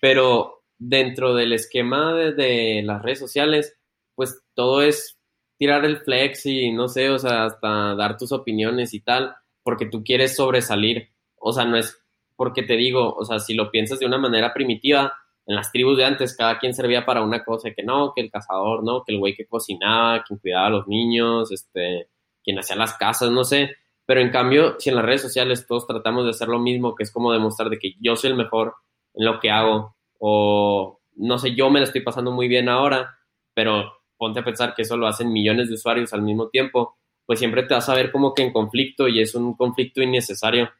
pero 0.00 0.62
dentro 0.78 1.34
del 1.34 1.52
esquema 1.52 2.14
de, 2.14 2.82
las 2.84 3.02
redes 3.02 3.18
sociales, 3.18 3.76
pues 4.14 4.42
todo 4.54 4.82
es 4.82 5.18
tirar 5.58 5.84
el 5.84 5.98
flex 5.98 6.46
y 6.46 6.72
no 6.72 6.88
sé, 6.88 7.10
o 7.10 7.18
sea, 7.18 7.44
hasta 7.44 7.94
dar 7.94 8.16
tus 8.16 8.32
opiniones 8.32 8.94
y 8.94 9.00
tal, 9.00 9.34
porque 9.62 9.86
tú 9.86 10.02
quieres 10.04 10.36
sobresalir, 10.36 11.10
o 11.36 11.52
sea, 11.52 11.64
no 11.64 11.76
es 11.76 11.98
porque 12.36 12.62
te 12.62 12.76
digo, 12.76 13.12
o 13.12 13.24
sea, 13.26 13.38
si 13.38 13.52
lo 13.52 13.70
piensas 13.70 13.98
de 13.98 14.06
una 14.06 14.16
manera 14.16 14.54
primitiva, 14.54 15.12
en 15.46 15.56
las 15.56 15.72
tribus 15.72 15.96
de 15.96 16.04
antes 16.04 16.36
cada 16.36 16.58
quien 16.58 16.74
servía 16.74 17.04
para 17.04 17.22
una 17.22 17.44
cosa, 17.44 17.70
que 17.72 17.82
no, 17.82 18.12
que 18.14 18.22
el 18.22 18.30
cazador, 18.30 18.84
no, 18.84 19.02
que 19.04 19.12
el 19.12 19.18
güey 19.18 19.34
que 19.34 19.46
cocinaba, 19.46 20.22
quien 20.22 20.38
cuidaba 20.38 20.66
a 20.66 20.70
los 20.70 20.86
niños, 20.86 21.50
este, 21.50 22.08
quien 22.42 22.58
hacía 22.58 22.76
las 22.76 22.94
casas, 22.94 23.30
no 23.30 23.44
sé, 23.44 23.76
pero 24.06 24.20
en 24.20 24.30
cambio, 24.30 24.74
si 24.78 24.90
en 24.90 24.96
las 24.96 25.04
redes 25.04 25.22
sociales 25.22 25.66
todos 25.66 25.86
tratamos 25.86 26.24
de 26.24 26.30
hacer 26.30 26.48
lo 26.48 26.58
mismo, 26.58 26.94
que 26.94 27.04
es 27.04 27.12
como 27.12 27.32
demostrar 27.32 27.70
de 27.70 27.78
que 27.78 27.94
yo 28.00 28.16
soy 28.16 28.30
el 28.30 28.36
mejor 28.36 28.74
en 29.14 29.24
lo 29.24 29.40
que 29.40 29.50
hago, 29.50 29.96
o 30.18 31.00
no 31.16 31.38
sé, 31.38 31.54
yo 31.54 31.70
me 31.70 31.80
la 31.80 31.86
estoy 31.86 32.00
pasando 32.02 32.30
muy 32.32 32.48
bien 32.48 32.68
ahora, 32.68 33.18
pero 33.54 33.92
ponte 34.16 34.40
a 34.40 34.44
pensar 34.44 34.74
que 34.74 34.82
eso 34.82 34.96
lo 34.96 35.06
hacen 35.06 35.32
millones 35.32 35.68
de 35.68 35.74
usuarios 35.74 36.12
al 36.12 36.22
mismo 36.22 36.48
tiempo, 36.48 36.98
pues 37.24 37.38
siempre 37.38 37.62
te 37.62 37.74
vas 37.74 37.88
a 37.88 37.94
ver 37.94 38.10
como 38.10 38.34
que 38.34 38.42
en 38.42 38.52
conflicto 38.52 39.08
y 39.08 39.20
es 39.20 39.34
un 39.34 39.54
conflicto 39.54 40.02
innecesario. 40.02 40.70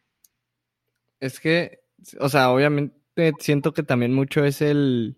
Es 1.20 1.38
que, 1.38 1.80
o 2.18 2.28
sea, 2.28 2.50
obviamente 2.50 2.99
siento 3.38 3.72
que 3.72 3.82
también 3.82 4.14
mucho 4.14 4.44
es 4.44 4.62
el 4.62 5.16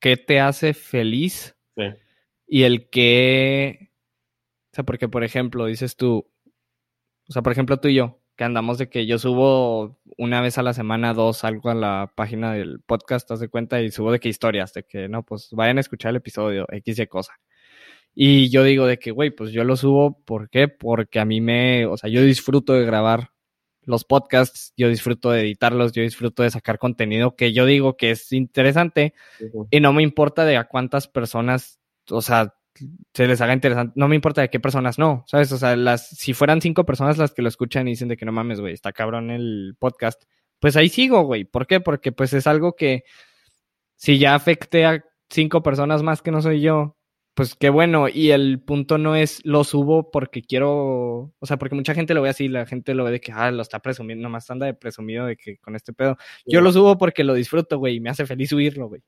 que 0.00 0.16
te 0.16 0.40
hace 0.40 0.74
feliz 0.74 1.56
y 2.46 2.64
el 2.64 2.90
que, 2.90 3.92
o 4.72 4.74
sea, 4.74 4.84
porque 4.84 5.08
por 5.08 5.24
ejemplo, 5.24 5.66
dices 5.66 5.96
tú, 5.96 6.28
o 7.28 7.32
sea, 7.32 7.42
por 7.42 7.52
ejemplo, 7.52 7.78
tú 7.78 7.88
y 7.88 7.94
yo, 7.94 8.20
que 8.36 8.44
andamos 8.44 8.78
de 8.78 8.88
que 8.88 9.06
yo 9.06 9.18
subo 9.18 9.98
una 10.18 10.40
vez 10.40 10.58
a 10.58 10.62
la 10.62 10.74
semana, 10.74 11.14
dos, 11.14 11.44
algo 11.44 11.70
a 11.70 11.74
la 11.74 12.12
página 12.14 12.52
del 12.52 12.80
podcast, 12.80 13.28
te 13.28 13.34
das 13.34 13.48
cuenta, 13.48 13.80
y 13.80 13.90
subo 13.90 14.12
de 14.12 14.20
que 14.20 14.28
historias, 14.28 14.72
de 14.74 14.84
que 14.84 15.08
no, 15.08 15.24
pues 15.24 15.48
vayan 15.52 15.78
a 15.78 15.80
escuchar 15.80 16.10
el 16.10 16.16
episodio, 16.16 16.66
X 16.70 16.98
y 16.98 17.06
cosa. 17.06 17.34
Y 18.14 18.50
yo 18.50 18.64
digo 18.64 18.86
de 18.86 18.98
que, 18.98 19.10
güey, 19.10 19.30
pues 19.30 19.52
yo 19.52 19.64
lo 19.64 19.76
subo, 19.76 20.22
¿por 20.24 20.50
qué? 20.50 20.68
Porque 20.68 21.20
a 21.20 21.24
mí 21.24 21.40
me, 21.40 21.86
o 21.86 21.96
sea, 21.96 22.10
yo 22.10 22.22
disfruto 22.22 22.74
de 22.74 22.84
grabar 22.84 23.31
los 23.84 24.04
podcasts, 24.04 24.72
yo 24.76 24.88
disfruto 24.88 25.30
de 25.30 25.40
editarlos, 25.40 25.92
yo 25.92 26.02
disfruto 26.02 26.42
de 26.42 26.50
sacar 26.50 26.78
contenido 26.78 27.36
que 27.36 27.52
yo 27.52 27.66
digo 27.66 27.96
que 27.96 28.12
es 28.12 28.32
interesante 28.32 29.14
y 29.70 29.80
no 29.80 29.92
me 29.92 30.02
importa 30.02 30.44
de 30.44 30.56
a 30.56 30.64
cuántas 30.64 31.08
personas, 31.08 31.80
o 32.10 32.22
sea, 32.22 32.54
se 33.12 33.26
les 33.26 33.40
haga 33.40 33.52
interesante. 33.52 33.92
No 33.96 34.08
me 34.08 34.14
importa 34.14 34.40
de 34.40 34.50
qué 34.50 34.60
personas 34.60 34.98
no, 34.98 35.24
¿sabes? 35.26 35.52
O 35.52 35.58
sea, 35.58 35.76
las, 35.76 36.08
si 36.08 36.32
fueran 36.32 36.60
cinco 36.60 36.84
personas 36.84 37.18
las 37.18 37.32
que 37.32 37.42
lo 37.42 37.48
escuchan 37.48 37.86
y 37.86 37.92
dicen 37.92 38.08
de 38.08 38.16
que 38.16 38.24
no 38.24 38.32
mames, 38.32 38.60
güey, 38.60 38.72
está 38.72 38.92
cabrón 38.92 39.30
el 39.30 39.76
podcast, 39.78 40.22
pues 40.58 40.76
ahí 40.76 40.88
sigo, 40.88 41.22
güey. 41.22 41.44
¿Por 41.44 41.66
qué? 41.66 41.80
Porque 41.80 42.12
pues 42.12 42.32
es 42.32 42.46
algo 42.46 42.74
que 42.74 43.04
si 43.96 44.18
ya 44.18 44.34
afecte 44.34 44.84
a 44.84 45.04
cinco 45.28 45.62
personas 45.62 46.02
más 46.02 46.22
que 46.22 46.30
no 46.30 46.40
soy 46.40 46.60
yo, 46.60 46.96
pues 47.34 47.54
qué 47.54 47.70
bueno. 47.70 48.08
Y 48.08 48.30
el 48.30 48.60
punto 48.60 48.98
no 48.98 49.16
es 49.16 49.40
lo 49.44 49.64
subo 49.64 50.10
porque 50.10 50.42
quiero, 50.42 51.32
o 51.38 51.46
sea, 51.46 51.58
porque 51.58 51.74
mucha 51.74 51.94
gente 51.94 52.14
lo 52.14 52.22
ve 52.22 52.28
así, 52.28 52.48
la 52.48 52.66
gente 52.66 52.94
lo 52.94 53.04
ve 53.04 53.12
de 53.12 53.20
que, 53.20 53.32
ah, 53.32 53.50
lo 53.50 53.62
está 53.62 53.80
presumiendo, 53.80 54.22
nomás 54.22 54.50
anda 54.50 54.66
de 54.66 54.74
presumido 54.74 55.26
de 55.26 55.36
que 55.36 55.58
con 55.58 55.74
este 55.76 55.92
pedo. 55.92 56.16
Yo 56.46 56.60
lo 56.60 56.72
subo 56.72 56.98
porque 56.98 57.24
lo 57.24 57.34
disfruto, 57.34 57.78
güey, 57.78 57.96
y 57.96 58.00
me 58.00 58.10
hace 58.10 58.26
feliz 58.26 58.50
subirlo, 58.50 58.88
güey. 58.88 59.02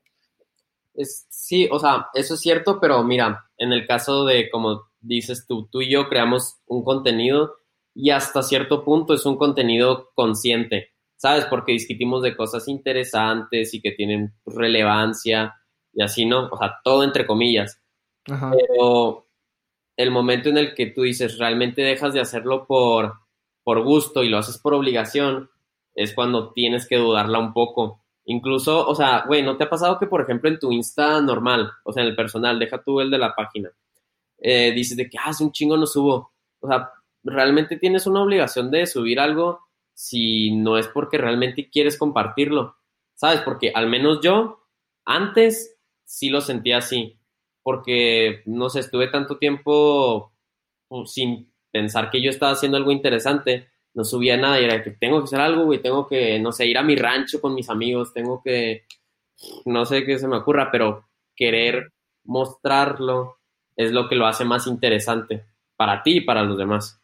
Es, 0.95 1.27
sí, 1.29 1.67
o 1.71 1.79
sea, 1.79 2.07
eso 2.13 2.35
es 2.35 2.39
cierto, 2.39 2.79
pero 2.79 3.03
mira, 3.03 3.49
en 3.57 3.73
el 3.73 3.85
caso 3.85 4.25
de, 4.25 4.49
como 4.49 4.89
dices 5.01 5.45
tú, 5.47 5.67
tú 5.71 5.81
y 5.81 5.91
yo 5.91 6.07
creamos 6.07 6.57
un 6.65 6.83
contenido 6.83 7.55
y 7.93 8.09
hasta 8.09 8.41
cierto 8.43 8.83
punto 8.83 9.13
es 9.13 9.25
un 9.25 9.37
contenido 9.37 10.11
consciente, 10.15 10.93
¿sabes? 11.17 11.45
Porque 11.45 11.73
discutimos 11.73 12.23
de 12.23 12.35
cosas 12.35 12.67
interesantes 12.67 13.73
y 13.73 13.81
que 13.81 13.91
tienen 13.91 14.33
relevancia 14.45 15.55
y 15.93 16.01
así, 16.01 16.25
¿no? 16.25 16.47
O 16.47 16.57
sea, 16.57 16.75
todo 16.83 17.03
entre 17.03 17.25
comillas. 17.25 17.81
Pero 18.25 19.27
el 19.97 20.11
momento 20.11 20.49
en 20.49 20.57
el 20.57 20.73
que 20.73 20.87
tú 20.87 21.03
dices, 21.03 21.37
realmente 21.37 21.81
dejas 21.81 22.13
de 22.13 22.21
hacerlo 22.21 22.65
por, 22.65 23.13
por 23.63 23.83
gusto 23.83 24.23
y 24.23 24.29
lo 24.29 24.37
haces 24.37 24.57
por 24.57 24.73
obligación, 24.73 25.49
es 25.93 26.13
cuando 26.13 26.51
tienes 26.51 26.87
que 26.87 26.97
dudarla 26.97 27.39
un 27.39 27.53
poco 27.53 28.05
Incluso, 28.25 28.87
o 28.87 28.95
sea, 28.95 29.23
güey, 29.27 29.43
¿no 29.43 29.55
te 29.55 29.65
ha 29.65 29.69
pasado 29.69 29.99
que, 29.99 30.07
por 30.07 30.21
ejemplo, 30.21 30.49
en 30.49 30.57
tu 30.57 30.71
Insta 30.71 31.21
normal, 31.21 31.71
o 31.83 31.93
sea, 31.93 32.01
en 32.01 32.09
el 32.09 32.15
personal, 32.15 32.57
deja 32.57 32.81
tú 32.83 32.99
el 32.99 33.11
de 33.11 33.19
la 33.19 33.35
página, 33.35 33.69
eh, 34.39 34.71
dices 34.73 34.97
de 34.97 35.07
que, 35.07 35.17
ah, 35.19 35.31
un 35.39 35.51
chingo 35.51 35.77
no 35.77 35.85
subo? 35.85 36.33
O 36.59 36.67
sea, 36.67 36.91
realmente 37.23 37.77
tienes 37.77 38.07
una 38.07 38.23
obligación 38.23 38.71
de 38.71 38.87
subir 38.87 39.19
algo 39.19 39.61
si 39.93 40.51
no 40.51 40.77
es 40.77 40.87
porque 40.87 41.19
realmente 41.19 41.69
quieres 41.69 41.99
compartirlo, 41.99 42.77
¿sabes? 43.13 43.41
Porque 43.41 43.71
al 43.73 43.87
menos 43.87 44.21
yo 44.21 44.59
antes 45.05 45.77
sí 46.03 46.29
lo 46.29 46.41
sentía 46.41 46.79
así, 46.79 47.19
porque, 47.65 48.43
no 48.45 48.69
sé, 48.69 48.81
estuve 48.81 49.07
tanto 49.07 49.39
tiempo 49.39 50.31
pues, 50.87 51.11
sin 51.11 51.51
pensar 51.71 52.11
que 52.11 52.21
yo 52.21 52.29
estaba 52.29 52.51
haciendo 52.51 52.77
algo 52.77 52.91
interesante, 52.91 53.69
no 53.95 54.03
subía 54.03 54.37
nada 54.37 54.61
y 54.61 54.65
era 54.65 54.83
que 54.83 54.91
tengo 54.91 55.17
que 55.17 55.23
hacer 55.23 55.41
algo, 55.41 55.65
güey, 55.65 55.81
tengo 55.81 56.05
que, 56.05 56.37
no 56.37 56.51
sé, 56.51 56.67
ir 56.67 56.77
a 56.77 56.83
mi 56.83 56.95
rancho 56.95 57.41
con 57.41 57.55
mis 57.55 57.67
amigos, 57.71 58.13
tengo 58.13 58.39
que, 58.43 58.85
no 59.65 59.83
sé 59.87 60.05
qué 60.05 60.19
se 60.19 60.27
me 60.27 60.37
ocurra, 60.37 60.69
pero 60.71 61.07
querer 61.35 61.91
mostrarlo 62.23 63.39
es 63.75 63.91
lo 63.91 64.07
que 64.07 64.15
lo 64.15 64.27
hace 64.27 64.45
más 64.45 64.67
interesante 64.67 65.47
para 65.75 66.03
ti 66.03 66.17
y 66.17 66.21
para 66.21 66.43
los 66.43 66.59
demás. 66.59 67.01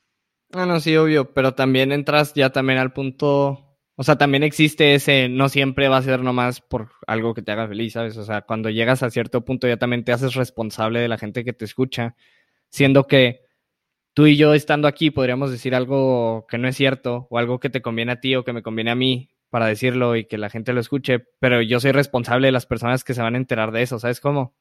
Ah, 0.53 0.67
no, 0.67 0.79
sí, 0.79 0.95
obvio, 0.95 1.33
pero 1.33 1.55
también 1.55 1.91
entras 1.91 2.35
ya 2.35 2.51
también 2.51 2.77
al 2.77 2.93
punto, 2.93 3.70
o 4.01 4.03
sea, 4.03 4.15
también 4.15 4.41
existe 4.41 4.95
ese, 4.95 5.29
no 5.29 5.47
siempre 5.47 5.87
va 5.87 5.97
a 5.97 6.01
ser 6.01 6.21
nomás 6.21 6.59
por 6.59 6.89
algo 7.05 7.35
que 7.35 7.43
te 7.43 7.51
haga 7.51 7.67
feliz, 7.67 7.93
¿sabes? 7.93 8.17
O 8.17 8.23
sea, 8.23 8.41
cuando 8.41 8.71
llegas 8.71 9.03
a 9.03 9.11
cierto 9.11 9.45
punto 9.45 9.67
ya 9.67 9.77
también 9.77 10.03
te 10.03 10.11
haces 10.11 10.33
responsable 10.33 10.99
de 10.99 11.07
la 11.07 11.19
gente 11.19 11.45
que 11.45 11.53
te 11.53 11.65
escucha, 11.65 12.15
siendo 12.71 13.05
que 13.05 13.41
tú 14.15 14.25
y 14.25 14.37
yo 14.37 14.55
estando 14.55 14.87
aquí 14.87 15.11
podríamos 15.11 15.51
decir 15.51 15.75
algo 15.75 16.47
que 16.49 16.57
no 16.57 16.67
es 16.67 16.75
cierto 16.75 17.27
o 17.29 17.37
algo 17.37 17.59
que 17.59 17.69
te 17.69 17.83
conviene 17.83 18.13
a 18.13 18.19
ti 18.19 18.35
o 18.35 18.43
que 18.43 18.53
me 18.53 18.63
conviene 18.63 18.89
a 18.89 18.95
mí 18.95 19.29
para 19.51 19.67
decirlo 19.67 20.15
y 20.15 20.25
que 20.25 20.39
la 20.39 20.49
gente 20.49 20.73
lo 20.73 20.81
escuche, 20.81 21.19
pero 21.37 21.61
yo 21.61 21.79
soy 21.79 21.91
responsable 21.91 22.47
de 22.47 22.53
las 22.53 22.65
personas 22.65 23.03
que 23.03 23.13
se 23.13 23.21
van 23.21 23.35
a 23.35 23.37
enterar 23.37 23.71
de 23.71 23.83
eso, 23.83 23.99
¿sabes 23.99 24.19
cómo? 24.19 24.55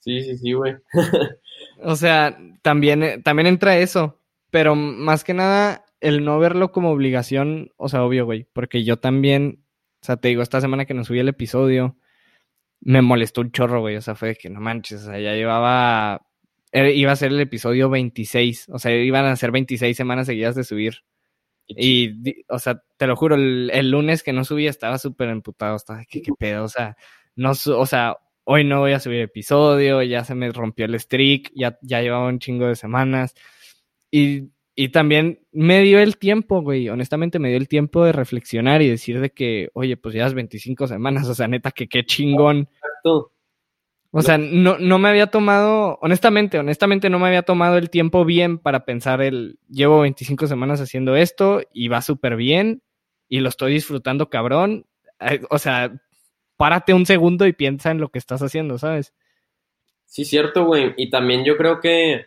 Sí, 0.00 0.22
sí, 0.24 0.36
sí, 0.36 0.52
güey. 0.52 0.76
o 1.82 1.96
sea, 1.96 2.38
también, 2.60 3.22
también 3.22 3.46
entra 3.46 3.78
eso. 3.78 4.20
Pero 4.50 4.74
más 4.74 5.24
que 5.24 5.34
nada, 5.34 5.84
el 6.00 6.24
no 6.24 6.38
verlo 6.38 6.72
como 6.72 6.90
obligación, 6.90 7.72
o 7.76 7.88
sea, 7.88 8.04
obvio, 8.04 8.24
güey, 8.24 8.46
porque 8.52 8.84
yo 8.84 8.98
también, 8.98 9.64
o 10.02 10.06
sea, 10.06 10.16
te 10.16 10.28
digo, 10.28 10.42
esta 10.42 10.60
semana 10.60 10.84
que 10.84 10.94
nos 10.94 11.08
subí 11.08 11.18
el 11.18 11.28
episodio, 11.28 11.96
me 12.80 13.02
molestó 13.02 13.40
un 13.40 13.52
chorro, 13.52 13.80
güey, 13.80 13.96
o 13.96 14.00
sea, 14.00 14.14
fue 14.14 14.28
de 14.28 14.34
que 14.36 14.50
no 14.50 14.60
manches, 14.60 15.02
o 15.02 15.06
sea, 15.06 15.18
ya 15.18 15.34
llevaba, 15.34 16.26
iba 16.72 17.12
a 17.12 17.16
ser 17.16 17.32
el 17.32 17.40
episodio 17.40 17.90
26, 17.90 18.68
o 18.70 18.78
sea, 18.78 18.94
iban 18.96 19.26
a 19.26 19.36
ser 19.36 19.50
26 19.50 19.96
semanas 19.96 20.26
seguidas 20.26 20.54
de 20.54 20.64
subir. 20.64 21.04
Y, 21.66 22.44
o 22.48 22.58
sea, 22.58 22.82
te 22.96 23.06
lo 23.06 23.14
juro, 23.14 23.34
el, 23.34 23.90
lunes 23.90 24.22
que 24.22 24.32
no 24.32 24.44
subía 24.44 24.70
estaba 24.70 24.98
súper 24.98 25.28
emputado, 25.28 25.76
estaba, 25.76 26.04
¿qué, 26.08 26.22
qué 26.22 26.32
pedo? 26.38 26.64
O 26.64 26.68
sea, 26.68 26.96
no, 27.36 27.50
o 27.50 27.86
sea, 27.86 28.16
hoy 28.44 28.64
no 28.64 28.80
voy 28.80 28.92
a 28.92 29.00
subir 29.00 29.20
episodio, 29.20 30.02
ya 30.02 30.24
se 30.24 30.34
me 30.34 30.50
rompió 30.50 30.86
el 30.86 30.98
streak, 30.98 31.52
ya, 31.54 31.78
ya 31.82 32.00
llevaba 32.00 32.28
un 32.28 32.38
chingo 32.38 32.66
de 32.66 32.76
semanas. 32.76 33.34
Y, 34.10 34.50
y 34.80 34.90
también 34.90 35.40
me 35.50 35.82
dio 35.82 35.98
el 35.98 36.18
tiempo, 36.18 36.62
güey, 36.62 36.88
honestamente 36.88 37.40
me 37.40 37.48
dio 37.48 37.58
el 37.58 37.66
tiempo 37.66 38.04
de 38.04 38.12
reflexionar 38.12 38.80
y 38.80 38.88
decir 38.88 39.20
de 39.20 39.30
que, 39.30 39.70
oye, 39.72 39.96
pues 39.96 40.14
ya 40.14 40.24
es 40.24 40.34
25 40.34 40.86
semanas, 40.86 41.26
o 41.26 41.34
sea, 41.34 41.48
neta, 41.48 41.72
que 41.72 41.88
qué 41.88 42.04
chingón. 42.06 42.68
Exacto. 42.72 43.32
O 44.12 44.22
sea, 44.22 44.38
no, 44.38 44.78
no 44.78 45.00
me 45.00 45.08
había 45.08 45.32
tomado, 45.32 45.98
honestamente, 46.00 46.60
honestamente 46.60 47.10
no 47.10 47.18
me 47.18 47.26
había 47.26 47.42
tomado 47.42 47.76
el 47.76 47.90
tiempo 47.90 48.24
bien 48.24 48.56
para 48.56 48.84
pensar 48.84 49.20
el, 49.20 49.58
llevo 49.68 50.02
25 50.02 50.46
semanas 50.46 50.80
haciendo 50.80 51.16
esto 51.16 51.60
y 51.72 51.88
va 51.88 52.00
súper 52.00 52.36
bien 52.36 52.80
y 53.28 53.40
lo 53.40 53.48
estoy 53.48 53.72
disfrutando 53.72 54.30
cabrón. 54.30 54.86
O 55.50 55.58
sea, 55.58 55.92
párate 56.56 56.94
un 56.94 57.04
segundo 57.04 57.48
y 57.48 57.52
piensa 57.52 57.90
en 57.90 57.98
lo 57.98 58.10
que 58.10 58.20
estás 58.20 58.42
haciendo, 58.42 58.78
¿sabes? 58.78 59.12
Sí, 60.04 60.24
cierto, 60.24 60.66
güey. 60.66 60.94
Y 60.96 61.10
también 61.10 61.44
yo 61.44 61.56
creo 61.56 61.80
que 61.80 62.26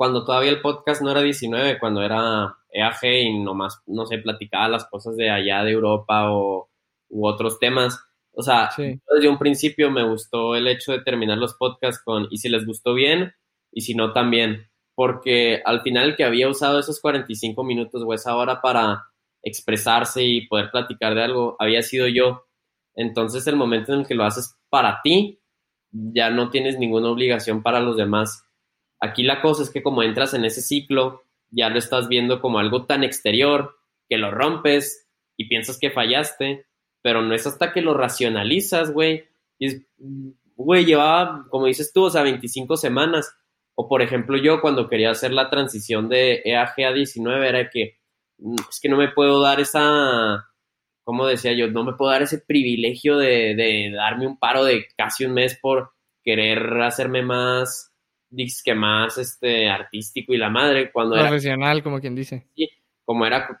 cuando 0.00 0.24
todavía 0.24 0.50
el 0.50 0.62
podcast 0.62 1.02
no 1.02 1.10
era 1.10 1.20
19, 1.20 1.78
cuando 1.78 2.00
era 2.00 2.56
EAG 2.72 3.04
y 3.04 3.38
nomás, 3.38 3.82
no 3.84 4.06
sé, 4.06 4.16
platicaba 4.16 4.66
las 4.66 4.86
cosas 4.86 5.14
de 5.14 5.28
allá 5.28 5.62
de 5.62 5.72
Europa 5.72 6.32
o 6.32 6.70
u 7.10 7.26
otros 7.26 7.58
temas. 7.58 8.02
O 8.32 8.42
sea, 8.42 8.70
desde 8.78 9.28
un 9.28 9.36
principio 9.38 9.90
me 9.90 10.02
gustó 10.02 10.56
el 10.56 10.68
hecho 10.68 10.92
de 10.92 11.02
terminar 11.02 11.36
los 11.36 11.52
podcasts 11.52 12.02
con 12.02 12.28
y 12.30 12.38
si 12.38 12.48
les 12.48 12.64
gustó 12.64 12.94
bien 12.94 13.34
y 13.72 13.82
si 13.82 13.94
no 13.94 14.14
también, 14.14 14.70
porque 14.94 15.60
al 15.66 15.82
final 15.82 16.08
el 16.08 16.16
que 16.16 16.24
había 16.24 16.48
usado 16.48 16.78
esos 16.78 16.98
45 16.98 17.62
minutos 17.62 18.02
o 18.02 18.14
esa 18.14 18.34
hora 18.36 18.62
para 18.62 19.04
expresarse 19.42 20.24
y 20.24 20.46
poder 20.46 20.70
platicar 20.70 21.14
de 21.14 21.24
algo 21.24 21.56
había 21.58 21.82
sido 21.82 22.08
yo. 22.08 22.46
Entonces 22.94 23.46
el 23.48 23.56
momento 23.56 23.92
en 23.92 24.00
el 24.00 24.06
que 24.06 24.14
lo 24.14 24.24
haces 24.24 24.56
para 24.70 25.02
ti, 25.02 25.42
ya 25.90 26.30
no 26.30 26.48
tienes 26.48 26.78
ninguna 26.78 27.10
obligación 27.10 27.62
para 27.62 27.80
los 27.80 27.98
demás 27.98 28.46
Aquí 29.00 29.22
la 29.22 29.40
cosa 29.40 29.62
es 29.62 29.70
que 29.70 29.82
como 29.82 30.02
entras 30.02 30.34
en 30.34 30.44
ese 30.44 30.60
ciclo, 30.60 31.24
ya 31.50 31.68
lo 31.68 31.78
estás 31.78 32.08
viendo 32.08 32.40
como 32.40 32.58
algo 32.58 32.86
tan 32.86 33.02
exterior 33.02 33.76
que 34.08 34.18
lo 34.18 34.30
rompes 34.30 35.08
y 35.36 35.48
piensas 35.48 35.78
que 35.78 35.90
fallaste, 35.90 36.66
pero 37.02 37.22
no 37.22 37.34
es 37.34 37.46
hasta 37.46 37.72
que 37.72 37.80
lo 37.80 37.94
racionalizas, 37.94 38.92
güey. 38.92 39.24
Y 39.58 39.86
güey, 40.54 40.84
llevaba, 40.84 41.46
como 41.48 41.66
dices 41.66 41.92
tú, 41.92 42.04
o 42.04 42.10
sea, 42.10 42.22
25 42.22 42.76
semanas. 42.76 43.34
O 43.74 43.88
por 43.88 44.02
ejemplo, 44.02 44.36
yo 44.36 44.60
cuando 44.60 44.88
quería 44.88 45.10
hacer 45.10 45.32
la 45.32 45.48
transición 45.48 46.08
de 46.08 46.42
EAG 46.44 46.74
a 46.86 46.92
19 46.92 47.48
era 47.48 47.70
que 47.70 47.98
mm, 48.38 48.56
es 48.68 48.80
que 48.80 48.88
no 48.90 48.98
me 48.98 49.08
puedo 49.08 49.40
dar 49.40 49.60
esa, 49.60 50.46
como 51.04 51.26
decía 51.26 51.54
yo, 51.54 51.68
no 51.68 51.84
me 51.84 51.94
puedo 51.94 52.10
dar 52.10 52.22
ese 52.22 52.38
privilegio 52.38 53.16
de, 53.16 53.54
de 53.54 53.92
darme 53.94 54.26
un 54.26 54.38
paro 54.38 54.64
de 54.64 54.86
casi 54.96 55.24
un 55.24 55.32
mes 55.32 55.58
por 55.60 55.92
querer 56.22 56.82
hacerme 56.82 57.22
más 57.22 57.89
que 58.64 58.74
más 58.74 59.18
este, 59.18 59.68
artístico 59.68 60.32
y 60.32 60.38
la 60.38 60.50
madre. 60.50 60.90
Cuando 60.92 61.16
Profesional, 61.16 61.82
como 61.82 62.00
quien 62.00 62.14
dice. 62.14 62.46
Sí, 62.54 62.68
como 63.04 63.26
era 63.26 63.60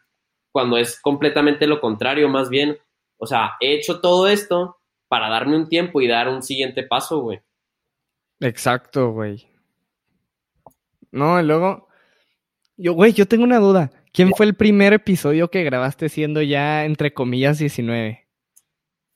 cuando 0.52 0.76
es 0.76 1.00
completamente 1.00 1.66
lo 1.66 1.80
contrario, 1.80 2.28
más 2.28 2.48
bien. 2.48 2.78
O 3.18 3.26
sea, 3.26 3.52
he 3.60 3.74
hecho 3.74 4.00
todo 4.00 4.28
esto 4.28 4.78
para 5.08 5.28
darme 5.28 5.56
un 5.56 5.68
tiempo 5.68 6.00
y 6.00 6.08
dar 6.08 6.28
un 6.28 6.42
siguiente 6.42 6.82
paso, 6.82 7.20
güey. 7.20 7.40
Exacto, 8.40 9.10
güey. 9.12 9.46
No, 11.10 11.40
y 11.40 11.44
luego. 11.44 11.88
Yo, 12.76 12.94
güey, 12.94 13.12
yo 13.12 13.26
tengo 13.26 13.44
una 13.44 13.58
duda. 13.58 13.90
¿Quién 14.12 14.30
fue 14.30 14.46
el 14.46 14.54
primer 14.54 14.94
episodio 14.94 15.50
que 15.50 15.62
grabaste 15.62 16.08
siendo 16.08 16.40
ya, 16.40 16.86
entre 16.86 17.12
comillas, 17.12 17.58
19? 17.58 18.26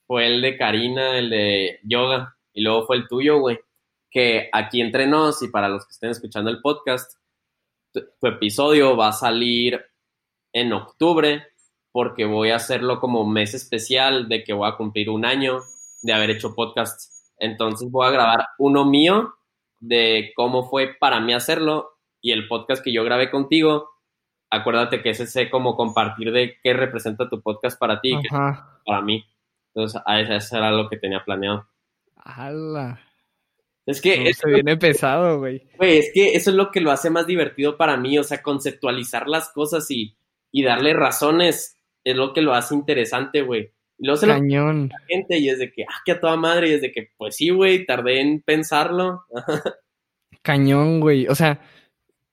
Fue 0.06 0.26
el 0.26 0.42
de 0.42 0.58
Karina, 0.58 1.18
el 1.18 1.30
de 1.30 1.80
yoga. 1.82 2.36
Y 2.52 2.62
luego 2.62 2.86
fue 2.86 2.96
el 2.96 3.08
tuyo, 3.08 3.38
güey 3.38 3.58
que 4.14 4.48
aquí 4.53 4.81
entre 4.81 5.09
nos 5.09 5.42
y 5.42 5.48
para 5.48 5.68
los 5.68 5.85
que 5.85 5.90
estén 5.90 6.11
escuchando 6.11 6.48
el 6.48 6.61
podcast, 6.61 7.18
tu, 7.92 8.27
episodio 8.29 8.96
va 8.96 9.09
a 9.09 9.12
salir 9.12 9.85
en 10.53 10.72
octubre 10.72 11.44
porque 11.90 12.24
voy 12.24 12.50
a 12.50 12.57
hacerlo 12.57 13.00
como 13.00 13.27
mes 13.27 13.55
especial 13.55 14.29
de 14.29 14.44
que 14.44 14.53
voy 14.53 14.68
a 14.68 14.77
cumplir 14.77 15.11
un 15.11 15.24
año 15.24 15.62
de 16.03 16.12
haber 16.12 16.31
hecho 16.31 16.55
podcasts. 16.55 17.35
Entonces 17.38 17.90
voy 17.90 18.07
a 18.07 18.12
grabar 18.12 18.46
uno 18.59 18.85
mío 18.85 19.35
de 19.81 20.33
cómo 20.37 20.70
fue 20.70 20.94
para 20.94 21.18
mí 21.18 21.35
hacerlo 21.35 21.98
y 22.20 22.31
el 22.31 22.46
podcast 22.46 22.85
que 22.85 22.92
yo 22.92 23.03
grabé 23.03 23.33
contigo. 23.33 23.90
Acuérdate 24.48 25.03
que 25.03 25.11
ese 25.11 25.24
es 25.24 25.50
como 25.50 25.74
compartir 25.74 26.31
de 26.31 26.57
qué 26.62 26.72
representa 26.72 27.29
tu 27.29 27.42
podcast 27.42 27.81
para 27.81 28.00
ti, 28.00 28.16
para 28.31 29.00
mí. 29.03 29.24
Entonces, 29.74 30.00
eso 30.07 30.57
era 30.57 30.70
lo 30.70 30.88
que 30.88 30.98
tenía 30.98 31.24
planeado. 31.24 31.66
¡Hala! 32.16 33.00
Es 33.87 34.01
que... 34.01 34.29
eso 34.29 34.49
viene 34.49 34.77
pesado, 34.77 35.38
güey. 35.38 35.66
Güey, 35.77 35.99
es 35.99 36.11
que 36.14 36.35
eso 36.35 36.51
es 36.51 36.57
lo 36.57 36.70
que 36.70 36.81
lo 36.81 36.90
hace 36.90 37.11
más 37.11 37.27
divertido 37.27 37.77
para 37.77 37.97
mí, 37.97 38.18
o 38.18 38.25
sea, 38.25 38.42
conceptualizar 38.42 39.29
las 39.29 39.51
cosas 39.51 39.90
y, 39.90 40.16
y 40.51 40.62
darle 40.62 40.94
razones 40.94 41.79
es 42.05 42.16
lo 42.16 42.33
que 42.33 42.42
lo 42.42 42.55
hace 42.55 42.75
interesante, 42.75 43.42
güey. 43.42 43.73
Y 43.99 44.07
luego 44.07 44.16
se 44.16 44.27
Cañón. 44.27 44.88
la 44.88 44.99
gente 45.07 45.38
y 45.38 45.49
es 45.49 45.59
de 45.59 45.73
que, 45.73 45.85
ah, 45.85 46.03
que 46.05 46.12
a 46.12 46.20
toda 46.20 46.37
madre, 46.37 46.68
y 46.68 46.73
es 46.75 46.83
de 46.83 46.92
que, 46.92 47.11
pues 47.16 47.37
sí, 47.37 47.51
güey, 47.51 47.87
tardé 47.87 48.20
en 48.20 48.42
pensarlo. 48.42 49.25
Cañón, 50.42 51.01
güey. 51.01 51.27
O 51.29 51.35
sea, 51.35 51.61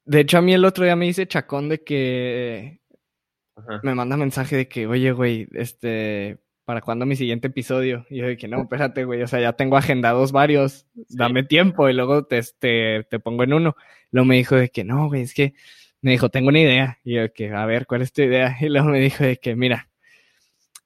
de 0.05 0.19
hecho 0.21 0.37
a 0.37 0.41
mí 0.41 0.53
el 0.53 0.65
otro 0.65 0.83
día 0.83 0.95
me 0.95 1.05
dice 1.05 1.27
Chacón 1.27 1.69
de 1.69 1.83
que 1.83 2.81
me 3.83 3.95
manda 3.95 4.17
mensaje 4.17 4.55
de 4.55 4.67
que, 4.67 4.87
oye, 4.87 5.11
güey, 5.11 5.47
este, 5.53 6.39
¿para 6.71 6.79
cuándo 6.79 7.05
mi 7.05 7.17
siguiente 7.17 7.47
episodio? 7.47 8.05
Y 8.09 8.19
yo 8.19 8.29
dije, 8.29 8.47
no, 8.47 8.61
espérate, 8.61 9.03
güey, 9.03 9.21
o 9.21 9.27
sea, 9.27 9.41
ya 9.41 9.51
tengo 9.51 9.75
agendados 9.75 10.31
varios, 10.31 10.87
dame 11.09 11.43
tiempo 11.43 11.89
y 11.89 11.93
luego 11.93 12.23
te, 12.23 12.41
te, 12.59 13.03
te, 13.09 13.19
pongo 13.19 13.43
en 13.43 13.51
uno. 13.51 13.75
Luego 14.09 14.25
me 14.25 14.37
dijo 14.37 14.55
de 14.55 14.69
que, 14.69 14.85
no, 14.85 15.09
güey, 15.09 15.23
es 15.23 15.33
que, 15.33 15.53
me 15.99 16.11
dijo, 16.11 16.29
tengo 16.29 16.47
una 16.47 16.61
idea. 16.61 16.97
Y 17.03 17.15
yo, 17.15 17.33
que, 17.33 17.51
a 17.51 17.65
ver, 17.65 17.85
¿cuál 17.87 18.03
es 18.03 18.13
tu 18.13 18.21
idea? 18.21 18.55
Y 18.61 18.69
luego 18.69 18.87
me 18.87 19.01
dijo 19.01 19.21
de 19.21 19.35
que, 19.35 19.53
mira, 19.53 19.89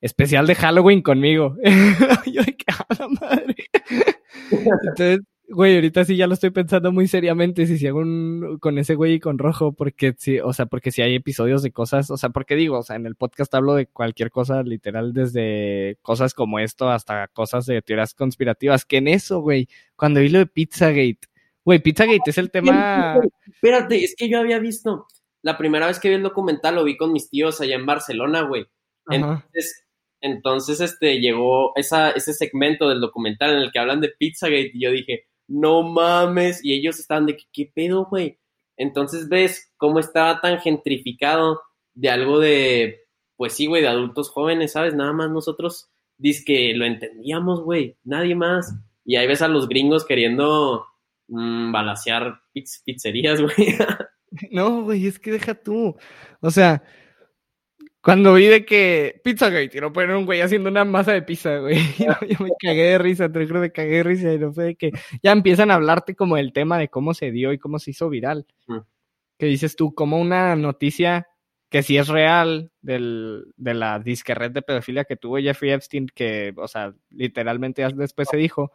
especial 0.01 0.47
de 0.47 0.55
Halloween 0.55 1.03
conmigo. 1.03 1.55
yo 2.25 2.41
de 2.41 2.57
que, 2.57 2.65
a 2.67 2.95
la 2.97 3.07
madre. 3.07 3.55
Entonces, 4.49 5.19
Güey, 5.47 5.75
ahorita 5.75 6.03
sí 6.05 6.15
ya 6.15 6.25
lo 6.25 6.33
estoy 6.33 6.49
pensando 6.49 6.91
muy 6.91 7.07
seriamente 7.07 7.67
si, 7.67 7.77
si 7.77 7.85
hago 7.85 7.99
un 7.99 8.57
con 8.59 8.79
ese 8.79 8.95
güey 8.95 9.13
y 9.13 9.19
con 9.19 9.37
rojo, 9.37 9.73
porque 9.73 10.15
sí, 10.17 10.39
o 10.39 10.53
sea, 10.53 10.65
porque 10.65 10.91
si 10.91 11.03
hay 11.03 11.13
episodios 11.13 11.61
de 11.61 11.71
cosas, 11.71 12.09
o 12.09 12.17
sea, 12.17 12.29
porque 12.29 12.55
digo, 12.55 12.79
o 12.79 12.83
sea, 12.83 12.95
en 12.95 13.05
el 13.05 13.15
podcast 13.15 13.53
hablo 13.53 13.75
de 13.75 13.85
cualquier 13.85 14.31
cosa, 14.31 14.63
literal, 14.63 15.13
desde 15.13 15.97
cosas 16.01 16.33
como 16.33 16.57
esto 16.57 16.89
hasta 16.89 17.27
cosas 17.27 17.67
de 17.67 17.81
teorías 17.83 18.15
conspirativas, 18.15 18.85
que 18.85 18.97
en 18.97 19.07
eso, 19.07 19.39
güey, 19.39 19.69
cuando 19.95 20.19
vi 20.19 20.29
lo 20.29 20.39
de 20.39 20.47
Pizzagate, 20.47 21.19
güey, 21.63 21.79
Pizzagate 21.79 22.31
es 22.31 22.37
el 22.39 22.49
tema... 22.49 23.21
Espérate, 23.45 24.03
es 24.03 24.15
que 24.17 24.27
yo 24.27 24.39
había 24.39 24.57
visto, 24.57 25.05
la 25.43 25.59
primera 25.59 25.85
vez 25.85 25.99
que 25.99 26.09
vi 26.09 26.15
el 26.15 26.23
documental 26.23 26.73
lo 26.73 26.83
vi 26.83 26.97
con 26.97 27.13
mis 27.13 27.29
tíos 27.29 27.61
allá 27.61 27.75
en 27.75 27.85
Barcelona, 27.85 28.41
güey. 28.41 28.65
Entonces, 29.09 29.85
entonces, 30.21 30.81
este, 30.81 31.19
llegó 31.19 31.73
esa, 31.75 32.09
ese 32.09 32.33
segmento 32.33 32.89
del 32.89 32.99
documental 32.99 33.51
en 33.51 33.57
el 33.57 33.71
que 33.71 33.77
hablan 33.77 34.01
de 34.01 34.09
Pizzagate 34.09 34.71
y 34.73 34.81
yo 34.81 34.89
dije, 34.89 35.27
no 35.47 35.83
mames, 35.83 36.63
y 36.63 36.73
ellos 36.73 36.99
estaban 36.99 37.25
de, 37.25 37.37
¿qué, 37.53 37.71
pedo, 37.73 38.05
güey? 38.05 38.39
Entonces 38.77 39.29
ves 39.29 39.71
cómo 39.77 39.99
estaba 39.99 40.41
tan 40.41 40.59
gentrificado 40.59 41.61
de 41.93 42.09
algo 42.09 42.39
de, 42.39 43.01
pues 43.37 43.53
sí, 43.53 43.67
güey, 43.67 43.81
de 43.81 43.87
adultos 43.87 44.29
jóvenes, 44.29 44.73
¿sabes? 44.73 44.93
Nada 44.93 45.13
más 45.13 45.29
nosotros, 45.29 45.89
dice 46.17 46.43
que 46.45 46.73
lo 46.73 46.85
entendíamos, 46.85 47.61
güey, 47.61 47.97
nadie 48.03 48.35
más. 48.35 48.73
Y 49.05 49.15
ahí 49.15 49.27
ves 49.27 49.41
a 49.41 49.47
los 49.47 49.69
gringos 49.69 50.05
queriendo 50.05 50.85
mmm, 51.27 51.71
balasear 51.71 52.41
pizzerías, 52.53 53.41
güey. 53.41 53.53
no, 54.51 54.83
güey, 54.83 55.07
es 55.07 55.19
que 55.19 55.31
deja 55.31 55.53
tú. 55.55 55.95
O 56.41 56.51
sea, 56.51 56.83
cuando 58.05 58.35
vi 58.35 58.45
de 58.45 58.65
que 58.65 59.19
Pizzagate 59.23 59.79
y 59.79 59.81
no 59.81 59.91
poner 59.91 60.15
un 60.15 60.27
güey 60.27 60.39
haciendo 60.39 60.69
una 60.69 60.85
masa 60.85 61.11
de 61.11 61.23
pizza, 61.23 61.57
güey. 61.57 61.75
Yo, 61.97 62.37
me 62.39 62.51
cagué 62.59 62.83
de 62.83 62.97
risa, 62.99 63.31
te 63.31 63.47
creo 63.47 63.63
que 63.63 63.71
cagué 63.71 63.97
de 63.97 64.03
risa 64.03 64.31
y 64.31 64.37
no 64.37 64.53
fue 64.53 64.63
de 64.65 64.75
que 64.75 64.91
ya 65.23 65.31
empiezan 65.31 65.71
a 65.71 65.73
hablarte 65.73 66.15
como 66.15 66.35
del 66.35 66.53
tema 66.53 66.77
de 66.77 66.87
cómo 66.87 67.15
se 67.15 67.31
dio 67.31 67.51
y 67.51 67.57
cómo 67.57 67.79
se 67.79 67.89
hizo 67.89 68.07
viral. 68.07 68.45
Mm. 68.67 68.77
Que 69.39 69.47
dices 69.47 69.75
tú, 69.75 69.95
como 69.95 70.21
una 70.21 70.55
noticia 70.55 71.27
que 71.71 71.81
sí 71.81 71.97
es 71.97 72.07
real 72.07 72.71
del, 72.79 73.45
de 73.57 73.73
la 73.73 73.97
disque 73.97 74.35
red 74.35 74.51
de 74.51 74.61
pedofilia 74.61 75.05
que 75.05 75.17
tuvo 75.17 75.39
Jeffrey 75.39 75.71
Epstein, 75.71 76.05
que, 76.13 76.53
o 76.57 76.67
sea, 76.67 76.93
literalmente 77.09 77.83
después 77.95 78.27
se 78.29 78.37
dijo, 78.37 78.71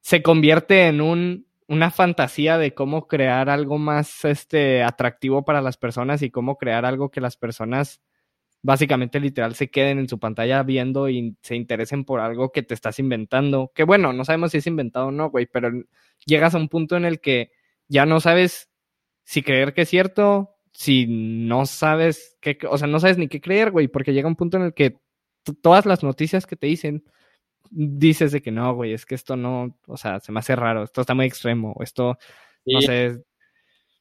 se 0.00 0.20
convierte 0.20 0.88
en 0.88 1.00
un, 1.00 1.46
una 1.68 1.92
fantasía 1.92 2.58
de 2.58 2.74
cómo 2.74 3.06
crear 3.06 3.50
algo 3.50 3.78
más 3.78 4.24
este, 4.24 4.82
atractivo 4.82 5.44
para 5.44 5.62
las 5.62 5.76
personas 5.76 6.22
y 6.22 6.30
cómo 6.32 6.58
crear 6.58 6.84
algo 6.84 7.12
que 7.12 7.20
las 7.20 7.36
personas 7.36 8.00
básicamente 8.62 9.20
literal 9.20 9.54
se 9.54 9.70
queden 9.70 9.98
en 9.98 10.08
su 10.08 10.18
pantalla 10.18 10.62
viendo 10.62 11.08
y 11.08 11.36
se 11.42 11.56
interesen 11.56 12.04
por 12.04 12.20
algo 12.20 12.50
que 12.50 12.62
te 12.62 12.74
estás 12.74 12.98
inventando. 12.98 13.72
Que 13.74 13.84
bueno, 13.84 14.12
no 14.12 14.24
sabemos 14.24 14.52
si 14.52 14.58
es 14.58 14.66
inventado 14.66 15.06
o 15.06 15.10
no, 15.12 15.30
güey, 15.30 15.46
pero 15.46 15.70
llegas 16.26 16.54
a 16.54 16.58
un 16.58 16.68
punto 16.68 16.96
en 16.96 17.04
el 17.04 17.20
que 17.20 17.52
ya 17.88 18.06
no 18.06 18.20
sabes 18.20 18.70
si 19.24 19.42
creer 19.42 19.74
que 19.74 19.82
es 19.82 19.88
cierto, 19.88 20.56
si 20.72 21.06
no 21.08 21.66
sabes 21.66 22.36
qué, 22.40 22.58
o 22.68 22.78
sea, 22.78 22.88
no 22.88 23.00
sabes 23.00 23.18
ni 23.18 23.28
qué 23.28 23.40
creer, 23.40 23.70
güey, 23.70 23.88
porque 23.88 24.12
llega 24.12 24.28
un 24.28 24.36
punto 24.36 24.56
en 24.56 24.64
el 24.64 24.74
que 24.74 24.98
todas 25.62 25.86
las 25.86 26.02
noticias 26.02 26.46
que 26.46 26.56
te 26.56 26.66
dicen 26.66 27.04
dices 27.70 28.32
de 28.32 28.40
que 28.40 28.50
no, 28.50 28.74
güey, 28.74 28.92
es 28.92 29.04
que 29.04 29.14
esto 29.14 29.36
no, 29.36 29.78
o 29.86 29.96
sea, 29.96 30.20
se 30.20 30.32
me 30.32 30.40
hace 30.40 30.56
raro, 30.56 30.84
esto 30.84 31.02
está 31.02 31.14
muy 31.14 31.26
extremo, 31.26 31.76
esto, 31.80 32.16
no 32.64 32.80
sé. 32.80 33.22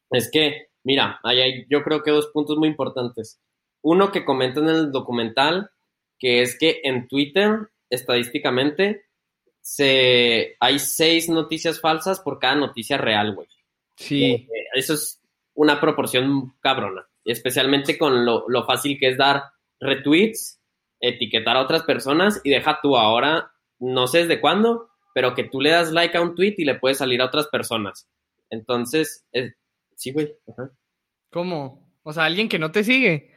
Es 0.10 0.30
que, 0.32 0.67
mira, 0.84 1.20
hay, 1.24 1.65
yo 1.70 1.84
creo 1.84 2.02
que 2.02 2.12
dos 2.12 2.28
puntos 2.34 2.58
muy 2.58 2.70
importantes 2.70 3.41
uno 3.82 4.12
que 4.12 4.26
comenta 4.26 4.60
en 4.60 4.70
el 4.70 4.92
documental, 4.92 5.72
que 6.20 6.42
es 6.42 6.58
que 6.58 6.82
en 6.84 7.08
Twitter, 7.08 7.70
estadísticamente, 7.90 9.06
se, 9.62 10.56
hay 10.60 10.80
seis 10.80 11.30
noticias 11.30 11.80
falsas 11.80 12.20
por 12.20 12.40
cada 12.40 12.56
noticia 12.56 12.98
real, 12.98 13.36
güey. 13.36 13.48
Sí. 13.96 14.26
Eh, 14.26 14.48
eso 14.74 14.94
es 14.94 15.22
una 15.54 15.80
proporción 15.82 16.54
cabrona, 16.62 17.08
especialmente 17.26 17.98
con 17.98 18.26
lo, 18.26 18.48
lo 18.48 18.66
fácil 18.66 18.98
que 19.00 19.10
es 19.10 19.18
dar 19.18 19.44
retweets, 19.80 20.62
etiquetar 21.00 21.58
a 21.58 21.62
otras 21.62 21.84
personas 21.84 22.42
y 22.44 22.52
deja 22.52 22.80
tú 22.82 22.96
ahora, 22.96 23.52
no 23.80 24.08
sé 24.08 24.20
desde 24.20 24.42
cuándo, 24.42 24.90
pero 25.13 25.34
que 25.34 25.44
tú 25.44 25.62
le 25.62 25.72
das 25.72 25.92
like 25.92 26.18
a 26.18 26.22
un 26.22 26.36
tweet 26.36 26.56
y 26.58 26.66
le 26.66 26.76
puede 26.76 26.96
salir 26.96 27.22
a 27.22 27.26
otras 27.26 27.48
personas. 27.48 28.08
Entonces, 28.50 29.26
sí, 29.96 30.12
güey. 30.12 30.36
¿Cómo? 31.32 31.92
O 32.04 32.13
sea, 32.13 32.26
alguien 32.26 32.48
que 32.48 32.60
no 32.60 32.72
te 32.72 32.84
sigue. 32.84 33.37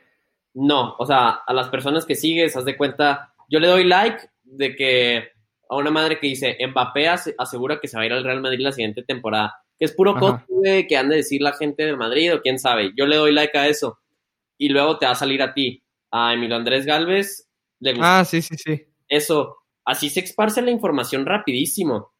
No, 0.54 0.96
o 0.98 1.06
sea, 1.06 1.40
a 1.46 1.52
las 1.52 1.68
personas 1.68 2.04
que 2.04 2.14
sigues, 2.14 2.56
haz 2.56 2.64
de 2.64 2.76
cuenta, 2.76 3.34
yo 3.48 3.60
le 3.60 3.68
doy 3.68 3.84
like 3.84 4.28
de 4.42 4.74
que 4.74 5.28
a 5.68 5.76
una 5.76 5.90
madre 5.90 6.18
que 6.18 6.26
dice, 6.26 6.58
Mbappé 6.66 7.08
asegura 7.38 7.78
que 7.80 7.86
se 7.86 7.96
va 7.96 8.02
a 8.02 8.06
ir 8.06 8.12
al 8.12 8.24
Real 8.24 8.40
Madrid 8.40 8.60
la 8.60 8.72
siguiente 8.72 9.04
temporada, 9.04 9.54
que 9.78 9.84
es 9.84 9.92
puro 9.92 10.16
coste 10.16 10.86
que 10.88 10.96
han 10.96 11.08
de 11.08 11.16
decir 11.16 11.40
la 11.40 11.52
gente 11.52 11.84
de 11.84 11.96
Madrid 11.96 12.34
o 12.34 12.40
quién 12.40 12.58
sabe, 12.58 12.92
yo 12.96 13.06
le 13.06 13.16
doy 13.16 13.32
like 13.32 13.56
a 13.56 13.68
eso 13.68 14.00
y 14.58 14.68
luego 14.68 14.98
te 14.98 15.06
va 15.06 15.12
a 15.12 15.16
salir 15.16 15.40
a 15.42 15.54
ti, 15.54 15.82
a 16.10 16.34
Emilio 16.34 16.56
Andrés 16.56 16.84
Galvez, 16.84 17.48
le 17.78 17.92
gusta. 17.92 18.18
Ah, 18.18 18.24
sí, 18.24 18.42
sí, 18.42 18.56
sí. 18.56 18.82
Eso, 19.08 19.56
así 19.84 20.10
se 20.10 20.20
esparce 20.20 20.60
la 20.60 20.70
información 20.70 21.24
rapidísimo. 21.24 22.12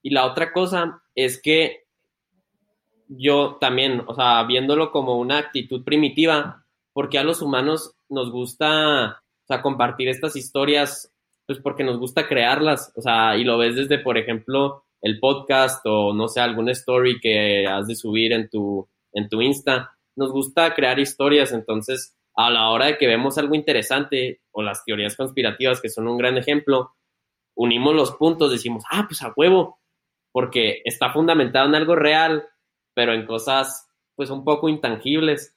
Y 0.00 0.10
la 0.10 0.24
otra 0.24 0.52
cosa 0.52 1.02
es 1.14 1.40
que 1.42 1.84
yo 3.08 3.58
también, 3.60 4.02
o 4.06 4.14
sea, 4.14 4.44
viéndolo 4.44 4.90
como 4.90 5.18
una 5.18 5.38
actitud 5.38 5.84
primitiva, 5.84 6.63
porque 6.94 7.18
a 7.18 7.24
los 7.24 7.42
humanos 7.42 7.94
nos 8.08 8.30
gusta, 8.30 9.20
o 9.20 9.46
sea, 9.46 9.60
compartir 9.60 10.08
estas 10.08 10.36
historias, 10.36 11.12
pues 11.46 11.58
porque 11.58 11.84
nos 11.84 11.98
gusta 11.98 12.26
crearlas, 12.26 12.90
o 12.96 13.02
sea, 13.02 13.36
y 13.36 13.44
lo 13.44 13.58
ves 13.58 13.76
desde, 13.76 13.98
por 13.98 14.16
ejemplo, 14.16 14.84
el 15.02 15.20
podcast 15.20 15.84
o 15.84 16.14
no 16.14 16.28
sé, 16.28 16.40
alguna 16.40 16.72
story 16.72 17.20
que 17.20 17.66
has 17.66 17.86
de 17.86 17.96
subir 17.96 18.32
en 18.32 18.48
tu, 18.48 18.88
en 19.12 19.28
tu 19.28 19.42
Insta. 19.42 19.98
Nos 20.16 20.32
gusta 20.32 20.72
crear 20.74 20.98
historias, 20.98 21.52
entonces 21.52 22.16
a 22.36 22.48
la 22.48 22.70
hora 22.70 22.86
de 22.86 22.96
que 22.96 23.06
vemos 23.06 23.36
algo 23.36 23.54
interesante 23.54 24.40
o 24.52 24.62
las 24.62 24.84
teorías 24.84 25.16
conspirativas, 25.16 25.82
que 25.82 25.90
son 25.90 26.08
un 26.08 26.16
gran 26.16 26.38
ejemplo, 26.38 26.94
unimos 27.54 27.94
los 27.94 28.12
puntos, 28.12 28.50
decimos, 28.50 28.84
ah, 28.90 29.04
pues 29.06 29.20
a 29.22 29.32
huevo, 29.36 29.78
porque 30.32 30.80
está 30.84 31.12
fundamentado 31.12 31.68
en 31.68 31.74
algo 31.74 31.94
real, 31.94 32.46
pero 32.94 33.12
en 33.12 33.26
cosas 33.26 33.88
pues 34.16 34.30
un 34.30 34.44
poco 34.44 34.68
intangibles. 34.68 35.56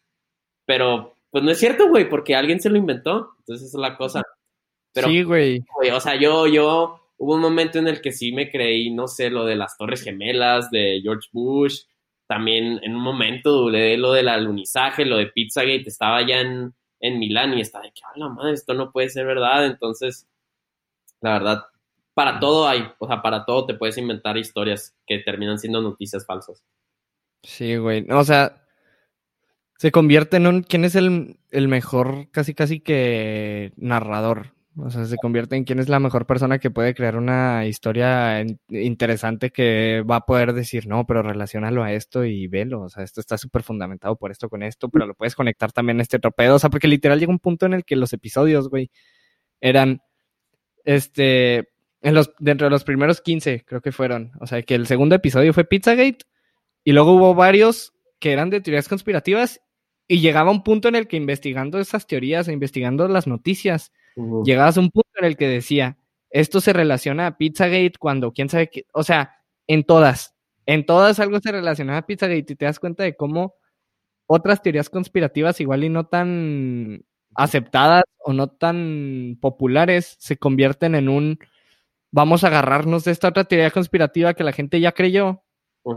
Pero 0.65 1.16
pues 1.38 1.45
no 1.45 1.52
es 1.52 1.60
cierto, 1.60 1.88
güey, 1.88 2.10
porque 2.10 2.36
alguien 2.36 2.60
se 2.60 2.67
lo 2.71 2.78
inventó. 2.78 3.36
Entonces 3.38 3.67
esa 3.67 3.78
es 3.78 3.82
la 3.82 3.95
cosa. 3.95 4.23
Pero, 4.91 5.08
sí, 5.08 5.21
güey. 5.21 5.63
O 5.93 6.00
sea, 6.00 6.15
yo, 6.15 6.47
yo, 6.47 7.12
hubo 7.15 7.36
un 7.36 7.41
momento 7.41 7.78
en 7.78 7.88
el 7.88 8.02
que 8.02 8.12
sí 8.12 8.32
me 8.32 8.50
creí, 8.50 8.89
no 8.89 9.08
sé, 9.08 9.30
lo 9.30 9.45
de 9.45 9.56
las 9.56 9.78
Torres 9.78 10.02
Gemelas, 10.02 10.71
de 10.71 11.00
George 11.04 11.30
Bush. 11.32 11.82
También 12.26 12.80
en 12.82 12.95
un 12.95 13.04
momento 13.04 13.52
dudé 13.52 13.97
lo 13.97 14.13
del 14.13 14.30
alunizaje, 14.30 15.06
lo 15.06 15.17
de 15.17 15.28
Pizzagate. 15.28 15.84
Estaba 15.86 16.26
ya 16.28 16.41
en, 16.41 16.73
en 17.02 17.19
Milán 17.19 17.56
y 17.56 17.62
estaba 17.62 17.84
de 17.84 17.91
que, 17.91 18.02
a 18.04 18.17
la 18.17 18.30
madre, 18.30 18.54
esto 18.54 18.73
no 18.73 18.91
puede 18.91 19.10
ser 19.10 19.28
verdad. 19.28 19.67
Entonces, 19.67 20.28
la 21.21 21.34
verdad, 21.34 21.65
para 22.15 22.39
todo 22.39 22.67
hay, 22.67 22.84
o 22.97 23.06
sea, 23.06 23.21
para 23.21 23.45
todo 23.45 23.67
te 23.67 23.76
puedes 23.76 24.00
inventar 24.00 24.38
historias 24.38 24.97
que 25.06 25.19
terminan 25.19 25.60
siendo 25.60 25.84
noticias 25.84 26.26
falsas. 26.26 26.63
Sí, 27.43 27.78
güey. 27.78 28.10
O 28.10 28.23
sea, 28.23 28.66
se 29.78 29.92
convierte 29.92 30.38
en 30.38 30.48
un. 30.48 30.63
¿Quién 30.63 30.86
es 30.86 30.96
el, 30.96 31.38
mejor, 31.52 32.30
casi 32.32 32.54
casi 32.54 32.80
que 32.80 33.74
narrador? 33.78 34.54
O 34.80 34.92
sea, 34.92 35.06
se 35.06 35.18
convierte 35.18 35.56
en 35.56 35.63
quién 35.63 35.80
es 35.80 35.90
la 35.90 36.00
mejor 36.00 36.28
persona 36.28 36.60
que 36.60 36.70
puede 36.70 36.94
crear 36.94 37.16
una 37.18 37.66
historia 37.66 38.46
interesante 38.70 39.50
que 39.50 40.04
va 40.08 40.18
a 40.18 40.26
poder 40.26 40.54
decir, 40.54 40.88
no, 40.88 41.08
pero 41.08 41.24
relacionalo 41.24 41.84
a 41.84 41.94
esto 41.94 42.26
y 42.26 42.48
velo. 42.48 42.84
O 42.84 42.90
sea, 42.90 43.04
esto 43.04 43.20
está 43.20 43.38
súper 43.40 43.63
fundamentado 43.63 44.16
por 44.18 44.30
esto 44.30 44.50
con 44.50 44.62
esto, 44.62 44.90
pero 44.90 45.08
lo 45.08 45.16
puedes 45.16 45.36
conectar 45.36 45.72
también 45.72 46.00
a 46.00 46.04
este 46.04 46.20
torpedo. 46.20 46.56
O 46.56 46.60
sea, 46.60 46.70
porque 46.70 46.88
literal 46.88 47.20
llega 47.20 47.32
un 47.32 47.40
punto 47.40 47.66
en 47.66 47.74
el 47.74 47.86
que 47.86 47.96
los 47.96 48.13
episodios, 48.13 48.70
güey, 48.70 48.92
eran. 49.62 50.02
Este. 50.86 51.70
En 52.02 52.13
los, 52.13 52.32
dentro 52.40 52.68
de 52.68 52.72
los 52.72 52.84
primeros 52.84 53.22
15, 53.22 53.66
creo 53.66 53.82
que 53.82 53.92
fueron. 53.92 54.32
O 54.40 54.48
sea, 54.48 54.62
que 54.62 54.76
el 54.76 54.88
segundo 54.88 55.16
episodio 55.16 55.54
fue 55.54 55.66
Pizzagate. 55.66 56.20
Y 56.84 56.94
luego 56.94 57.13
hubo 57.13 57.36
varios 57.36 57.94
que 58.20 58.32
eran 58.32 58.50
de 58.50 58.62
teorías 58.62 58.88
conspirativas 58.88 59.62
y 60.08 60.20
llegaba 60.20 60.52
un 60.52 60.63
punto 60.63 60.88
en 60.88 60.96
el 60.96 61.08
que 61.08 61.17
investigando 61.17 61.80
esas 61.80 62.08
teorías 62.08 62.48
e 62.48 62.54
investigando 62.54 63.08
las 63.08 63.28
noticias, 63.28 63.91
llegabas 64.43 64.78
a 64.78 64.82
un 64.82 64.89
punto 64.89 65.10
en 65.20 65.26
el 65.26 65.38
que 65.38 65.48
decía, 65.48 65.98
esto 66.30 66.62
se 66.62 66.74
relaciona 66.74 67.28
a 67.28 67.38
Pizzagate 67.38 67.93
cuando 68.00 68.32
quién 68.32 68.50
sabe 68.50 68.70
qué, 68.70 68.86
o 68.93 69.04
sea, 69.04 69.36
en 69.67 69.84
todas, 69.84 70.36
en 70.65 70.86
todas 70.86 71.20
algo 71.20 71.39
se 71.39 71.52
relaciona 71.52 71.98
a 71.98 72.06
Pizzagate 72.06 72.54
y 72.54 72.56
te 72.56 72.65
das 72.65 72.80
cuenta 72.80 73.04
de 73.04 73.15
cómo 73.15 73.56
otras 74.28 74.62
teorías 74.62 74.89
conspirativas 74.89 75.60
igual 75.62 75.84
y 75.84 75.89
no 75.89 76.08
tan 76.08 77.06
aceptadas 77.36 78.04
o 78.20 78.34
no 78.34 78.50
tan 78.50 79.38
populares 79.39 80.17
se 80.20 80.38
convierten 80.38 80.96
en 80.96 81.10
un 81.10 81.39
vamos 82.12 82.43
a 82.43 82.48
agarrarnos 82.48 83.04
de 83.04 83.12
esta 83.12 83.30
otra 83.30 83.46
teoría 83.46 83.72
conspirativa 83.72 84.34
que 84.34 84.43
la 84.43 84.52
gente 84.52 84.80
ya 84.80 84.91
creyó 84.91 85.43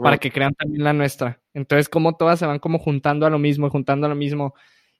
para 0.02 0.18
que 0.18 0.30
crean 0.30 0.54
también 0.54 0.84
la 0.84 0.92
nuestra. 0.92 1.39
Entonces, 1.54 1.88
como 1.88 2.16
todas 2.16 2.38
se 2.38 2.46
van 2.46 2.58
como 2.58 2.78
juntando 2.78 3.26
a 3.26 3.30
lo 3.30 3.38
mismo, 3.38 3.70
juntando 3.70 4.06
a 4.06 4.10
lo 4.10 4.14
mismo 4.14 4.54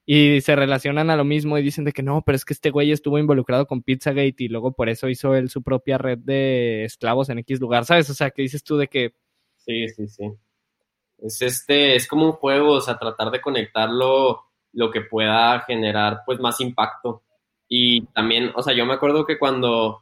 y 0.05 0.41
se 0.41 0.55
relacionan 0.55 1.09
a 1.09 1.15
lo 1.15 1.23
mismo 1.23 1.57
y 1.57 1.63
dicen 1.63 1.85
de 1.85 1.93
que 1.93 2.03
no, 2.03 2.23
pero 2.23 2.35
es 2.35 2.45
que 2.45 2.53
este 2.53 2.71
güey 2.71 2.91
estuvo 2.91 3.19
involucrado 3.19 3.67
con 3.67 3.83
Pizzagate 3.83 4.35
y 4.39 4.47
luego 4.47 4.73
por 4.73 4.89
eso 4.89 5.07
hizo 5.09 5.35
él 5.35 5.49
su 5.49 5.63
propia 5.63 5.97
red 5.97 6.17
de 6.19 6.85
esclavos 6.85 7.29
en 7.29 7.39
X 7.39 7.59
lugar, 7.59 7.85
¿sabes? 7.85 8.09
O 8.09 8.13
sea, 8.13 8.31
que 8.31 8.41
dices 8.41 8.63
tú 8.63 8.77
de 8.77 8.87
que 8.87 9.13
Sí, 9.65 9.87
sí, 9.89 10.07
sí. 10.07 10.23
Es 11.19 11.41
este, 11.41 11.95
es 11.95 12.07
como 12.07 12.25
un 12.25 12.31
juego, 12.33 12.73
o 12.73 12.81
sea, 12.81 12.97
tratar 12.97 13.31
de 13.31 13.41
conectarlo 13.41 14.43
lo 14.73 14.91
que 14.91 15.01
pueda 15.01 15.59
generar 15.61 16.21
pues 16.25 16.39
más 16.39 16.59
impacto. 16.61 17.23
Y 17.67 18.05
también, 18.07 18.51
o 18.55 18.63
sea, 18.63 18.73
yo 18.73 18.85
me 18.85 18.93
acuerdo 18.93 19.25
que 19.25 19.37
cuando 19.37 20.01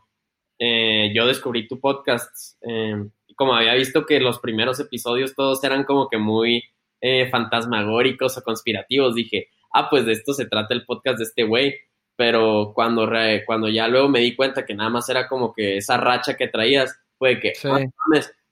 eh, 0.58 1.12
yo 1.14 1.28
descubrí 1.28 1.68
tu 1.68 1.80
podcast, 1.80 2.58
eh, 2.62 2.96
como 3.40 3.56
había 3.56 3.74
visto 3.76 4.06
que 4.06 4.20
los 4.20 4.40
primeros 4.40 4.82
episodios 4.82 5.34
todos 5.34 5.64
eran 5.64 5.86
como 5.86 6.10
que 6.10 6.18
muy 6.18 6.62
eh, 7.00 7.30
fantasmagóricos 7.30 8.38
o 8.38 8.44
conspirativos, 8.44 9.16
dije, 9.16 9.48
ah, 9.74 9.90
pues 9.90 10.06
de 10.06 10.12
esto 10.12 10.34
se 10.34 10.46
trata 10.46 10.74
el 10.74 10.86
podcast 10.86 11.20
de 11.20 11.24
este 11.24 11.44
güey. 11.44 11.74
Pero 12.18 12.74
cuando, 12.76 13.10
cuando 13.46 13.70
ya 13.70 13.88
luego 13.88 14.10
me 14.10 14.20
di 14.20 14.36
cuenta 14.36 14.66
que 14.66 14.76
nada 14.76 14.90
más 14.90 15.08
era 15.08 15.30
como 15.30 15.54
que 15.54 15.78
esa 15.78 15.96
racha 15.96 16.36
que 16.36 16.50
traías, 16.50 17.00
fue 17.18 17.40
que, 17.40 17.54
ah, 17.64 17.80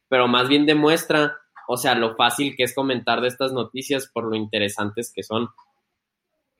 pero 0.08 0.30
más 0.30 0.48
bien 0.48 0.66
demuestra, 0.66 1.36
o 1.68 1.76
sea, 1.76 1.94
lo 1.94 2.16
fácil 2.16 2.56
que 2.56 2.64
es 2.64 2.74
comentar 2.74 3.20
de 3.20 3.28
estas 3.28 3.52
noticias 3.52 4.10
por 4.14 4.24
lo 4.24 4.38
interesantes 4.38 5.12
que 5.14 5.22
son. 5.22 5.50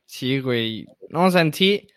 Sí, 0.06 0.42
güey. 0.42 0.86
No, 1.08 1.24
o 1.24 1.32
sea, 1.32 1.40
en 1.40 1.54
sí, 1.54 1.88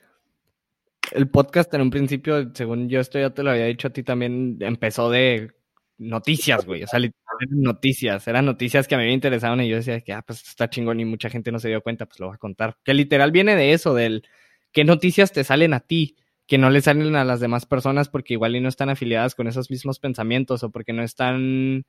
el 1.10 1.28
podcast 1.28 1.74
en 1.74 1.80
un 1.80 1.90
principio, 1.90 2.54
según 2.54 2.88
yo 2.88 3.00
esto 3.00 3.18
ya 3.18 3.30
te 3.30 3.42
lo 3.42 3.50
había 3.50 3.66
dicho 3.66 3.88
a 3.88 3.92
ti 3.92 4.04
también, 4.04 4.58
empezó 4.60 5.10
de 5.10 5.58
noticias, 6.00 6.64
güey. 6.66 6.82
O 6.82 6.86
sea, 6.86 6.98
literalmente 6.98 7.54
noticias. 7.56 8.26
Eran 8.26 8.46
noticias 8.46 8.88
que 8.88 8.94
a 8.94 8.98
mí 8.98 9.04
me 9.04 9.12
interesaban 9.12 9.60
y 9.60 9.68
yo 9.68 9.76
decía 9.76 10.00
que, 10.00 10.12
ah, 10.12 10.22
pues 10.26 10.42
está 10.42 10.68
chingón 10.70 10.98
y 10.98 11.04
mucha 11.04 11.30
gente 11.30 11.52
no 11.52 11.58
se 11.58 11.68
dio 11.68 11.82
cuenta, 11.82 12.06
pues 12.06 12.18
lo 12.20 12.26
voy 12.26 12.34
a 12.34 12.38
contar. 12.38 12.76
Que 12.84 12.94
literal 12.94 13.30
viene 13.30 13.54
de 13.54 13.72
eso, 13.72 13.94
del 13.94 14.24
qué 14.72 14.84
noticias 14.84 15.32
te 15.32 15.44
salen 15.44 15.74
a 15.74 15.80
ti, 15.80 16.16
que 16.46 16.58
no 16.58 16.70
le 16.70 16.80
salen 16.80 17.14
a 17.16 17.24
las 17.24 17.40
demás 17.40 17.66
personas 17.66 18.08
porque 18.08 18.34
igual 18.34 18.56
y 18.56 18.60
no 18.60 18.68
están 18.68 18.88
afiliadas 18.88 19.34
con 19.34 19.46
esos 19.46 19.70
mismos 19.70 20.00
pensamientos 20.00 20.62
o 20.62 20.70
porque 20.70 20.92
no 20.92 21.02
están 21.02 21.84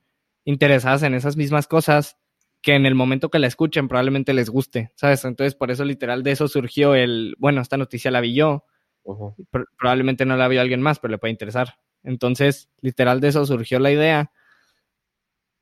interesadas 0.46 1.04
en 1.04 1.14
esas 1.14 1.38
mismas 1.38 1.68
cosas 1.68 2.18
que 2.62 2.76
en 2.76 2.86
el 2.86 2.94
momento 2.94 3.30
que 3.30 3.40
la 3.40 3.48
escuchen 3.48 3.88
probablemente 3.88 4.34
les 4.34 4.50
guste, 4.50 4.92
¿sabes? 4.96 5.26
Entonces 5.26 5.56
por 5.56 5.72
eso 5.72 5.84
literal 5.84 6.22
de 6.22 6.32
eso 6.32 6.48
surgió 6.48 6.94
el, 6.94 7.36
bueno, 7.40 7.62
esta 7.62 7.78
noticia 7.78 8.12
la 8.12 8.22
vi 8.22 8.36
yo, 8.36 8.66
probablemente 9.80 10.26
no 10.26 10.38
la 10.38 10.48
vio 10.48 10.62
alguien 10.62 10.82
más, 10.82 11.00
pero 11.00 11.12
le 11.12 11.18
puede 11.18 11.32
interesar. 11.32 11.76
Entonces, 12.04 12.70
literal 12.82 13.22
de 13.22 13.30
eso 13.30 13.46
surgió 13.46 13.80
la 13.80 13.92
idea. 13.92 14.32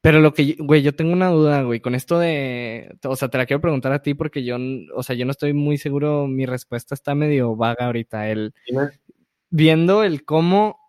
Pero 0.02 0.20
lo 0.22 0.34
que, 0.34 0.56
güey, 0.60 0.82
yo 0.82 0.96
tengo 0.96 1.12
una 1.12 1.28
duda, 1.28 1.62
güey, 1.64 1.82
con 1.82 1.94
esto 1.94 2.20
de, 2.20 2.98
o 3.04 3.16
sea, 3.18 3.28
te 3.28 3.38
la 3.38 3.46
quiero 3.46 3.60
preguntar 3.60 3.92
a 3.92 4.02
ti 4.02 4.14
porque 4.14 4.46
yo, 4.46 4.58
o 4.96 5.04
sea, 5.04 5.16
yo 5.16 5.26
no 5.26 5.32
estoy 5.32 5.54
muy 5.54 5.78
seguro, 5.78 6.26
mi 6.28 6.46
respuesta 6.46 6.96
está 6.96 7.16
medio 7.16 7.56
vaga 7.58 7.88
ahorita. 7.88 8.30
El, 8.30 8.54
viendo 9.50 10.04
el 10.04 10.24
cómo 10.24 10.80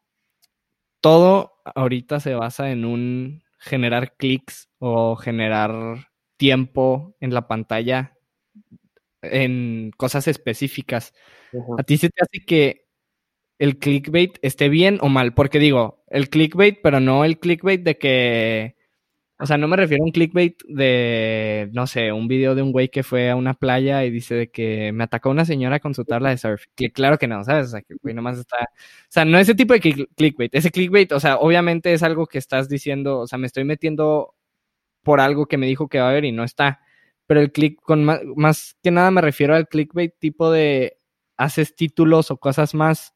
todo 1.00 1.54
ahorita 1.64 2.20
se 2.20 2.34
basa 2.34 2.70
en 2.70 2.84
un 2.84 3.42
generar 3.58 4.16
clics 4.16 4.70
o 4.78 5.16
generar 5.16 6.08
tiempo 6.36 7.16
en 7.20 7.34
la 7.34 7.48
pantalla 7.48 8.16
en 9.22 9.90
cosas 9.96 10.28
específicas. 10.28 11.12
¿A 11.78 11.82
ti 11.82 11.98
se 11.98 12.10
te 12.10 12.22
hace 12.22 12.44
que 12.46 12.89
el 13.60 13.78
clickbait 13.78 14.38
esté 14.42 14.68
bien 14.68 14.98
o 15.02 15.08
mal? 15.08 15.34
Porque 15.34 15.60
digo, 15.60 16.02
el 16.08 16.28
clickbait, 16.28 16.80
pero 16.82 16.98
no 16.98 17.24
el 17.24 17.38
clickbait 17.38 17.82
de 17.82 17.98
que 17.98 18.74
o 19.42 19.46
sea, 19.46 19.56
no 19.56 19.68
me 19.68 19.76
refiero 19.76 20.04
a 20.04 20.06
un 20.06 20.12
clickbait 20.12 20.62
de, 20.68 21.70
no 21.72 21.86
sé, 21.86 22.12
un 22.12 22.28
video 22.28 22.54
de 22.54 22.60
un 22.60 22.72
güey 22.72 22.90
que 22.90 23.02
fue 23.02 23.30
a 23.30 23.36
una 23.36 23.54
playa 23.54 24.04
y 24.04 24.10
dice 24.10 24.34
de 24.34 24.50
que 24.50 24.92
me 24.92 25.04
atacó 25.04 25.30
una 25.30 25.46
señora 25.46 25.80
con 25.80 25.94
su 25.94 26.04
tabla 26.04 26.28
de 26.28 26.36
surf. 26.36 26.64
Claro 26.92 27.16
que 27.16 27.26
no, 27.26 27.42
¿sabes? 27.42 27.68
O 27.68 27.70
sea, 27.70 27.80
que 27.80 27.94
güey 28.02 28.14
nomás 28.14 28.38
está... 28.38 28.56
O 28.58 28.66
sea, 29.08 29.24
no 29.24 29.38
ese 29.38 29.54
tipo 29.54 29.72
de 29.72 29.80
clickbait. 29.80 30.54
Ese 30.54 30.70
clickbait, 30.70 31.10
o 31.12 31.20
sea, 31.20 31.38
obviamente 31.38 31.94
es 31.94 32.02
algo 32.02 32.26
que 32.26 32.36
estás 32.36 32.68
diciendo, 32.68 33.20
o 33.20 33.26
sea, 33.26 33.38
me 33.38 33.46
estoy 33.46 33.64
metiendo 33.64 34.34
por 35.02 35.20
algo 35.20 35.46
que 35.46 35.56
me 35.56 35.66
dijo 35.66 35.88
que 35.88 36.00
va 36.00 36.08
a 36.08 36.10
haber 36.10 36.26
y 36.26 36.32
no 36.32 36.44
está. 36.44 36.80
Pero 37.26 37.40
el 37.40 37.50
click, 37.50 37.80
con 37.80 38.04
más, 38.04 38.20
más 38.36 38.76
que 38.82 38.90
nada 38.90 39.10
me 39.10 39.22
refiero 39.22 39.54
al 39.54 39.68
clickbait 39.68 40.12
tipo 40.18 40.50
de 40.50 40.98
haces 41.38 41.74
títulos 41.74 42.30
o 42.30 42.36
cosas 42.36 42.74
más 42.74 43.14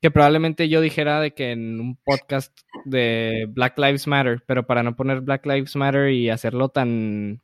que 0.00 0.10
probablemente 0.10 0.68
yo 0.68 0.80
dijera 0.80 1.20
de 1.20 1.32
que 1.32 1.52
en 1.52 1.80
un 1.80 1.96
podcast 1.96 2.56
de 2.84 3.46
Black 3.50 3.78
Lives 3.78 4.06
Matter, 4.06 4.42
pero 4.46 4.66
para 4.66 4.82
no 4.82 4.96
poner 4.96 5.20
Black 5.20 5.44
Lives 5.46 5.76
Matter 5.76 6.10
y 6.10 6.30
hacerlo 6.30 6.70
tan, 6.70 7.42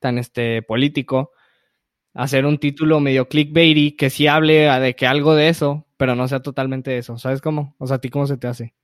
tan 0.00 0.18
este, 0.18 0.62
político, 0.62 1.32
hacer 2.14 2.46
un 2.46 2.58
título 2.58 3.00
medio 3.00 3.28
clickbaity 3.28 3.96
que 3.96 4.08
sí 4.10 4.28
hable 4.28 4.70
de 4.70 4.94
que 4.94 5.06
algo 5.06 5.34
de 5.34 5.48
eso, 5.48 5.86
pero 5.96 6.14
no 6.14 6.28
sea 6.28 6.40
totalmente 6.40 6.96
eso. 6.96 7.18
¿Sabes 7.18 7.40
cómo? 7.40 7.74
O 7.78 7.86
sea, 7.86 7.96
¿a 7.96 8.00
ti 8.00 8.08
cómo 8.08 8.26
se 8.26 8.36
te 8.36 8.46
hace? 8.46 8.74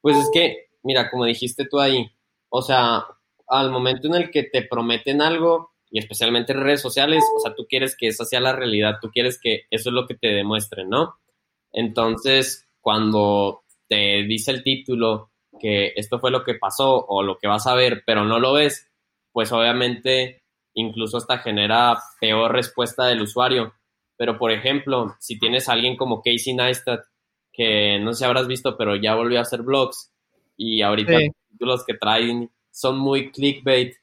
Pues 0.00 0.16
es 0.16 0.28
que, 0.32 0.70
mira, 0.82 1.10
como 1.10 1.24
dijiste 1.24 1.66
tú 1.70 1.78
ahí, 1.78 2.10
o 2.48 2.60
sea, 2.60 3.04
al 3.46 3.70
momento 3.70 4.08
en 4.08 4.14
el 4.14 4.30
que 4.30 4.42
te 4.42 4.62
prometen 4.62 5.22
algo, 5.22 5.70
y 5.90 5.98
especialmente 5.98 6.52
en 6.52 6.60
redes 6.60 6.80
sociales, 6.80 7.22
o 7.36 7.40
sea, 7.40 7.54
tú 7.54 7.66
quieres 7.68 7.94
que 7.96 8.08
esa 8.08 8.24
sea 8.24 8.40
la 8.40 8.54
realidad, 8.54 8.96
tú 9.00 9.10
quieres 9.10 9.38
que 9.40 9.66
eso 9.70 9.90
es 9.90 9.94
lo 9.94 10.06
que 10.06 10.14
te 10.14 10.28
demuestren, 10.28 10.88
¿no? 10.88 11.18
Entonces, 11.72 12.68
cuando 12.80 13.62
te 13.88 14.22
dice 14.24 14.50
el 14.50 14.62
título 14.62 15.30
que 15.60 15.92
esto 15.96 16.18
fue 16.18 16.30
lo 16.30 16.44
que 16.44 16.54
pasó 16.54 17.04
o 17.06 17.22
lo 17.22 17.38
que 17.38 17.46
vas 17.46 17.66
a 17.66 17.74
ver, 17.74 18.02
pero 18.06 18.24
no 18.24 18.38
lo 18.38 18.52
ves, 18.54 18.90
pues 19.32 19.52
obviamente 19.52 20.42
incluso 20.74 21.18
hasta 21.18 21.38
genera 21.38 21.98
peor 22.20 22.52
respuesta 22.52 23.06
del 23.06 23.22
usuario. 23.22 23.74
Pero, 24.16 24.38
por 24.38 24.50
ejemplo, 24.50 25.14
si 25.20 25.38
tienes 25.38 25.68
a 25.68 25.72
alguien 25.72 25.96
como 25.96 26.22
Casey 26.22 26.54
Neistat, 26.54 27.04
que 27.52 27.98
no 27.98 28.12
sé 28.12 28.20
si 28.20 28.24
habrás 28.24 28.46
visto, 28.46 28.76
pero 28.76 28.96
ya 28.96 29.14
volvió 29.14 29.38
a 29.38 29.42
hacer 29.42 29.62
blogs 29.62 30.12
y 30.56 30.82
ahorita 30.82 31.12
los 31.12 31.34
títulos 31.50 31.84
que 31.86 31.94
traen 31.94 32.50
son 32.70 32.98
muy 32.98 33.30
clickbait, 33.30 33.94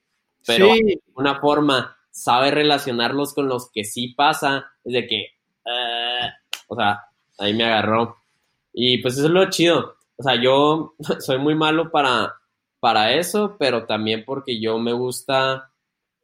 pero 0.45 0.67
de 0.67 1.01
una 1.15 1.39
forma 1.39 1.97
sabe 2.11 2.51
relacionarlos 2.51 3.33
con 3.33 3.47
los 3.47 3.71
que 3.71 3.83
sí 3.83 4.09
pasa, 4.09 4.71
es 4.83 4.93
de 4.93 5.07
que, 5.07 5.21
eh, 5.65 6.29
o 6.67 6.75
sea, 6.75 7.08
ahí 7.39 7.53
me 7.53 7.65
agarró. 7.65 8.17
Y 8.73 8.99
pues 8.99 9.17
eso 9.17 9.27
es 9.27 9.31
lo 9.31 9.49
chido. 9.49 9.95
O 10.17 10.23
sea, 10.23 10.35
yo 10.35 10.95
soy 11.19 11.37
muy 11.39 11.55
malo 11.55 11.91
para, 11.91 12.35
para 12.79 13.13
eso, 13.13 13.55
pero 13.57 13.85
también 13.85 14.23
porque 14.25 14.59
yo 14.59 14.77
me 14.79 14.93
gusta, 14.93 15.71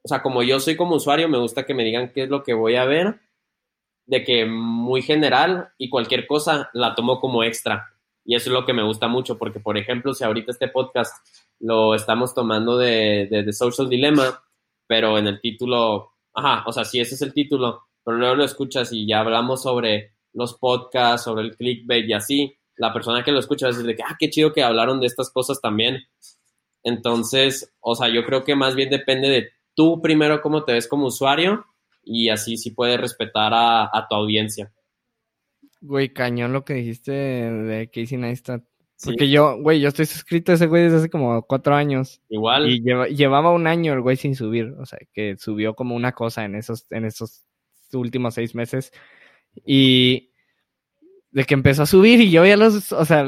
o 0.04 0.08
sea, 0.08 0.22
como 0.22 0.44
yo 0.44 0.60
soy 0.60 0.76
como 0.76 0.96
usuario, 0.96 1.30
me 1.30 1.40
gusta 1.40 1.66
que 1.66 1.74
me 1.74 1.84
digan 1.84 2.12
qué 2.14 2.24
es 2.24 2.30
lo 2.30 2.44
que 2.44 2.54
voy 2.54 2.76
a 2.76 2.86
ver, 2.86 3.20
de 4.06 4.24
que 4.24 4.46
muy 4.46 5.02
general 5.02 5.70
y 5.78 5.90
cualquier 5.90 6.28
cosa 6.28 6.70
la 6.74 6.94
tomo 6.94 7.20
como 7.20 7.44
extra. 7.44 7.92
Y 8.24 8.36
eso 8.36 8.50
es 8.50 8.54
lo 8.54 8.66
que 8.66 8.74
me 8.74 8.84
gusta 8.84 9.08
mucho, 9.08 9.38
porque 9.38 9.60
por 9.60 9.78
ejemplo, 9.78 10.14
si 10.14 10.24
ahorita 10.24 10.52
este 10.52 10.68
podcast 10.68 11.14
lo 11.60 11.96
estamos 11.96 12.34
tomando 12.34 12.78
de, 12.78 13.28
de, 13.30 13.44
de 13.44 13.54
Social 13.54 13.88
Dilemma, 13.90 14.44
pero 14.88 15.18
en 15.18 15.28
el 15.28 15.40
título, 15.42 16.12
ajá, 16.34 16.64
o 16.68 16.72
sea, 16.72 16.86
si 16.86 17.00
ese 17.00 17.16
es 17.16 17.22
el 17.22 17.34
título, 17.34 17.84
pero 18.04 18.18
luego 18.18 18.36
lo 18.36 18.44
escuchas 18.44 18.92
y 18.92 19.08
ya 19.08 19.20
hablamos 19.20 19.64
sobre 19.64 20.15
los 20.36 20.58
podcasts, 20.58 21.24
sobre 21.24 21.46
el 21.46 21.56
clickbait 21.56 22.08
y 22.08 22.14
así, 22.14 22.58
la 22.76 22.94
persona 22.94 23.24
que 23.24 23.32
lo 23.32 23.40
escucha 23.40 23.68
va 23.68 23.74
a 23.74 23.78
decir 23.78 23.96
que, 23.96 24.04
ah, 24.04 24.16
qué 24.20 24.30
chido 24.30 24.54
que 24.54 24.62
hablaron 24.62 25.00
de 25.00 25.08
estas 25.08 25.32
cosas 25.32 25.62
también. 25.62 26.04
Entonces, 26.84 27.74
o 27.80 27.96
sea, 27.96 28.10
yo 28.10 28.26
creo 28.26 28.44
que 28.44 28.56
más 28.56 28.76
bien 28.76 28.90
depende 28.90 29.30
de 29.30 29.50
tú 29.74 30.02
primero 30.02 30.42
cómo 30.42 30.64
te 30.64 30.74
ves 30.74 30.88
como 30.88 31.08
usuario 31.08 31.66
y 32.04 32.30
así 32.30 32.58
sí 32.58 32.72
puedes 32.72 33.00
respetar 33.00 33.52
a, 33.54 34.08
tu 34.10 34.16
audiencia. 34.16 34.72
Güey, 35.82 36.14
cañón 36.14 36.54
lo 36.54 36.64
que 36.64 36.76
dijiste 36.76 37.12
de 37.12 37.90
Casey 37.90 38.18
Neistat. 38.18 38.64
Porque 39.04 39.30
yo, 39.30 39.58
güey, 39.62 39.82
yo 39.82 39.90
estoy 39.90 40.06
suscrito 40.06 40.52
a 40.52 40.56
ese 40.56 40.68
güey 40.68 40.84
desde 40.84 40.98
hace 40.98 41.10
como 41.10 41.42
cuatro 41.44 41.76
años. 41.76 42.22
Igual. 42.30 42.70
Y 42.70 42.82
llevaba 43.14 43.52
un 43.52 43.68
año 43.68 43.94
el 43.94 44.02
güey 44.02 44.16
sin 44.16 44.36
subir. 44.36 44.74
O 44.80 44.86
sea, 44.86 45.00
que 45.12 45.36
subió 45.38 45.76
como 45.76 45.96
una 45.96 46.14
cosa 46.14 46.46
en 46.46 46.56
esos, 46.56 46.86
en 46.92 47.04
esos 47.06 47.46
últimos 47.94 48.36
seis 48.36 48.56
meses. 48.56 48.92
Y 49.66 50.32
de 51.32 51.44
que 51.44 51.54
empezó 51.54 51.84
a 51.84 51.86
subir 51.86 52.22
y 52.22 52.32
yo 52.32 52.42
veía 52.42 52.58
los, 52.58 52.92
o 52.92 53.06
sea, 53.06 53.28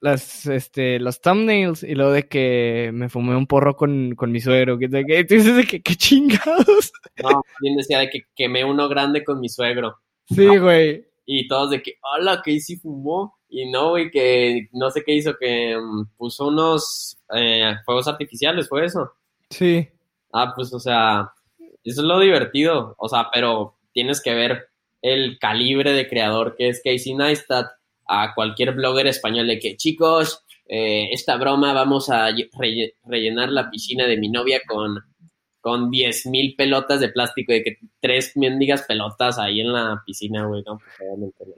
las, 0.00 0.46
este, 0.46 0.98
los 0.98 1.20
thumbnails 1.20 1.82
y 1.82 1.94
luego 1.94 2.12
de 2.12 2.28
que 2.28 2.90
me 2.92 3.08
fumé 3.08 3.36
un 3.36 3.46
porro 3.46 3.76
con, 3.76 4.14
con 4.14 4.30
mi 4.30 4.40
suegro. 4.40 4.78
Que, 4.78 4.88
que, 4.88 4.98
entonces, 5.18 5.56
de 5.56 5.64
que, 5.64 5.82
qué 5.82 5.94
chingados. 5.96 6.92
No, 7.22 7.42
bien 7.60 7.76
decía 7.76 8.00
de 8.00 8.10
que 8.10 8.22
quemé 8.34 8.64
uno 8.64 8.88
grande 8.88 9.24
con 9.24 9.40
mi 9.40 9.48
suegro. 9.48 9.98
Sí, 10.28 10.46
güey. 10.58 11.06
Y 11.26 11.46
todos 11.48 11.70
de 11.70 11.82
que, 11.82 11.94
hola, 12.02 12.42
que 12.44 12.58
sí 12.60 12.76
fumó. 12.76 13.38
Y 13.48 13.70
no, 13.70 13.90
güey, 13.90 14.10
que 14.10 14.68
no 14.72 14.90
sé 14.90 15.02
qué 15.04 15.14
hizo, 15.14 15.36
que 15.38 15.76
mm, 15.76 16.16
puso 16.16 16.48
unos 16.48 17.18
eh, 17.34 17.74
fuegos 17.84 18.08
artificiales, 18.08 18.68
¿fue 18.68 18.84
eso? 18.84 19.12
Sí. 19.50 19.88
Ah, 20.32 20.52
pues, 20.54 20.72
o 20.72 20.78
sea, 20.78 21.32
eso 21.82 22.00
es 22.02 22.06
lo 22.06 22.20
divertido. 22.20 22.94
O 22.98 23.08
sea, 23.08 23.28
pero 23.32 23.78
tienes 23.92 24.22
que 24.22 24.34
ver 24.34 24.68
el 25.02 25.38
calibre 25.38 25.92
de 25.92 26.08
creador 26.08 26.56
que 26.56 26.68
es 26.68 26.82
Casey 26.82 27.14
Neistat 27.14 27.66
a 28.06 28.34
cualquier 28.34 28.72
blogger 28.72 29.06
español 29.06 29.46
de 29.46 29.58
que, 29.58 29.76
chicos, 29.76 30.44
eh, 30.66 31.08
esta 31.12 31.36
broma 31.36 31.72
vamos 31.72 32.10
a 32.10 32.30
rellenar 33.04 33.50
la 33.50 33.70
piscina 33.70 34.06
de 34.06 34.16
mi 34.16 34.28
novia 34.28 34.60
con, 34.66 34.98
con 35.60 35.90
10.000 35.90 36.56
pelotas 36.56 37.00
de 37.00 37.10
plástico, 37.10 37.52
de 37.52 37.62
que 37.62 37.78
tres 38.00 38.36
mendigas 38.36 38.82
pelotas 38.82 39.38
ahí 39.38 39.60
en 39.60 39.72
la 39.72 40.02
piscina, 40.06 40.46
güey, 40.46 40.62
no, 40.66 40.78
pues, 40.78 41.50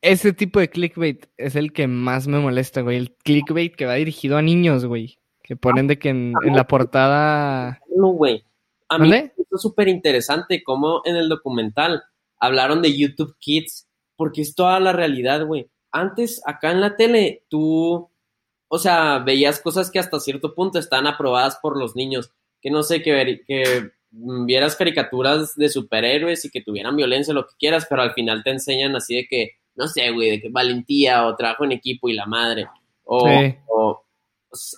Ese 0.00 0.32
tipo 0.32 0.60
de 0.60 0.70
clickbait 0.70 1.26
es 1.36 1.56
el 1.56 1.72
que 1.72 1.86
más 1.86 2.28
me 2.28 2.38
molesta, 2.38 2.80
güey. 2.82 2.96
El 2.96 3.12
clickbait 3.12 3.74
que 3.74 3.86
va 3.86 3.94
dirigido 3.94 4.36
a 4.36 4.42
niños, 4.42 4.86
güey. 4.86 5.18
Que 5.42 5.56
ponen 5.56 5.88
de 5.88 5.98
que 5.98 6.10
en, 6.10 6.32
en 6.44 6.54
la 6.54 6.66
portada. 6.66 7.80
No, 7.94 8.08
güey. 8.08 8.44
A 8.88 8.98
mí 8.98 9.10
¿Dónde? 9.10 9.32
es 9.36 9.60
súper 9.60 9.88
interesante 9.88 10.62
cómo 10.62 11.02
en 11.04 11.16
el 11.16 11.28
documental 11.28 12.02
hablaron 12.40 12.82
de 12.82 12.96
YouTube 12.98 13.36
Kids, 13.38 13.88
porque 14.16 14.42
es 14.42 14.54
toda 14.54 14.80
la 14.80 14.92
realidad, 14.92 15.46
güey. 15.46 15.70
Antes, 15.92 16.42
acá 16.46 16.70
en 16.72 16.80
la 16.80 16.96
tele, 16.96 17.44
tú, 17.48 18.10
o 18.68 18.78
sea, 18.78 19.18
veías 19.18 19.60
cosas 19.60 19.90
que 19.90 19.98
hasta 19.98 20.20
cierto 20.20 20.54
punto 20.54 20.78
están 20.78 21.06
aprobadas 21.06 21.58
por 21.62 21.76
los 21.78 21.94
niños. 21.96 22.32
Que 22.60 22.70
no 22.70 22.82
sé, 22.82 23.02
que, 23.02 23.12
ver- 23.12 23.44
que 23.46 23.90
vieras 24.10 24.76
caricaturas 24.76 25.54
de 25.56 25.68
superhéroes 25.68 26.44
y 26.44 26.50
que 26.50 26.60
tuvieran 26.62 26.96
violencia, 26.96 27.32
lo 27.34 27.46
que 27.46 27.54
quieras, 27.58 27.86
pero 27.88 28.02
al 28.02 28.12
final 28.12 28.42
te 28.42 28.50
enseñan 28.50 28.94
así 28.96 29.14
de 29.16 29.26
que, 29.28 29.50
no 29.74 29.86
sé, 29.88 30.10
güey, 30.10 30.30
de 30.30 30.40
que 30.42 30.48
valentía 30.50 31.26
o 31.26 31.36
trabajo 31.36 31.64
en 31.64 31.72
equipo 31.72 32.08
y 32.08 32.12
la 32.14 32.26
madre. 32.26 32.68
O, 33.04 33.26
Sí. 33.26 33.56
o, 33.68 34.02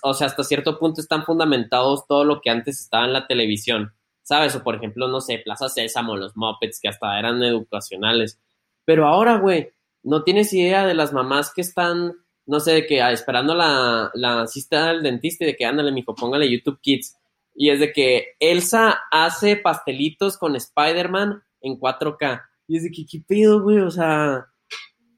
o 0.03 0.13
sea, 0.13 0.27
hasta 0.27 0.43
cierto 0.43 0.79
punto 0.79 1.01
están 1.01 1.25
fundamentados 1.25 2.07
todo 2.07 2.23
lo 2.23 2.41
que 2.41 2.49
antes 2.49 2.79
estaba 2.79 3.05
en 3.05 3.13
la 3.13 3.27
televisión. 3.27 3.93
¿Sabes? 4.23 4.55
O 4.55 4.63
por 4.63 4.75
ejemplo, 4.75 5.07
no 5.07 5.21
sé, 5.21 5.39
Plaza 5.43 5.69
Sésamo, 5.69 6.15
los 6.15 6.35
Muppets, 6.35 6.79
que 6.81 6.87
hasta 6.87 7.19
eran 7.19 7.43
educacionales. 7.43 8.39
Pero 8.85 9.05
ahora, 9.07 9.37
güey, 9.37 9.69
no 10.01 10.23
tienes 10.23 10.53
idea 10.53 10.85
de 10.85 10.93
las 10.93 11.13
mamás 11.13 11.53
que 11.53 11.61
están, 11.61 12.13
no 12.45 12.59
sé, 12.59 12.71
de 12.71 12.85
que 12.85 13.01
ah, 13.01 13.11
esperando 13.11 13.53
la, 13.53 14.11
la 14.13 14.47
cita 14.47 14.87
del 14.87 15.03
dentista 15.03 15.43
y 15.43 15.47
de 15.47 15.55
que 15.55 15.65
ándale, 15.65 15.91
mijo, 15.91 16.15
póngale 16.15 16.49
YouTube 16.49 16.79
Kids. 16.81 17.17
Y 17.55 17.69
es 17.69 17.79
de 17.79 17.91
que 17.91 18.35
Elsa 18.39 19.01
hace 19.11 19.57
pastelitos 19.57 20.37
con 20.37 20.55
Spider-Man 20.55 21.43
en 21.61 21.79
4K. 21.79 22.43
Y 22.67 22.77
es 22.77 22.83
de 22.83 22.91
que, 22.91 23.05
¿qué 23.05 23.21
pedo, 23.27 23.61
güey? 23.61 23.79
O 23.79 23.91
sea, 23.91 24.47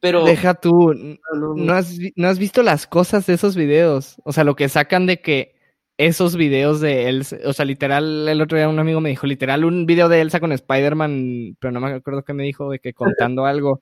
pero... 0.01 0.24
Deja 0.24 0.53
tú. 0.53 0.93
no, 0.93 1.18
no, 1.34 1.56
no. 1.56 1.56
¿No 1.56 1.74
has, 1.74 1.97
no 2.16 2.28
has 2.28 2.38
visto 2.38 2.62
las 2.62 2.88
cosas 2.88 3.26
de 3.26 3.34
esos 3.34 3.56
videos? 3.56 4.22
O 4.24 4.34
sea, 4.34 4.43
lo 4.43 4.56
que 4.56 4.70
sacan 4.70 5.06
de 5.06 5.22
que 5.22 5.55
esos 5.98 6.36
videos 6.36 6.82
de 6.82 7.08
Elsa, 7.10 7.38
o 7.46 7.54
sea, 7.54 7.66
literal, 7.66 8.28
el 8.28 8.41
otro 8.41 8.58
día 8.58 8.68
un 8.70 8.80
amigo 8.80 9.00
me 9.02 9.10
dijo, 9.10 9.28
literal, 9.28 9.64
un 9.66 9.86
video 9.86 10.10
de 10.10 10.22
Elsa 10.22 10.39
con 10.39 10.52
Spider-Man, 10.52 11.58
pero 11.60 11.72
no 11.72 11.80
me 11.80 11.91
acuerdo 11.93 12.24
qué 12.24 12.34
me 12.34 12.43
dijo, 12.43 12.70
de 12.70 12.80
que 12.80 12.93
contando 12.93 13.46
algo, 13.46 13.82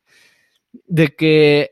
de 0.85 1.15
que 1.15 1.71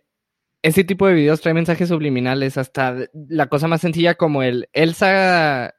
ese 0.63 0.83
tipo 0.83 1.07
de 1.07 1.13
videos 1.15 1.41
trae 1.41 1.53
mensajes 1.53 1.89
subliminales, 1.89 2.57
hasta 2.57 2.95
la 3.13 3.47
cosa 3.47 3.67
más 3.67 3.81
sencilla 3.81 4.15
como 4.15 4.43
el 4.43 4.69
Elsa 4.73 5.73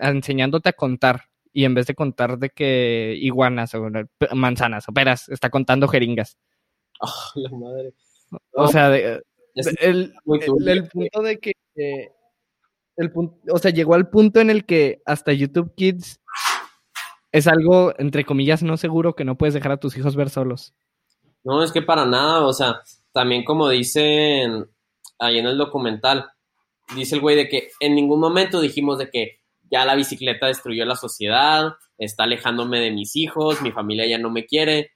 enseñándote 0.00 0.68
a 0.68 0.72
contar. 0.74 1.22
Y 1.52 1.64
en 1.64 1.74
vez 1.74 1.86
de 1.86 1.94
contar 1.94 2.38
de 2.38 2.50
que 2.50 3.16
iguanas 3.20 3.74
o 3.74 3.88
manzanas 4.34 4.88
o 4.88 4.92
peras, 4.92 5.28
está 5.28 5.50
contando 5.50 5.88
jeringas. 5.88 6.38
Ah, 7.02 7.12
la 7.34 7.50
madre. 7.50 7.94
O 8.52 8.68
sea, 8.68 8.90
de- 8.90 9.22
el, 9.80 10.12
el 10.66 10.88
punto 10.88 11.22
de 11.22 11.38
que 11.38 11.52
eh, 11.74 12.10
el 12.98 13.12
punto, 13.12 13.36
o 13.52 13.58
sea, 13.58 13.70
llegó 13.70 13.94
al 13.94 14.10
punto 14.10 14.40
en 14.40 14.50
el 14.50 14.64
que 14.66 15.02
hasta 15.06 15.32
YouTube 15.32 15.74
Kids 15.74 16.20
es 17.32 17.46
algo 17.46 17.92
entre 17.98 18.24
comillas 18.24 18.62
no 18.62 18.76
seguro 18.76 19.14
que 19.14 19.24
no 19.24 19.36
puedes 19.36 19.54
dejar 19.54 19.72
a 19.72 19.76
tus 19.78 19.96
hijos 19.96 20.16
ver 20.16 20.30
solos. 20.30 20.74
No, 21.44 21.62
es 21.62 21.72
que 21.72 21.82
para 21.82 22.04
nada, 22.04 22.44
o 22.46 22.52
sea, 22.52 22.82
también 23.12 23.44
como 23.44 23.68
dicen 23.68 24.66
ahí 25.18 25.38
en 25.38 25.46
el 25.46 25.56
documental, 25.56 26.30
dice 26.94 27.14
el 27.14 27.20
güey 27.20 27.36
de 27.36 27.48
que 27.48 27.70
en 27.80 27.94
ningún 27.94 28.20
momento 28.20 28.60
dijimos 28.60 28.98
de 28.98 29.10
que 29.10 29.40
ya 29.70 29.84
la 29.84 29.94
bicicleta 29.94 30.46
destruyó 30.46 30.84
la 30.84 30.96
sociedad, 30.96 31.74
está 31.98 32.24
alejándome 32.24 32.80
de 32.80 32.90
mis 32.90 33.16
hijos, 33.16 33.60
mi 33.62 33.72
familia 33.72 34.06
ya 34.06 34.18
no 34.18 34.30
me 34.30 34.46
quiere. 34.46 34.92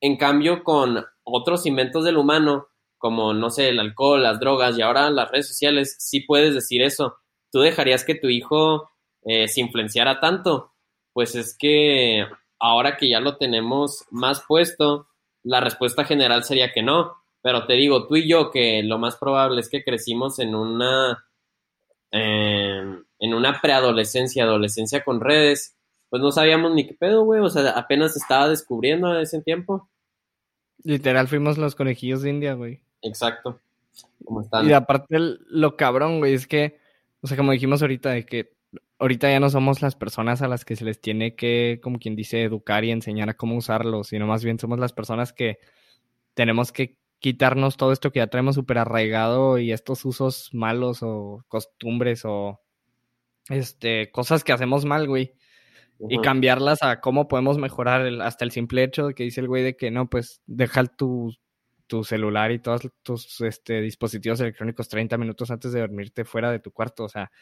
En 0.00 0.16
cambio, 0.16 0.62
con 0.62 1.04
otros 1.22 1.66
inventos 1.66 2.04
del 2.04 2.16
humano, 2.16 2.68
como, 2.98 3.32
no 3.32 3.50
sé, 3.50 3.70
el 3.70 3.80
alcohol, 3.80 4.22
las 4.22 4.40
drogas 4.40 4.76
y 4.76 4.82
ahora 4.82 5.10
las 5.10 5.30
redes 5.30 5.48
sociales, 5.48 5.96
sí 5.98 6.20
puedes 6.20 6.54
decir 6.54 6.82
eso. 6.82 7.16
¿Tú 7.50 7.60
dejarías 7.60 8.04
que 8.04 8.14
tu 8.14 8.28
hijo 8.28 8.90
eh, 9.22 9.48
se 9.48 9.60
influenciara 9.60 10.20
tanto? 10.20 10.72
Pues 11.12 11.34
es 11.34 11.56
que 11.58 12.26
ahora 12.58 12.96
que 12.96 13.08
ya 13.08 13.20
lo 13.20 13.36
tenemos 13.36 14.04
más 14.10 14.42
puesto, 14.46 15.08
la 15.42 15.60
respuesta 15.60 16.04
general 16.04 16.44
sería 16.44 16.72
que 16.72 16.82
no. 16.82 17.16
Pero 17.42 17.66
te 17.66 17.74
digo, 17.74 18.06
tú 18.06 18.16
y 18.16 18.28
yo, 18.28 18.50
que 18.50 18.82
lo 18.82 18.98
más 18.98 19.16
probable 19.16 19.60
es 19.60 19.68
que 19.68 19.82
crecimos 19.82 20.38
en 20.38 20.54
una 20.54 21.24
en, 22.10 23.06
en 23.18 23.34
una 23.34 23.60
preadolescencia, 23.60 24.44
adolescencia 24.44 25.04
con 25.04 25.20
redes, 25.20 25.76
pues 26.08 26.20
no 26.20 26.32
sabíamos 26.32 26.74
ni 26.74 26.86
qué 26.86 26.94
pedo, 26.94 27.24
güey. 27.24 27.40
O 27.40 27.48
sea, 27.48 27.70
apenas 27.70 28.16
estaba 28.16 28.48
descubriendo 28.48 29.14
en 29.14 29.20
ese 29.20 29.40
tiempo. 29.42 29.88
Literal 30.82 31.28
fuimos 31.28 31.58
los 31.58 31.74
conejillos 31.74 32.22
de 32.22 32.30
India, 32.30 32.54
güey. 32.54 32.80
Exacto. 33.02 33.60
Como 34.24 34.42
están. 34.42 34.68
Y 34.68 34.72
aparte 34.72 35.16
lo 35.18 35.76
cabrón, 35.76 36.18
güey, 36.18 36.34
es 36.34 36.46
que, 36.46 36.78
o 37.22 37.26
sea, 37.26 37.36
como 37.36 37.52
dijimos 37.52 37.82
ahorita, 37.82 38.10
de 38.10 38.24
que 38.24 38.52
ahorita 38.98 39.30
ya 39.30 39.40
no 39.40 39.50
somos 39.50 39.82
las 39.82 39.96
personas 39.96 40.42
a 40.42 40.48
las 40.48 40.64
que 40.64 40.76
se 40.76 40.84
les 40.84 41.00
tiene 41.00 41.34
que, 41.34 41.80
como 41.82 41.98
quien 41.98 42.16
dice, 42.16 42.42
educar 42.44 42.84
y 42.84 42.90
enseñar 42.90 43.30
a 43.30 43.34
cómo 43.36 43.56
usarlo, 43.56 44.04
sino 44.04 44.26
más 44.26 44.44
bien 44.44 44.58
somos 44.58 44.78
las 44.78 44.92
personas 44.92 45.32
que 45.32 45.58
tenemos 46.34 46.72
que 46.72 46.98
quitarnos 47.20 47.76
todo 47.76 47.92
esto 47.92 48.12
que 48.12 48.20
ya 48.20 48.28
traemos 48.28 48.54
súper 48.56 48.78
arraigado 48.78 49.58
y 49.58 49.72
estos 49.72 50.04
usos 50.04 50.50
malos 50.54 51.00
o 51.02 51.44
costumbres 51.48 52.22
o 52.24 52.60
este 53.48 54.10
cosas 54.12 54.44
que 54.44 54.52
hacemos 54.52 54.84
mal, 54.84 55.06
güey, 55.08 55.34
y 56.08 56.18
cambiarlas 56.20 56.82
a 56.82 57.00
cómo 57.00 57.28
podemos 57.28 57.58
mejorar 57.58 58.06
el- 58.06 58.22
hasta 58.22 58.44
el 58.44 58.52
simple 58.52 58.84
hecho 58.84 59.08
de 59.08 59.14
que 59.14 59.24
dice 59.24 59.40
el 59.40 59.48
güey 59.48 59.62
de 59.64 59.76
que 59.76 59.90
no, 59.90 60.08
pues 60.10 60.42
deja 60.46 60.84
tu, 60.86 61.34
tu 61.90 62.04
celular 62.04 62.52
y 62.52 62.60
todos 62.60 62.82
tus 63.02 63.40
este, 63.40 63.80
dispositivos 63.80 64.38
electrónicos 64.40 64.88
30 64.88 65.18
minutos 65.18 65.50
antes 65.50 65.72
de 65.72 65.80
dormirte 65.80 66.24
fuera 66.24 66.52
de 66.52 66.60
tu 66.60 66.70
cuarto. 66.70 67.02
O 67.02 67.08
sea, 67.08 67.32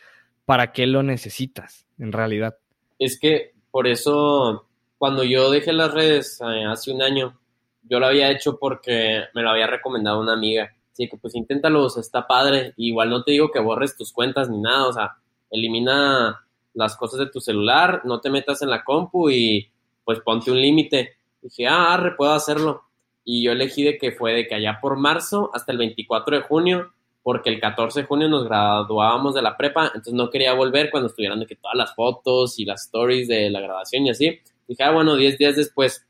¿para 0.46 0.72
qué 0.72 0.86
lo 0.86 1.02
necesitas 1.02 1.86
en 1.98 2.12
realidad? 2.12 2.56
Es 2.98 3.20
que 3.20 3.52
por 3.70 3.86
eso, 3.86 4.66
cuando 4.96 5.22
yo 5.22 5.50
dejé 5.50 5.74
las 5.74 5.92
redes 5.92 6.40
eh, 6.40 6.64
hace 6.64 6.90
un 6.90 7.02
año, 7.02 7.38
yo 7.82 8.00
lo 8.00 8.06
había 8.06 8.30
hecho 8.30 8.58
porque 8.58 9.24
me 9.34 9.42
lo 9.42 9.50
había 9.50 9.66
recomendado 9.66 10.18
una 10.18 10.32
amiga. 10.32 10.74
Así 10.90 11.10
que 11.10 11.18
pues 11.18 11.34
inténtalo, 11.34 11.86
está 11.86 12.26
padre. 12.26 12.72
Igual 12.78 13.10
no 13.10 13.22
te 13.24 13.32
digo 13.32 13.50
que 13.50 13.60
borres 13.60 13.98
tus 13.98 14.14
cuentas 14.14 14.48
ni 14.48 14.58
nada, 14.58 14.88
o 14.88 14.92
sea, 14.94 15.16
elimina 15.50 16.42
las 16.72 16.96
cosas 16.96 17.20
de 17.20 17.26
tu 17.26 17.40
celular, 17.40 18.00
no 18.04 18.18
te 18.22 18.30
metas 18.30 18.62
en 18.62 18.70
la 18.70 18.82
compu 18.82 19.28
y 19.28 19.70
pues 20.04 20.20
ponte 20.20 20.50
un 20.50 20.58
límite. 20.58 21.18
Dije, 21.42 21.66
ah, 21.66 21.92
arre, 21.92 22.16
puedo 22.16 22.32
hacerlo. 22.32 22.87
Y 23.30 23.42
yo 23.42 23.52
elegí 23.52 23.82
de 23.82 23.98
que 23.98 24.10
fue 24.10 24.32
de 24.32 24.46
que 24.46 24.54
allá 24.54 24.78
por 24.80 24.96
marzo 24.96 25.50
hasta 25.52 25.70
el 25.70 25.76
24 25.76 26.36
de 26.38 26.42
junio, 26.44 26.94
porque 27.22 27.50
el 27.50 27.60
14 27.60 28.00
de 28.00 28.06
junio 28.06 28.26
nos 28.26 28.44
graduábamos 28.44 29.34
de 29.34 29.42
la 29.42 29.54
prepa, 29.54 29.88
entonces 29.88 30.14
no 30.14 30.30
quería 30.30 30.54
volver 30.54 30.90
cuando 30.90 31.10
estuvieran 31.10 31.38
de 31.38 31.44
que 31.44 31.56
todas 31.56 31.76
las 31.76 31.94
fotos 31.94 32.58
y 32.58 32.64
las 32.64 32.86
stories 32.86 33.28
de 33.28 33.50
la 33.50 33.60
graduación 33.60 34.06
y 34.06 34.10
así. 34.10 34.40
Dije, 34.66 34.82
ah, 34.82 34.92
bueno, 34.92 35.14
10 35.14 35.36
días 35.36 35.56
después. 35.56 36.06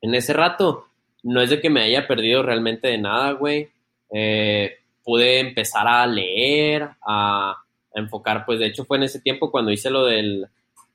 En 0.00 0.14
ese 0.14 0.32
rato, 0.32 0.86
no 1.22 1.42
es 1.42 1.50
de 1.50 1.60
que 1.60 1.68
me 1.68 1.82
haya 1.82 2.08
perdido 2.08 2.42
realmente 2.42 2.88
de 2.88 2.96
nada, 2.96 3.32
güey. 3.32 3.68
Eh, 4.10 4.78
pude 5.04 5.40
empezar 5.40 5.86
a 5.86 6.06
leer, 6.06 6.88
a, 7.06 7.62
enfocar, 7.92 8.46
pues 8.46 8.58
de 8.58 8.68
hecho 8.68 8.86
fue 8.86 8.96
en 8.96 9.02
ese 9.02 9.20
tiempo 9.20 9.50
cuando 9.50 9.70
hice 9.70 9.90
lo 9.90 10.06
del, 10.06 10.46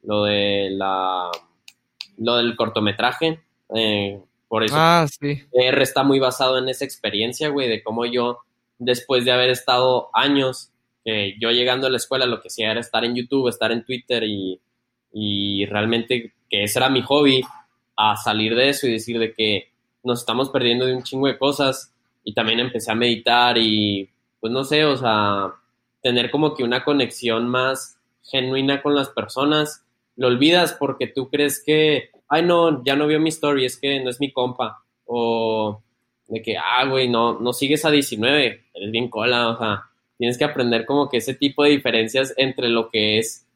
lo 0.02 0.24
de 0.24 0.72
la, 0.72 1.30
lo 2.18 2.38
del 2.38 2.56
cortometraje. 2.56 3.40
eh, 3.76 4.20
por 4.54 4.64
eso. 4.64 4.76
Ah, 4.78 5.08
sí. 5.08 5.42
R 5.52 5.82
está 5.82 6.04
muy 6.04 6.20
basado 6.20 6.60
en 6.60 6.70
esa 6.70 6.86
experiencia, 6.86 7.50
güey, 7.50 7.68
de 7.68 7.82
cómo 7.82 8.06
yo, 8.06 8.42
después 8.78 9.26
de 9.26 9.32
haber 9.32 9.50
estado 9.50 10.12
años, 10.14 10.70
que 11.04 11.34
yo 11.40 11.50
llegando 11.50 11.88
a 11.88 11.90
la 11.90 11.98
escuela, 11.98 12.28
lo 12.28 12.40
que 12.40 12.50
hacía 12.50 12.70
era 12.70 12.80
estar 12.80 13.04
en 13.04 13.16
YouTube, 13.16 13.48
estar 13.48 13.72
en 13.72 13.84
Twitter 13.84 14.24
y, 14.24 14.62
y 15.12 15.66
realmente 15.66 16.34
que 16.48 16.66
ese 16.66 16.78
era 16.78 16.88
mi 16.88 17.02
hobby, 17.02 17.42
a 17.98 18.16
salir 18.16 18.54
de 18.54 18.70
eso 18.70 18.86
y 18.86 18.92
decir 18.92 19.18
de 19.18 19.34
que 19.34 19.72
nos 20.04 20.20
estamos 20.20 20.52
perdiendo 20.52 20.86
de 20.86 20.98
un 20.98 21.02
chingo 21.02 21.26
de 21.26 21.40
cosas. 21.40 21.92
Y 22.24 22.36
también 22.36 22.60
empecé 22.60 22.92
a 22.92 22.96
meditar 22.96 23.58
y 23.58 24.08
pues 24.40 24.54
no 24.54 24.64
sé, 24.66 24.86
o 24.86 24.96
sea, 24.96 25.52
tener 26.04 26.30
como 26.30 26.54
que 26.54 26.64
una 26.64 26.84
conexión 26.84 27.50
más 27.50 27.98
genuina 28.22 28.84
con 28.84 28.94
las 28.94 29.10
personas, 29.10 29.84
lo 30.16 30.28
olvidas 30.28 30.74
porque 30.74 31.08
tú 31.08 31.32
crees 31.32 31.60
que, 31.66 32.12
ay 32.30 32.44
no, 32.44 32.84
ya 32.84 32.96
no 32.96 33.08
vio 33.08 33.20
mi 33.20 33.30
story, 33.30 33.66
es 33.66 33.78
que 33.78 34.00
no 34.04 34.10
es 34.10 34.20
mi 34.20 34.32
compa, 34.32 34.84
o 35.06 35.82
de 36.28 36.42
que, 36.42 36.58
ah, 36.58 36.86
güey, 36.86 37.10
no, 37.10 37.40
no 37.40 37.54
sigues 37.54 37.86
a 37.86 37.92
19, 37.92 38.66
eres 38.74 38.92
bien 38.92 39.10
cola, 39.10 39.50
o 39.50 39.58
sea, 39.58 39.84
tienes 40.18 40.38
que 40.38 40.46
aprender 40.46 40.86
como 40.86 41.10
que 41.10 41.18
ese 41.18 41.34
tipo 41.36 41.64
de 41.64 41.72
diferencias 41.72 42.34
entre 42.38 42.70
lo 42.70 42.90
que 42.90 43.20
es 43.20 43.48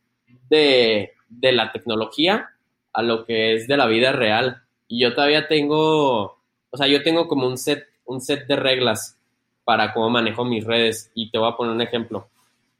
de, 0.49 1.11
de 1.30 1.51
la 1.51 1.72
tecnología 1.72 2.49
a 2.93 3.03
lo 3.03 3.26
que 3.26 3.53
es 3.53 3.68
de 3.68 3.78
la 3.78 3.86
vida 3.86 4.11
real. 4.11 4.63
Y 4.88 5.01
yo 5.01 5.13
todavía 5.13 5.47
tengo, 5.47 6.39
o 6.70 6.78
sea, 6.78 6.88
yo 6.88 7.03
tengo 7.03 7.28
como 7.28 7.47
un 7.47 7.57
set, 7.57 7.86
un 8.05 8.22
set 8.22 8.47
de 8.47 8.55
reglas 8.55 9.20
para 9.63 9.93
cómo 9.93 10.09
manejo 10.09 10.45
mis 10.45 10.65
redes. 10.65 11.11
Y 11.13 11.30
te 11.30 11.38
voy 11.38 11.47
a 11.47 11.55
poner 11.55 11.74
un 11.74 11.82
ejemplo. 11.82 12.30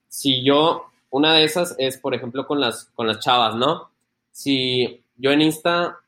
Si 0.08 0.44
yo, 0.44 0.86
una 1.12 1.34
de 1.34 1.44
esas 1.44 1.76
es, 1.78 1.98
por 1.98 2.16
ejemplo, 2.16 2.48
con 2.48 2.60
las, 2.60 2.86
con 2.96 3.06
las 3.06 3.20
chavas, 3.20 3.56
¿no? 3.56 3.92
Si 4.32 5.04
yo 5.18 5.32
en 5.32 5.42
Insta 5.42 6.00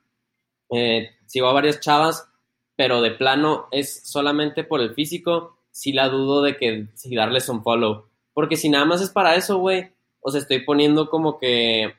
eh, 0.72 1.12
sigo 1.26 1.48
a 1.48 1.54
varias 1.54 1.80
chavas, 1.80 2.28
pero 2.76 3.02
de 3.02 3.12
plano 3.12 3.68
es 3.72 4.02
solamente 4.08 4.64
por 4.64 4.82
el 4.82 4.94
físico, 4.94 5.58
si 5.72 5.92
la 5.92 6.10
dudo 6.10 6.42
de 6.42 6.58
que 6.58 6.88
si 6.96 7.16
darles 7.16 7.50
un 7.50 7.64
follow. 7.64 8.06
Porque 8.34 8.56
si 8.56 8.70
nada 8.70 8.86
más 8.86 9.02
es 9.02 9.10
para 9.10 9.36
eso, 9.36 9.58
güey, 9.58 9.92
o 10.22 10.32
sea, 10.32 10.42
estoy 10.42 10.64
poniendo 10.64 11.10
como 11.10 11.40
que, 11.40 11.94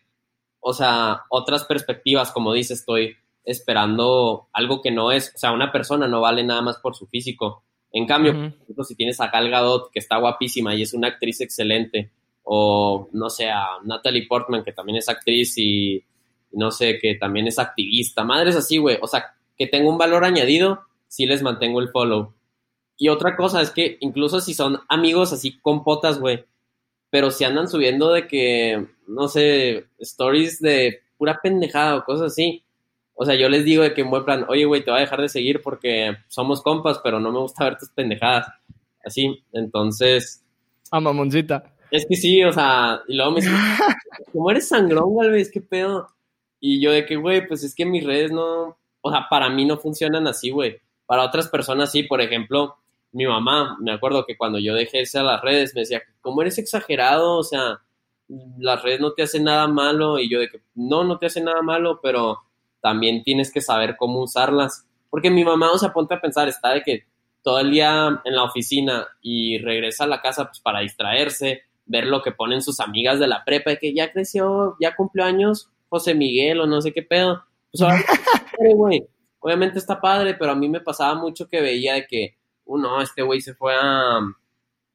o 0.61 0.73
sea, 0.73 1.25
otras 1.29 1.65
perspectivas, 1.65 2.33
como 2.33 2.53
dice, 2.53 2.75
estoy 2.75 3.17
esperando 3.45 4.49
algo 4.53 4.81
que 4.81 4.91
no 4.91 5.11
es, 5.11 5.33
o 5.35 5.39
sea, 5.39 5.53
una 5.53 5.73
persona 5.73 6.07
no 6.07 6.21
vale 6.21 6.45
nada 6.45 6.63
más 6.63 6.79
por 6.79 6.95
su 6.95 7.07
físico. 7.07 7.65
En 7.93 8.07
cambio, 8.07 8.55
si 8.85 8.95
tienes 8.95 9.21
a 9.21 9.29
Gal 9.29 9.51
Gadot, 9.51 9.91
que 9.91 9.99
está 9.99 10.19
guapísima 10.19 10.75
y 10.75 10.83
es 10.83 10.95
una 10.95 11.09
actriz 11.09 11.41
excelente, 11.41 12.11
o 12.45 13.09
no 13.13 13.31
sé, 13.31 13.51
a 13.51 13.67
Natalie 13.85 14.27
Portman, 14.27 14.63
que 14.63 14.73
también 14.73 14.99
es 14.99 15.09
actriz 15.09 15.55
y 15.59 16.05
no 16.53 16.71
sé, 16.71 16.99
que 17.01 17.15
también 17.15 17.47
es 17.47 17.59
activista, 17.59 18.25
madres 18.25 18.57
así, 18.57 18.79
güey, 18.79 18.99
o 19.01 19.07
sea, 19.07 19.35
que 19.57 19.67
tengo 19.67 19.91
un 19.91 19.99
valor 19.99 20.25
añadido, 20.25 20.81
sí 21.09 21.27
les 21.27 21.43
mantengo 21.43 21.81
el 21.81 21.91
follow. 21.91 22.33
Y 22.97 23.09
otra 23.09 23.37
cosa 23.37 23.63
es 23.63 23.71
que 23.71 23.97
incluso 24.01 24.41
si 24.41 24.55
son 24.55 24.81
amigos 24.89 25.33
así 25.33 25.59
con 25.61 25.85
potas, 25.85 26.19
güey, 26.19 26.45
pero 27.11 27.31
si 27.31 27.45
andan 27.45 27.69
subiendo 27.69 28.13
de 28.13 28.27
que, 28.27 28.87
no 29.07 29.29
sé, 29.29 29.87
stories 29.99 30.61
de 30.61 31.01
pura 31.19 31.41
pendejada 31.43 31.97
o 31.97 32.05
cosas 32.05 32.33
así, 32.33 32.63
o 33.15 33.25
sea, 33.27 33.35
yo 33.35 33.49
les 33.49 33.65
digo 33.65 33.83
de 33.83 33.93
que 33.93 34.01
en 34.01 34.11
buen 34.11 34.25
plan, 34.25 34.47
oye, 34.49 34.65
güey, 34.65 34.83
te 34.83 34.91
voy 34.91 34.99
a 34.99 35.03
dejar 35.03 35.21
de 35.21 35.29
seguir 35.29 35.61
porque 35.61 36.17
somos 36.29 36.63
compas, 36.63 37.01
pero 37.05 37.21
no 37.21 37.31
me 37.31 37.39
gusta 37.39 37.65
ver 37.65 37.77
tus 37.77 37.91
pendejadas. 37.91 38.47
Así, 39.05 39.45
entonces. 39.53 40.43
A 40.91 41.01
mamoncita. 41.01 41.75
Es 41.91 42.07
que 42.09 42.17
sí, 42.17 42.43
o 42.45 42.53
sea, 42.53 43.03
y 43.09 43.17
luego 43.17 43.33
me 43.33 43.41
dicen, 43.41 43.55
¿cómo 44.33 44.51
eres 44.51 44.69
sangrón, 44.69 45.17
Galvez? 45.17 45.51
¿Qué 45.51 45.61
pedo? 45.61 46.09
Y 46.61 46.81
yo 46.81 46.93
de 46.93 47.07
que, 47.07 47.17
güey, 47.17 47.47
pues 47.47 47.65
es 47.65 47.75
que 47.75 47.87
mis 47.87 48.05
redes 48.05 48.31
no, 48.31 48.77
o 49.01 49.11
sea, 49.11 49.27
para 49.29 49.49
mí 49.49 49.65
no 49.65 49.79
funcionan 49.79 50.27
así, 50.27 50.51
güey. 50.51 50.81
Para 51.07 51.25
otras 51.25 51.49
personas 51.49 51.91
sí, 51.91 52.03
por 52.03 52.21
ejemplo, 52.21 52.77
mi 53.13 53.27
mamá, 53.27 53.77
me 53.81 53.93
acuerdo 53.93 54.25
que 54.27 54.37
cuando 54.37 54.59
yo 54.59 54.75
dejé 54.75 55.03
a 55.15 55.23
las 55.23 55.41
redes, 55.41 55.75
me 55.75 55.81
decía, 55.81 56.03
¿cómo 56.21 56.43
eres 56.43 56.59
exagerado? 56.59 57.39
O 57.39 57.43
sea, 57.43 57.81
las 58.59 58.83
redes 58.83 59.01
no 59.01 59.13
te 59.13 59.23
hacen 59.23 59.45
nada 59.45 59.67
malo. 59.67 60.19
Y 60.19 60.31
yo 60.31 60.39
de 60.39 60.49
que, 60.49 60.61
no, 60.75 61.03
no 61.05 61.19
te 61.19 61.27
hacen 61.27 61.45
nada 61.45 61.63
malo, 61.63 62.01
pero 62.03 62.39
también 62.81 63.23
tienes 63.25 63.53
que 63.53 63.61
saber 63.61 63.97
cómo 63.97 64.21
usarlas. 64.23 64.87
Porque 65.09 65.31
mi 65.31 65.45
mamá, 65.45 65.73
o 65.73 65.79
sea, 65.79 65.93
ponte 65.93 66.15
a 66.15 66.21
pensar, 66.21 66.49
está 66.49 66.73
de 66.75 66.83
que 66.83 67.05
todo 67.43 67.59
el 67.59 67.71
día 67.71 68.21
en 68.25 68.37
la 68.37 68.45
oficina 68.45 69.09
y 69.23 69.59
regresa 69.59 70.05
a 70.05 70.09
la 70.09 70.21
casa 70.21 70.47
pues 70.47 70.61
para 70.61 70.81
distraerse, 70.81 71.63
ver 71.87 72.07
lo 72.07 72.23
que 72.23 72.33
ponen 72.33 72.63
sus 72.63 72.81
amigas 72.81 73.19
de 73.19 73.27
la 73.27 73.45
prepa, 73.45 73.71
de 73.71 73.79
que 73.79 73.95
ya 73.95 74.13
creció, 74.13 74.77
ya 74.79 74.95
cumplió 74.95 75.25
años 75.25 75.71
José 75.91 76.15
Miguel 76.15 76.61
o 76.61 76.67
no 76.67 76.81
sé 76.81 76.93
qué 76.93 77.03
pedo. 77.03 77.45
Pues 77.71 77.83
güey, 78.77 79.07
obviamente 79.41 79.79
está 79.79 80.01
padre, 80.01 80.35
pero 80.35 80.53
a 80.53 80.55
mí 80.55 80.69
me 80.69 80.81
pasaba 80.81 81.15
mucho 81.15 81.49
que 81.49 81.61
veía 81.61 81.95
de 81.95 82.07
que, 82.07 82.37
uno, 82.65 82.97
uh, 82.97 83.01
este 83.03 83.23
güey 83.23 83.41
se 83.43 83.53
fue 83.55 83.75
a, 83.75 84.21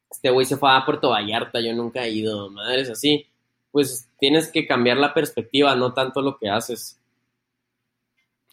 este 0.10 0.30
güey 0.30 0.46
se 0.46 0.58
fue 0.58 0.72
a 0.72 0.84
Puerto 0.86 1.10
Vallarta, 1.10 1.60
yo 1.60 1.74
nunca 1.74 2.06
he 2.06 2.12
ido, 2.12 2.50
madres 2.50 2.90
así. 2.90 3.28
Pues 3.72 4.10
tienes 4.18 4.50
que 4.50 4.66
cambiar 4.66 4.98
la 4.98 5.14
perspectiva, 5.14 5.76
no 5.76 5.94
tanto 5.94 6.22
lo 6.22 6.38
que 6.38 6.50
haces. 6.50 7.00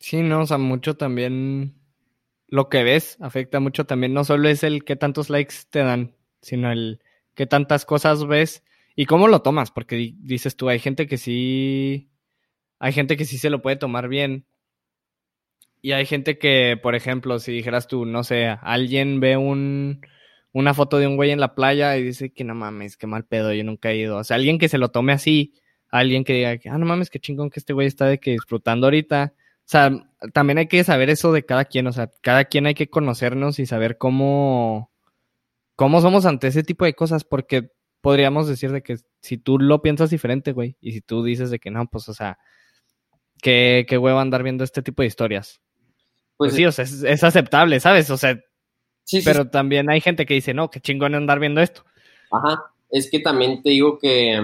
Sí, 0.01 0.20
no, 0.20 0.40
o 0.40 0.47
sea, 0.47 0.59
mucho 0.59 0.97
también 0.97 1.80
lo 2.49 2.68
que 2.68 2.82
ves 2.82 3.16
afecta 3.20 3.61
mucho 3.61 3.86
también. 3.86 4.12
No 4.12 4.24
solo 4.24 4.49
es 4.49 4.64
el 4.64 4.84
qué 4.84 4.97
tantos 4.97 5.30
likes 5.30 5.55
te 5.70 5.78
dan, 5.78 6.16
sino 6.40 6.72
el 6.72 7.01
qué 7.34 7.47
tantas 7.47 7.84
cosas 7.84 8.26
ves 8.26 8.64
y 8.97 9.07
cómo 9.07 9.28
lo 9.28 9.43
tomas, 9.43 9.70
porque 9.70 10.14
dices 10.18 10.57
tú, 10.57 10.68
hay 10.68 10.80
gente 10.80 11.07
que 11.07 11.16
sí, 11.16 12.11
hay 12.83 12.93
gente 12.93 13.16
que 13.16 13.24
sí 13.24 13.39
se 13.39 13.51
lo 13.51 13.62
puede 13.62 13.76
tomar 13.76 14.09
bien. 14.09 14.45
Y 15.80 15.93
hay 15.93 16.07
gente 16.07 16.39
que, 16.39 16.78
por 16.80 16.95
ejemplo, 16.95 17.39
si 17.39 17.53
dijeras 17.53 17.89
tú, 17.89 18.05
no 18.07 18.24
sé, 18.24 18.47
alguien 18.61 19.20
ve 19.20 19.37
un, 19.37 20.01
una 20.53 20.74
foto 20.74 20.99
de 20.99 21.07
un 21.07 21.16
güey 21.16 21.30
en 21.30 21.41
la 21.41 21.55
playa 21.55 21.97
y 21.97 22.03
dice 22.03 22.33
que 22.33 22.45
no 22.45 22.55
mames, 22.55 22.97
qué 22.97 23.07
mal 23.07 23.24
pedo, 23.24 23.53
yo 23.53 23.64
nunca 23.64 23.91
he 23.91 23.97
ido. 23.97 24.18
O 24.18 24.24
sea, 24.24 24.37
alguien 24.37 24.59
que 24.59 24.68
se 24.68 24.78
lo 24.78 24.91
tome 24.91 25.12
así, 25.12 25.55
alguien 25.91 26.24
que 26.24 26.35
diga 26.35 26.59
ah, 26.72 26.78
no 26.78 26.87
mames, 26.87 27.11
qué 27.11 27.18
chingón 27.18 27.51
que 27.51 27.61
este 27.61 27.72
güey 27.72 27.87
está 27.87 28.07
de 28.07 28.20
que 28.20 28.33
disfrutando 28.33 28.87
ahorita 28.87 29.35
o 29.64 29.68
sea, 29.72 29.91
también 30.33 30.59
hay 30.59 30.66
que 30.66 30.83
saber 30.85 31.09
eso 31.09 31.33
de 31.33 31.45
cada 31.45 31.64
quien, 31.64 31.87
o 31.87 31.93
sea, 31.93 32.11
cada 32.20 32.45
quien 32.45 32.66
hay 32.66 32.74
que 32.74 32.91
conocernos 32.91 33.59
y 33.59 33.66
saber 33.66 33.97
cómo, 33.97 34.91
cómo 35.76 36.01
somos 36.01 36.26
ante 36.26 36.49
ese 36.49 36.62
tipo 36.62 36.85
de 36.85 36.95
cosas, 36.95 37.24
porque 37.24 37.70
podríamos 38.01 38.49
decir 38.49 38.72
de 38.72 38.83
que 38.83 38.97
si 39.20 39.39
tú 39.39 39.59
lo 39.59 39.80
piensas 39.80 40.11
diferente, 40.11 40.53
güey, 40.53 40.76
y 40.80 40.93
si 40.93 41.01
tú 41.01 41.24
dices 41.24 41.51
de 41.51 41.61
que 41.61 41.70
no, 41.70 41.87
pues, 41.87 42.09
o 42.09 42.14
sea, 42.14 42.39
qué, 43.43 43.84
qué 43.86 43.99
huevo 43.99 44.18
andar 44.18 44.43
viendo 44.43 44.64
este 44.64 44.80
tipo 44.80 45.03
de 45.03 45.09
historias. 45.09 45.61
Pues, 46.38 46.53
pues 46.53 46.55
sí, 46.55 46.64
o 46.64 46.72
sea, 46.72 46.84
es, 46.84 47.22
aceptable, 47.24 47.78
¿sabes? 47.80 48.09
O 48.09 48.16
sea, 48.16 48.40
sí, 49.05 49.20
pero 49.22 49.51
también 49.51 49.90
hay 49.90 50.01
gente 50.01 50.24
que 50.24 50.34
dice, 50.34 50.55
no, 50.55 50.70
qué 50.70 50.80
chingón 50.80 51.14
andar 51.14 51.38
viendo 51.38 51.61
esto. 51.61 51.84
Ajá, 52.30 52.72
es 52.90 53.11
que 53.11 53.20
también 53.20 53.62
te 53.62 53.70
digo 53.70 53.99
que 53.99 54.40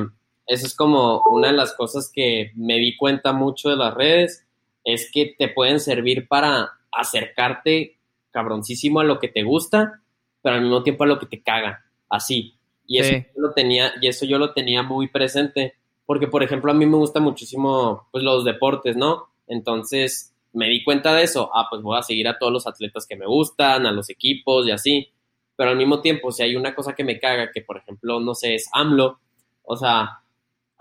eso 0.46 0.66
es 0.66 0.74
como 0.74 1.22
una 1.30 1.48
de 1.48 1.54
las 1.54 1.72
cosas 1.74 2.10
que 2.12 2.52
me 2.56 2.76
di 2.78 2.96
cuenta 2.96 3.32
mucho 3.32 3.70
de 3.70 3.76
las 3.76 3.94
redes 3.94 4.46
es 4.84 5.10
que 5.12 5.34
te 5.38 5.48
pueden 5.48 5.80
servir 5.80 6.26
para 6.28 6.72
acercarte 6.90 7.98
cabroncísimo 8.30 9.00
a 9.00 9.04
lo 9.04 9.18
que 9.18 9.28
te 9.28 9.42
gusta, 9.42 10.02
pero 10.42 10.56
al 10.56 10.62
mismo 10.62 10.82
tiempo 10.82 11.04
a 11.04 11.06
lo 11.06 11.18
que 11.18 11.26
te 11.26 11.42
caga, 11.42 11.84
así. 12.08 12.54
Y 12.86 12.98
eso, 12.98 13.12
yo 13.12 13.42
lo 13.42 13.52
tenía, 13.52 13.92
y 14.00 14.08
eso 14.08 14.24
yo 14.24 14.38
lo 14.38 14.54
tenía 14.54 14.82
muy 14.82 15.08
presente, 15.08 15.74
porque 16.08 16.26
por 16.26 16.42
ejemplo 16.42 16.70
a 16.70 16.74
mí 16.74 16.86
me 16.86 16.96
gusta 16.96 17.20
muchísimo 17.20 18.08
pues, 18.10 18.24
los 18.24 18.42
deportes, 18.42 18.96
¿no? 18.96 19.28
Entonces 19.46 20.34
me 20.54 20.66
di 20.66 20.82
cuenta 20.82 21.14
de 21.14 21.24
eso, 21.24 21.50
ah, 21.52 21.66
pues 21.68 21.82
voy 21.82 21.98
a 21.98 22.02
seguir 22.02 22.26
a 22.28 22.38
todos 22.38 22.50
los 22.50 22.66
atletas 22.66 23.06
que 23.06 23.14
me 23.14 23.26
gustan, 23.26 23.84
a 23.84 23.92
los 23.92 24.08
equipos 24.08 24.66
y 24.66 24.70
así, 24.70 25.10
pero 25.54 25.68
al 25.68 25.76
mismo 25.76 26.00
tiempo, 26.00 26.32
si 26.32 26.42
hay 26.42 26.56
una 26.56 26.74
cosa 26.74 26.94
que 26.94 27.04
me 27.04 27.20
caga, 27.20 27.50
que 27.52 27.60
por 27.60 27.76
ejemplo, 27.76 28.20
no 28.20 28.34
sé, 28.34 28.54
es 28.54 28.70
AMLO, 28.72 29.18
o 29.64 29.76
sea, 29.76 30.22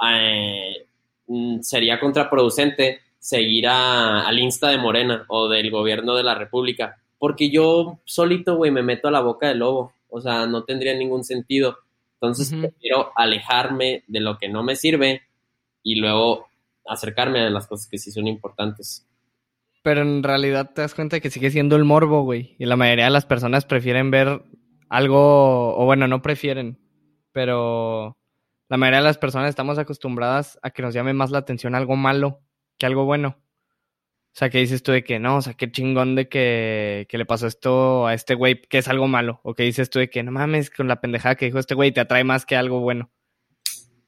eh, 0.10 0.88
mm, 1.28 1.60
sería 1.60 2.00
contraproducente 2.00 3.02
seguir 3.20 3.68
a, 3.68 4.26
al 4.26 4.40
Insta 4.40 4.70
de 4.70 4.78
Morena 4.78 5.26
o 5.28 5.50
del 5.50 5.70
gobierno 5.70 6.16
de 6.16 6.24
la 6.24 6.36
República, 6.36 7.02
porque 7.20 7.50
yo 7.50 8.00
solito, 8.06 8.56
güey, 8.56 8.72
me 8.72 8.82
meto 8.82 9.10
a 9.10 9.12
la 9.12 9.20
boca 9.20 9.50
del 9.50 9.60
lobo, 9.60 9.92
o 10.10 10.22
sea, 10.22 10.46
no 10.46 10.64
tendría 10.64 10.94
ningún 10.96 11.26
sentido. 11.26 11.80
Entonces 12.20 12.54
prefiero 12.54 13.12
alejarme 13.16 14.04
de 14.08 14.20
lo 14.20 14.38
que 14.38 14.50
no 14.50 14.64
me 14.64 14.76
sirve 14.76 15.22
y 15.84 15.96
luego 15.96 16.48
acercarme 16.86 17.42
a 17.42 17.50
las 17.50 17.68
cosas 17.68 17.88
que 17.88 17.98
sí 17.98 18.12
son 18.12 18.28
importantes. 18.28 19.08
Pero 19.84 20.02
en 20.02 20.24
realidad 20.24 20.72
te 20.74 20.82
das 20.82 20.96
cuenta 20.96 21.20
que 21.20 21.30
sigue 21.30 21.52
siendo 21.52 21.76
el 21.76 21.86
morbo, 21.86 22.24
güey. 22.24 22.56
Y 22.58 22.66
la 22.66 22.76
mayoría 22.76 23.06
de 23.06 23.12
las 23.12 23.26
personas 23.26 23.66
prefieren 23.66 24.10
ver 24.10 24.42
algo, 24.90 25.78
o 25.78 25.86
bueno, 25.86 26.08
no 26.08 26.22
prefieren, 26.22 26.80
pero 27.32 28.18
la 28.68 28.78
mayoría 28.78 29.00
de 29.00 29.06
las 29.06 29.18
personas 29.18 29.50
estamos 29.50 29.78
acostumbradas 29.78 30.60
a 30.62 30.72
que 30.72 30.82
nos 30.82 30.94
llame 30.94 31.14
más 31.14 31.32
la 31.32 31.38
atención 31.38 31.76
algo 31.76 31.96
malo 31.96 32.42
que 32.78 32.86
algo 32.86 33.06
bueno. 33.06 33.38
O 34.38 34.40
sea, 34.40 34.52
que 34.52 34.60
dices 34.60 34.84
tú 34.84 34.92
de 34.92 35.04
que 35.04 35.18
no, 35.18 35.38
o 35.38 35.42
sea, 35.42 35.56
qué 35.56 35.72
chingón 35.72 36.14
de 36.14 36.30
que, 36.30 37.08
le 37.10 37.26
pasó 37.26 37.48
esto 37.48 38.06
a 38.06 38.14
este 38.14 38.36
güey, 38.36 38.62
que 38.62 38.78
es 38.78 38.88
algo 38.88 39.08
malo. 39.08 39.40
O 39.42 39.56
que 39.56 39.64
dices 39.64 39.90
tú 39.90 39.98
de 39.98 40.12
que 40.12 40.22
no 40.22 40.32
mames, 40.32 40.70
con 40.70 40.88
la 40.88 41.02
pendejada 41.02 41.34
que 41.34 41.46
dijo 41.48 41.58
este 41.58 41.74
güey 41.74 41.92
te 41.92 42.02
atrae 42.02 42.24
más 42.24 42.46
que 42.46 42.56
algo 42.56 42.80
bueno. 42.80 43.10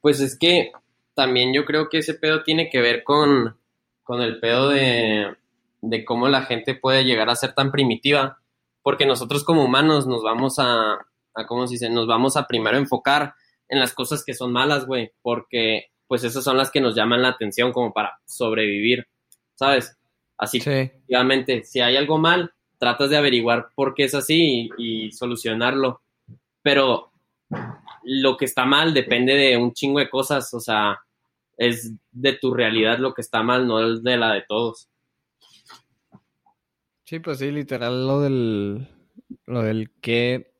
Pues 0.00 0.20
es 0.20 0.38
que 0.38 0.70
también 1.14 1.52
yo 1.52 1.64
creo 1.64 1.88
que 1.88 1.98
ese 1.98 2.14
pedo 2.14 2.44
tiene 2.44 2.70
que 2.70 2.80
ver 2.80 3.02
con, 3.02 3.58
con 4.04 4.22
el 4.22 4.38
pedo 4.38 4.68
de, 4.68 5.34
de 5.80 6.04
cómo 6.04 6.28
la 6.28 6.42
gente 6.42 6.76
puede 6.76 7.04
llegar 7.04 7.28
a 7.28 7.34
ser 7.34 7.52
tan 7.54 7.72
primitiva. 7.72 8.38
Porque 8.82 9.06
nosotros 9.06 9.42
como 9.42 9.64
humanos 9.64 10.06
nos 10.06 10.22
vamos 10.22 10.60
a, 10.60 10.92
a 11.34 11.46
¿cómo 11.48 11.66
se 11.66 11.74
dice? 11.74 11.90
Nos 11.90 12.06
vamos 12.06 12.36
a 12.36 12.46
primero 12.46 12.78
enfocar 12.78 13.34
en 13.68 13.80
las 13.80 13.92
cosas 13.94 14.22
que 14.24 14.34
son 14.34 14.52
malas, 14.52 14.86
güey. 14.86 15.10
Porque 15.22 15.86
pues 16.06 16.22
esas 16.22 16.44
son 16.44 16.56
las 16.56 16.70
que 16.70 16.80
nos 16.80 16.94
llaman 16.94 17.20
la 17.20 17.30
atención 17.30 17.72
como 17.72 17.92
para 17.92 18.20
sobrevivir, 18.26 19.08
¿sabes? 19.56 19.96
Así 20.40 20.60
que, 20.60 21.02
obviamente, 21.08 21.64
si 21.64 21.80
hay 21.80 21.96
algo 21.96 22.18
mal, 22.18 22.52
tratas 22.78 23.10
de 23.10 23.16
averiguar 23.16 23.68
por 23.74 23.94
qué 23.94 24.04
es 24.04 24.14
así 24.14 24.70
y, 24.78 25.12
solucionarlo. 25.12 26.00
Pero 26.62 27.12
lo 28.04 28.36
que 28.36 28.46
está 28.46 28.64
mal 28.64 28.94
depende 28.94 29.34
de 29.34 29.56
un 29.56 29.72
chingo 29.72 29.98
de 29.98 30.08
cosas, 30.08 30.52
o 30.54 30.60
sea, 30.60 30.98
es 31.56 31.92
de 32.10 32.32
tu 32.32 32.54
realidad 32.54 32.98
lo 32.98 33.12
que 33.12 33.20
está 33.20 33.42
mal, 33.42 33.66
no 33.66 33.84
es 33.84 34.02
de 34.02 34.16
la 34.16 34.32
de 34.32 34.44
todos. 34.48 34.88
Sí, 37.04 37.18
pues 37.18 37.38
sí, 37.38 37.50
literal, 37.50 38.06
lo 38.06 38.20
del, 38.20 38.88
lo 39.46 39.62
del 39.62 39.90
qué, 40.00 40.54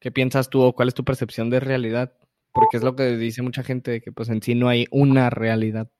qué 0.00 0.10
piensas 0.10 0.50
tú 0.50 0.62
o 0.62 0.74
cuál 0.74 0.88
es 0.88 0.94
tu 0.94 1.04
percepción 1.04 1.48
de 1.50 1.60
realidad 1.60 2.12
porque 2.56 2.78
es 2.78 2.82
lo 2.82 2.96
que 2.96 3.18
dice 3.18 3.42
mucha 3.42 3.62
gente, 3.62 3.90
de 3.90 4.00
que 4.00 4.12
pues 4.12 4.30
en 4.30 4.40
sí 4.40 4.54
no 4.54 4.70
hay 4.70 4.86
una 4.90 5.28
realidad. 5.28 5.90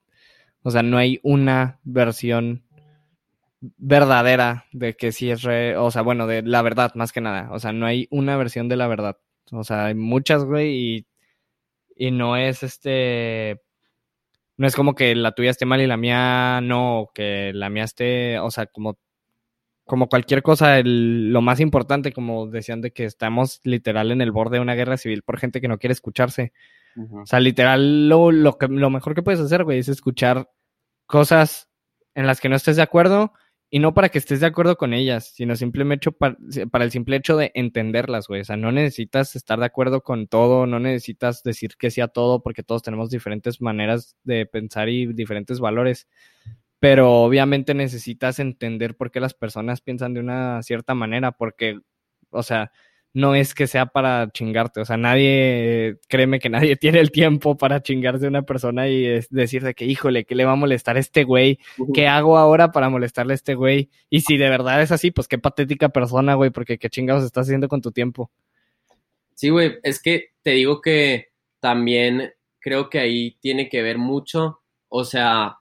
O 0.63 0.71
sea, 0.71 0.83
no 0.83 0.97
hay 0.97 1.21
una 1.23 1.81
versión 1.85 2.66
verdadera 3.77 4.67
de 4.73 4.97
que 4.97 5.13
sí 5.13 5.31
es 5.31 5.43
re, 5.43 5.77
o 5.77 5.91
sea, 5.91 6.03
bueno, 6.03 6.27
de 6.27 6.43
la 6.43 6.63
verdad 6.63 6.93
más 6.95 7.13
que 7.13 7.21
nada. 7.21 7.51
O 7.53 7.59
sea, 7.59 7.73
no 7.73 7.87
hay 7.87 8.09
una 8.11 8.37
versión 8.37 8.69
de 8.69 8.77
la 8.77 8.89
verdad. 8.89 9.19
O 9.53 9.65
sea, 9.65 9.87
hay 9.87 9.95
muchas, 9.95 10.45
güey, 10.45 10.75
y, 10.75 11.07
y 11.97 12.11
no 12.11 12.37
es 12.37 12.63
este, 12.63 13.63
no 14.57 14.67
es 14.67 14.77
como 14.77 14.95
que 14.95 15.15
la 15.15 15.33
tuya 15.33 15.51
esté 15.51 15.67
mal 15.67 15.81
y 15.81 15.87
la 15.87 15.97
mía 15.97 16.61
no, 16.63 17.11
que 17.15 17.53
la 17.55 17.71
mía 17.71 17.85
esté, 17.85 18.39
o 18.39 18.51
sea, 18.51 18.67
como 18.67 18.99
como 19.87 20.09
cualquier 20.09 20.43
cosa, 20.43 20.81
lo 20.83 21.41
más 21.43 21.61
importante, 21.61 22.13
como 22.13 22.49
decían, 22.49 22.81
de 22.81 22.91
que 22.91 23.05
estamos 23.05 23.61
literal 23.63 24.11
en 24.11 24.21
el 24.21 24.33
borde 24.33 24.57
de 24.57 24.63
una 24.63 24.75
guerra 24.75 24.97
civil 24.97 25.23
por 25.23 25.39
gente 25.39 25.61
que 25.61 25.69
no 25.69 25.79
quiere 25.79 25.93
escucharse. 25.93 26.53
O 27.13 27.25
sea, 27.25 27.39
literal, 27.39 28.09
lo, 28.09 28.33
lo, 28.33 28.59
que, 28.59 28.67
lo 28.67 28.91
mejor 28.91 29.15
que 29.15 29.23
puedes 29.23 29.41
hacer, 29.41 29.63
güey, 29.63 29.79
es 29.79 29.89
escuchar 29.89 30.51
cosas 31.07 31.69
en 32.17 32.27
las 32.27 32.41
que 32.41 32.49
no 32.49 32.57
estés 32.57 32.75
de 32.75 32.83
acuerdo 32.83 33.33
y 33.69 33.81
no 33.81 33.95
para 33.95 34.09
que 34.09 34.19
estés 34.19 34.41
de 34.41 34.47
acuerdo 34.47 34.77
con 34.77 34.95
ellas, 34.95 35.33
sino 35.35 35.57
simplemente 35.57 36.13
para, 36.13 36.37
para 36.71 36.85
el 36.85 36.93
simple 36.93 37.17
hecho 37.17 37.37
de 37.37 37.51
entenderlas, 37.55 38.29
güey. 38.29 38.41
O 38.43 38.45
sea, 38.45 38.57
no 38.57 38.71
necesitas 38.71 39.35
estar 39.35 39.59
de 39.59 39.67
acuerdo 39.67 40.03
con 40.03 40.29
todo, 40.29 40.67
no 40.67 40.79
necesitas 40.79 41.43
decir 41.43 41.77
que 41.77 41.91
sí 41.91 42.01
a 42.01 42.09
todo, 42.09 42.43
porque 42.43 42.63
todos 42.63 42.83
tenemos 42.83 43.11
diferentes 43.11 43.61
maneras 43.61 44.17
de 44.23 44.47
pensar 44.47 44.89
y 44.89 45.13
diferentes 45.13 45.59
valores. 45.59 46.07
Pero 46.79 47.23
obviamente 47.23 47.75
necesitas 47.75 48.39
entender 48.39 48.97
por 48.97 49.11
qué 49.11 49.19
las 49.21 49.35
personas 49.35 49.81
piensan 49.81 50.15
de 50.15 50.21
una 50.21 50.63
cierta 50.63 50.95
manera, 50.95 51.33
porque, 51.33 51.81
o 52.31 52.43
sea, 52.45 52.71
no 53.17 53.35
es 53.35 53.55
que 53.55 53.67
sea 53.67 53.87
para 53.87 54.31
chingarte. 54.31 54.83
O 54.83 54.85
sea, 54.85 54.99
nadie, 54.99 55.97
créeme 56.07 56.39
que 56.39 56.51
nadie 56.51 56.77
tiene 56.77 57.01
el 57.01 57.11
tiempo 57.11 57.57
para 57.57 57.83
chingarse 57.83 58.27
a 58.27 58.29
una 58.29 58.43
persona 58.43 58.89
y 58.89 59.23
decir 59.31 59.65
de 59.65 59.75
que, 59.75 59.87
híjole, 59.87 60.27
¿qué 60.27 60.35
le 60.35 60.45
va 60.45 60.53
a 60.53 60.57
molestar 60.57 60.99
a 60.99 61.01
este 61.01 61.25
güey? 61.25 61.59
¿Qué 61.95 62.09
hago 62.09 62.37
ahora 62.37 62.73
para 62.73 62.91
molestarle 62.91 63.33
a 63.33 63.37
este 63.37 63.55
güey? 63.55 63.89
Y 64.11 64.21
si 64.21 64.37
de 64.37 64.51
verdad 64.51 64.83
es 64.83 64.93
así, 64.93 65.13
pues 65.13 65.29
qué 65.29 65.39
patética 65.39 65.89
persona, 65.89 66.35
güey, 66.35 66.51
porque 66.51 66.77
qué 66.77 66.91
chingados 66.91 67.25
estás 67.25 67.47
haciendo 67.47 67.69
con 67.69 67.81
tu 67.81 67.91
tiempo. 67.91 68.31
Sí, 69.35 69.49
güey, 69.49 69.79
es 69.83 70.03
que 70.03 70.33
te 70.43 70.51
digo 70.51 70.83
que 70.83 71.29
también 71.59 72.35
creo 72.61 72.91
que 72.91 72.99
ahí 72.99 73.39
tiene 73.41 73.71
que 73.71 73.81
ver 73.81 73.97
mucho, 73.97 74.61
o 74.89 75.05
sea, 75.05 75.57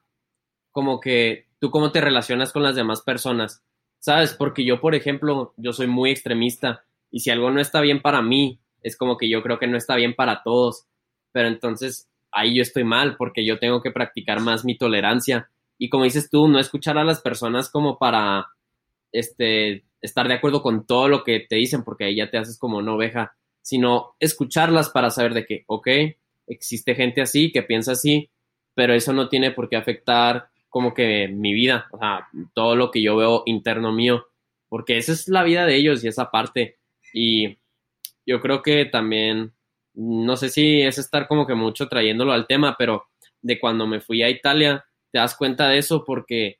como 0.71 0.99
que 0.99 1.47
tú 1.59 1.71
cómo 1.71 1.93
te 1.93 2.01
relacionas 2.01 2.51
con 2.51 2.63
las 2.63 2.75
demás 2.75 3.01
personas, 3.01 3.63
¿sabes? 3.99 4.33
Porque 4.33 4.65
yo, 4.65 4.81
por 4.81 4.93
ejemplo, 4.93 5.53
yo 5.55 5.71
soy 5.71 5.87
muy 5.87 6.11
extremista 6.11 6.83
y 7.15 7.21
si 7.21 7.29
algo 7.29 7.49
no 7.49 7.61
está 7.61 7.79
bien 7.79 8.01
para 8.01 8.21
mí, 8.21 8.59
es 8.81 8.97
como 8.97 9.15
que 9.15 9.29
yo 9.29 9.41
creo 9.41 9.57
que 9.57 9.67
no 9.67 9.77
está 9.77 9.95
bien 9.95 10.15
para 10.15 10.43
todos. 10.43 10.85
Pero 11.31 11.47
entonces 11.47 12.09
ahí 12.29 12.57
yo 12.57 12.61
estoy 12.61 12.83
mal 12.83 13.15
porque 13.15 13.45
yo 13.45 13.57
tengo 13.57 13.81
que 13.81 13.89
practicar 13.89 14.41
más 14.41 14.65
mi 14.65 14.77
tolerancia. 14.77 15.49
Y 15.77 15.87
como 15.87 16.03
dices 16.03 16.29
tú, 16.29 16.49
no 16.49 16.59
escuchar 16.59 16.97
a 16.97 17.05
las 17.05 17.21
personas 17.21 17.69
como 17.69 17.97
para 17.97 18.47
este, 19.13 19.85
estar 20.01 20.27
de 20.27 20.33
acuerdo 20.33 20.61
con 20.61 20.85
todo 20.85 21.07
lo 21.07 21.23
que 21.23 21.39
te 21.39 21.55
dicen, 21.55 21.85
porque 21.85 22.03
ahí 22.03 22.17
ya 22.17 22.29
te 22.29 22.37
haces 22.37 22.59
como 22.59 22.79
una 22.79 22.93
oveja, 22.93 23.37
sino 23.61 24.17
escucharlas 24.19 24.89
para 24.89 25.09
saber 25.09 25.33
de 25.33 25.45
que, 25.45 25.63
ok, 25.67 25.87
existe 26.47 26.95
gente 26.95 27.21
así, 27.21 27.49
que 27.49 27.63
piensa 27.63 27.93
así, 27.93 28.29
pero 28.73 28.93
eso 28.93 29.13
no 29.13 29.29
tiene 29.29 29.51
por 29.51 29.69
qué 29.69 29.77
afectar 29.77 30.49
como 30.67 30.93
que 30.93 31.29
mi 31.29 31.53
vida, 31.53 31.87
o 31.93 31.97
sea, 31.97 32.27
todo 32.53 32.75
lo 32.75 32.91
que 32.91 33.01
yo 33.01 33.15
veo 33.15 33.43
interno 33.45 33.93
mío, 33.93 34.25
porque 34.67 34.97
esa 34.97 35.13
es 35.13 35.29
la 35.29 35.43
vida 35.43 35.65
de 35.65 35.77
ellos 35.77 36.03
y 36.03 36.09
esa 36.09 36.29
parte. 36.29 36.75
Y 37.17 37.57
yo 38.25 38.41
creo 38.41 38.61
que 38.61 38.83
también, 38.83 39.53
no 39.93 40.35
sé 40.35 40.49
si 40.49 40.81
es 40.81 40.97
estar 40.97 41.29
como 41.29 41.47
que 41.47 41.55
mucho 41.55 41.87
trayéndolo 41.87 42.33
al 42.33 42.45
tema, 42.45 42.75
pero 42.77 43.05
de 43.41 43.57
cuando 43.57 43.87
me 43.87 44.01
fui 44.01 44.21
a 44.21 44.29
Italia, 44.29 44.85
te 45.11 45.19
das 45.19 45.33
cuenta 45.37 45.69
de 45.69 45.77
eso 45.77 46.03
porque, 46.03 46.59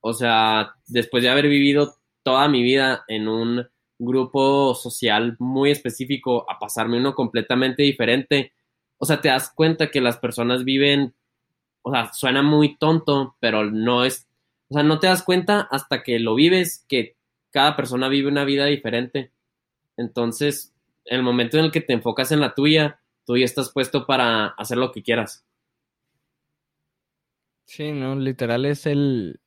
o 0.00 0.12
sea, 0.12 0.74
después 0.86 1.24
de 1.24 1.30
haber 1.30 1.48
vivido 1.48 1.96
toda 2.22 2.46
mi 2.46 2.62
vida 2.62 3.04
en 3.08 3.26
un 3.26 3.66
grupo 3.98 4.76
social 4.76 5.34
muy 5.40 5.72
específico 5.72 6.48
a 6.48 6.60
pasarme 6.60 6.98
uno 6.98 7.16
completamente 7.16 7.82
diferente, 7.82 8.52
o 8.96 9.06
sea, 9.06 9.20
te 9.20 9.28
das 9.28 9.50
cuenta 9.52 9.90
que 9.90 10.00
las 10.00 10.18
personas 10.18 10.62
viven, 10.62 11.14
o 11.82 11.90
sea, 11.90 12.12
suena 12.12 12.42
muy 12.42 12.76
tonto, 12.76 13.34
pero 13.40 13.64
no 13.64 14.04
es, 14.04 14.28
o 14.68 14.74
sea, 14.74 14.84
no 14.84 15.00
te 15.00 15.08
das 15.08 15.24
cuenta 15.24 15.62
hasta 15.62 16.04
que 16.04 16.20
lo 16.20 16.36
vives, 16.36 16.84
que 16.88 17.16
cada 17.50 17.74
persona 17.74 18.08
vive 18.08 18.28
una 18.28 18.44
vida 18.44 18.66
diferente. 18.66 19.32
Entonces, 19.96 20.74
el 21.04 21.22
momento 21.22 21.58
en 21.58 21.66
el 21.66 21.72
que 21.72 21.80
te 21.80 21.92
enfocas 21.92 22.32
en 22.32 22.40
la 22.40 22.54
tuya, 22.54 23.00
tú 23.26 23.36
ya 23.36 23.44
estás 23.44 23.70
puesto 23.72 24.06
para 24.06 24.46
hacer 24.46 24.78
lo 24.78 24.92
que 24.92 25.02
quieras. 25.02 25.44
Sí, 27.64 27.92
no, 27.92 28.16
literal 28.16 28.64
es 28.64 28.86
el... 28.86 29.40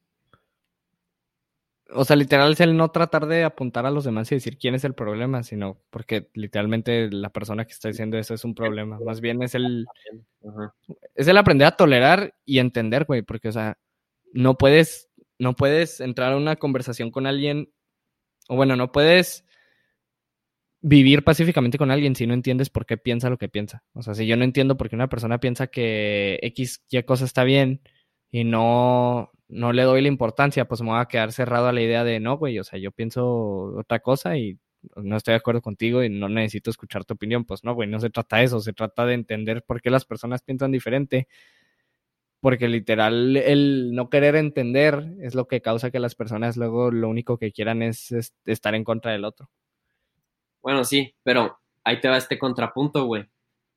O 1.95 2.05
sea, 2.05 2.15
literal 2.15 2.53
es 2.53 2.59
el 2.61 2.75
no 2.75 2.89
tratar 2.89 3.27
de 3.27 3.43
apuntar 3.43 3.85
a 3.85 3.91
los 3.91 4.03
demás 4.05 4.31
y 4.31 4.35
decir 4.35 4.57
quién 4.57 4.73
es 4.73 4.83
el 4.83 4.95
problema, 4.95 5.43
sino 5.43 5.77
porque 5.89 6.29
literalmente 6.33 7.11
la 7.11 7.29
persona 7.29 7.65
que 7.65 7.73
está 7.73 7.89
diciendo 7.89 8.17
eso 8.17 8.33
es 8.33 8.45
un 8.45 8.55
problema. 8.55 8.99
Más 8.99 9.21
bien 9.21 9.43
es 9.43 9.55
el... 9.55 9.85
Es 11.15 11.27
el 11.27 11.37
aprender 11.37 11.67
a 11.67 11.75
tolerar 11.75 12.33
y 12.45 12.59
entender, 12.59 13.05
güey, 13.05 13.21
porque, 13.21 13.49
o 13.49 13.51
sea, 13.51 13.77
no 14.31 14.57
puedes, 14.57 15.09
no 15.37 15.55
puedes 15.55 15.99
entrar 15.99 16.33
a 16.33 16.37
una 16.37 16.55
conversación 16.55 17.11
con 17.11 17.27
alguien, 17.27 17.71
o 18.47 18.55
bueno, 18.55 18.75
no 18.75 18.91
puedes 18.91 19.45
vivir 20.83 21.23
pacíficamente 21.23 21.77
con 21.77 21.91
alguien 21.91 22.15
si 22.15 22.27
no 22.27 22.33
entiendes 22.33 22.69
por 22.69 22.85
qué 22.85 22.97
piensa 22.97 23.29
lo 23.29 23.37
que 23.37 23.49
piensa. 23.49 23.83
O 23.93 24.03
sea, 24.03 24.13
si 24.13 24.27
yo 24.27 24.37
no 24.37 24.43
entiendo 24.43 24.77
por 24.77 24.89
qué 24.89 24.95
una 24.95 25.09
persona 25.09 25.39
piensa 25.39 25.67
que 25.67 26.39
X, 26.43 26.83
Y 26.89 27.01
cosa 27.03 27.25
está 27.25 27.45
bien 27.45 27.81
y 28.31 28.43
no, 28.43 29.31
no 29.47 29.73
le 29.73 29.83
doy 29.83 30.01
la 30.01 30.09
importancia, 30.09 30.65
pues 30.65 30.81
me 30.81 30.89
voy 30.89 30.99
a 30.99 31.05
quedar 31.05 31.31
cerrado 31.31 31.67
a 31.67 31.73
la 31.73 31.81
idea 31.81 32.03
de 32.03 32.19
no, 32.19 32.37
güey, 32.37 32.59
o 32.59 32.63
sea, 32.65 32.79
yo 32.79 32.91
pienso 32.91 33.25
otra 33.77 33.99
cosa 34.01 34.37
y 34.37 34.59
no 34.97 35.15
estoy 35.17 35.33
de 35.33 35.37
acuerdo 35.37 35.61
contigo 35.61 36.03
y 36.03 36.09
no 36.09 36.27
necesito 36.29 36.69
escuchar 36.69 37.05
tu 37.05 37.13
opinión. 37.13 37.45
Pues 37.45 37.63
no, 37.63 37.73
güey, 37.73 37.89
no 37.89 37.99
se 38.01 38.09
trata 38.09 38.37
de 38.37 38.45
eso, 38.45 38.59
se 38.59 38.73
trata 38.73 39.05
de 39.05 39.13
entender 39.13 39.63
por 39.63 39.81
qué 39.81 39.89
las 39.89 40.05
personas 40.05 40.43
piensan 40.43 40.71
diferente. 40.71 41.27
Porque 42.41 42.67
literal, 42.67 43.37
el 43.37 43.93
no 43.93 44.09
querer 44.09 44.35
entender 44.35 45.15
es 45.21 45.33
lo 45.33 45.47
que 45.47 45.61
causa 45.61 45.91
que 45.91 45.99
las 45.99 46.15
personas 46.15 46.57
luego 46.57 46.91
lo 46.91 47.07
único 47.07 47.37
que 47.37 47.53
quieran 47.53 47.81
es 47.81 48.13
estar 48.45 48.75
en 48.75 48.83
contra 48.83 49.13
del 49.13 49.23
otro. 49.23 49.49
Bueno, 50.63 50.85
sí, 50.85 51.13
pero 51.23 51.59
ahí 51.83 51.99
te 51.99 52.07
va 52.07 52.17
este 52.17 52.39
contrapunto, 52.39 53.05
güey. 53.05 53.25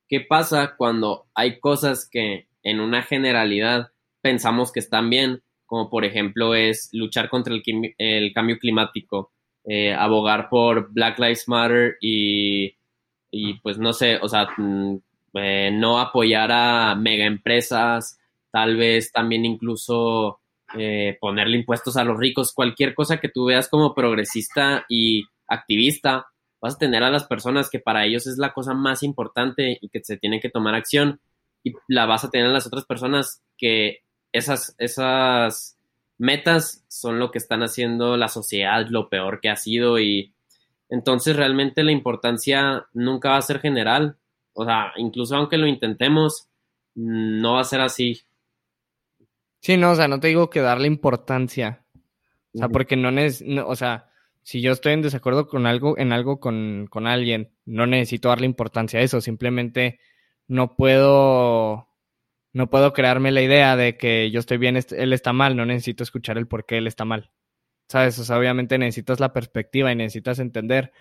¿Qué 0.07 0.21
pasa 0.21 0.75
cuando 0.77 1.27
hay 1.35 1.59
cosas 1.59 2.09
que 2.09 2.47
en 2.63 2.79
una 2.79 3.03
generalidad 3.03 3.91
pensamos 4.21 4.71
que 4.71 4.79
están 4.79 5.09
bien? 5.09 5.43
Como 5.65 5.89
por 5.89 6.05
ejemplo 6.05 6.55
es 6.55 6.89
luchar 6.93 7.29
contra 7.29 7.53
el, 7.53 8.33
cambio 8.33 8.57
climático, 8.57 9.33
eh, 9.65 9.93
abogar 9.93 10.47
por 10.49 10.93
Black 10.93 11.19
Lives 11.19 11.49
Matter 11.49 11.97
y, 11.99 12.73
pues 13.61 13.77
no 13.77 13.91
sé, 13.91 14.17
o 14.21 14.29
sea, 14.29 14.47
mm, 14.57 14.97
eh, 15.33 15.71
no 15.73 15.99
apoyar 15.99 16.51
a 16.53 16.95
mega 16.95 17.25
empresas, 17.25 18.17
tal 18.49 18.77
vez 18.77 19.11
también 19.11 19.43
incluso 19.43 20.39
eh, 20.77 21.17
ponerle 21.19 21.57
impuestos 21.57 21.97
a 21.97 22.05
los 22.05 22.17
ricos, 22.17 22.53
cualquier 22.53 22.95
cosa 22.95 23.19
que 23.19 23.29
tú 23.29 23.45
veas 23.45 23.67
como 23.67 23.93
progresista 23.93 24.85
y 24.87 25.25
activista, 25.49 26.27
vas 26.61 26.75
a 26.75 26.79
tener 26.79 27.03
a 27.03 27.11
las 27.11 27.25
personas 27.25 27.69
que 27.69 27.79
para 27.79 28.05
ellos 28.05 28.27
es 28.27 28.37
la 28.37 28.53
cosa 28.53 28.73
más 28.73 29.03
importante 29.03 29.77
y 29.81 29.89
que 29.89 30.03
se 30.03 30.17
tienen 30.17 30.39
que 30.39 30.49
tomar 30.49 30.75
acción 30.75 31.19
y 31.63 31.73
la 31.87 32.05
vas 32.05 32.23
a 32.23 32.29
tener 32.29 32.47
a 32.47 32.53
las 32.53 32.67
otras 32.67 32.85
personas 32.85 33.41
que 33.57 33.99
esas, 34.31 34.75
esas 34.77 35.77
metas 36.17 36.83
son 36.87 37.19
lo 37.19 37.31
que 37.31 37.37
están 37.37 37.63
haciendo 37.63 38.17
la 38.17 38.27
sociedad, 38.27 38.87
lo 38.89 39.09
peor 39.09 39.39
que 39.39 39.49
ha 39.49 39.55
sido 39.55 39.99
y 39.99 40.33
entonces 40.89 41.35
realmente 41.35 41.83
la 41.83 41.91
importancia 41.91 42.87
nunca 42.93 43.29
va 43.29 43.37
a 43.37 43.41
ser 43.41 43.59
general, 43.59 44.17
o 44.53 44.65
sea, 44.65 44.93
incluso 44.95 45.35
aunque 45.35 45.57
lo 45.57 45.67
intentemos, 45.67 46.47
no 46.95 47.53
va 47.53 47.61
a 47.61 47.65
ser 47.65 47.81
así. 47.81 48.21
Sí, 49.59 49.75
no, 49.75 49.91
o 49.91 49.95
sea, 49.95 50.07
no 50.07 50.19
te 50.19 50.29
digo 50.29 50.49
que 50.49 50.61
darle 50.61 50.87
importancia, 50.87 51.83
o 52.53 52.57
sea, 52.57 52.69
porque 52.69 52.95
no 52.95 53.09
es, 53.09 53.43
o 53.65 53.75
sea, 53.75 54.09
si 54.47 54.61
yo 54.61 54.71
estoy 54.71 54.93
en 54.93 55.01
desacuerdo 55.01 55.45
con 55.49 55.65
algo, 55.65 55.97
en 55.97 56.13
algo 56.13 56.39
con, 56.39 56.87
con 56.89 57.05
alguien, 57.05 57.51
no 57.65 57.85
necesito 57.85 58.29
darle 58.29 58.45
importancia 58.45 58.97
a 58.97 59.03
eso, 59.03 59.19
simplemente 59.19 59.99
no 60.47 60.77
puedo, 60.77 61.89
no 62.53 62.69
puedo 62.69 62.93
crearme 62.93 63.31
la 63.31 63.41
idea 63.41 63.75
de 63.75 63.97
que 63.97 64.31
yo 64.31 64.39
estoy 64.39 64.57
bien, 64.57 64.77
él 64.77 65.11
está 65.11 65.33
mal, 65.33 65.57
no 65.57 65.65
necesito 65.65 66.01
escuchar 66.01 66.37
el 66.37 66.47
por 66.47 66.65
qué 66.65 66.77
él 66.77 66.87
está 66.87 67.03
mal. 67.03 67.29
¿Sabes? 67.89 68.19
O 68.19 68.23
sea, 68.23 68.37
obviamente 68.37 68.77
necesitas 68.77 69.19
la 69.19 69.33
perspectiva 69.33 69.91
y 69.91 69.97
necesitas 69.97 70.39
entender. 70.39 70.93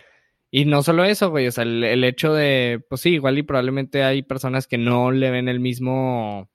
Y 0.51 0.65
no 0.65 0.83
solo 0.83 1.05
eso, 1.05 1.31
güey, 1.31 1.47
o 1.47 1.53
sea, 1.53 1.63
el, 1.63 2.03
hecho 2.03 2.35
de, 2.35 2.85
pues 2.89 3.03
sí, 3.03 3.11
igual 3.11 3.39
y 3.39 3.45
probablemente 3.45 4.03
hay 4.03 4.25
personas 4.25 4.67
que 4.67 4.79
no 4.79 5.13
le 5.13 5.31
ven 5.31 5.49
el 5.49 5.61
mismo, 5.61 6.51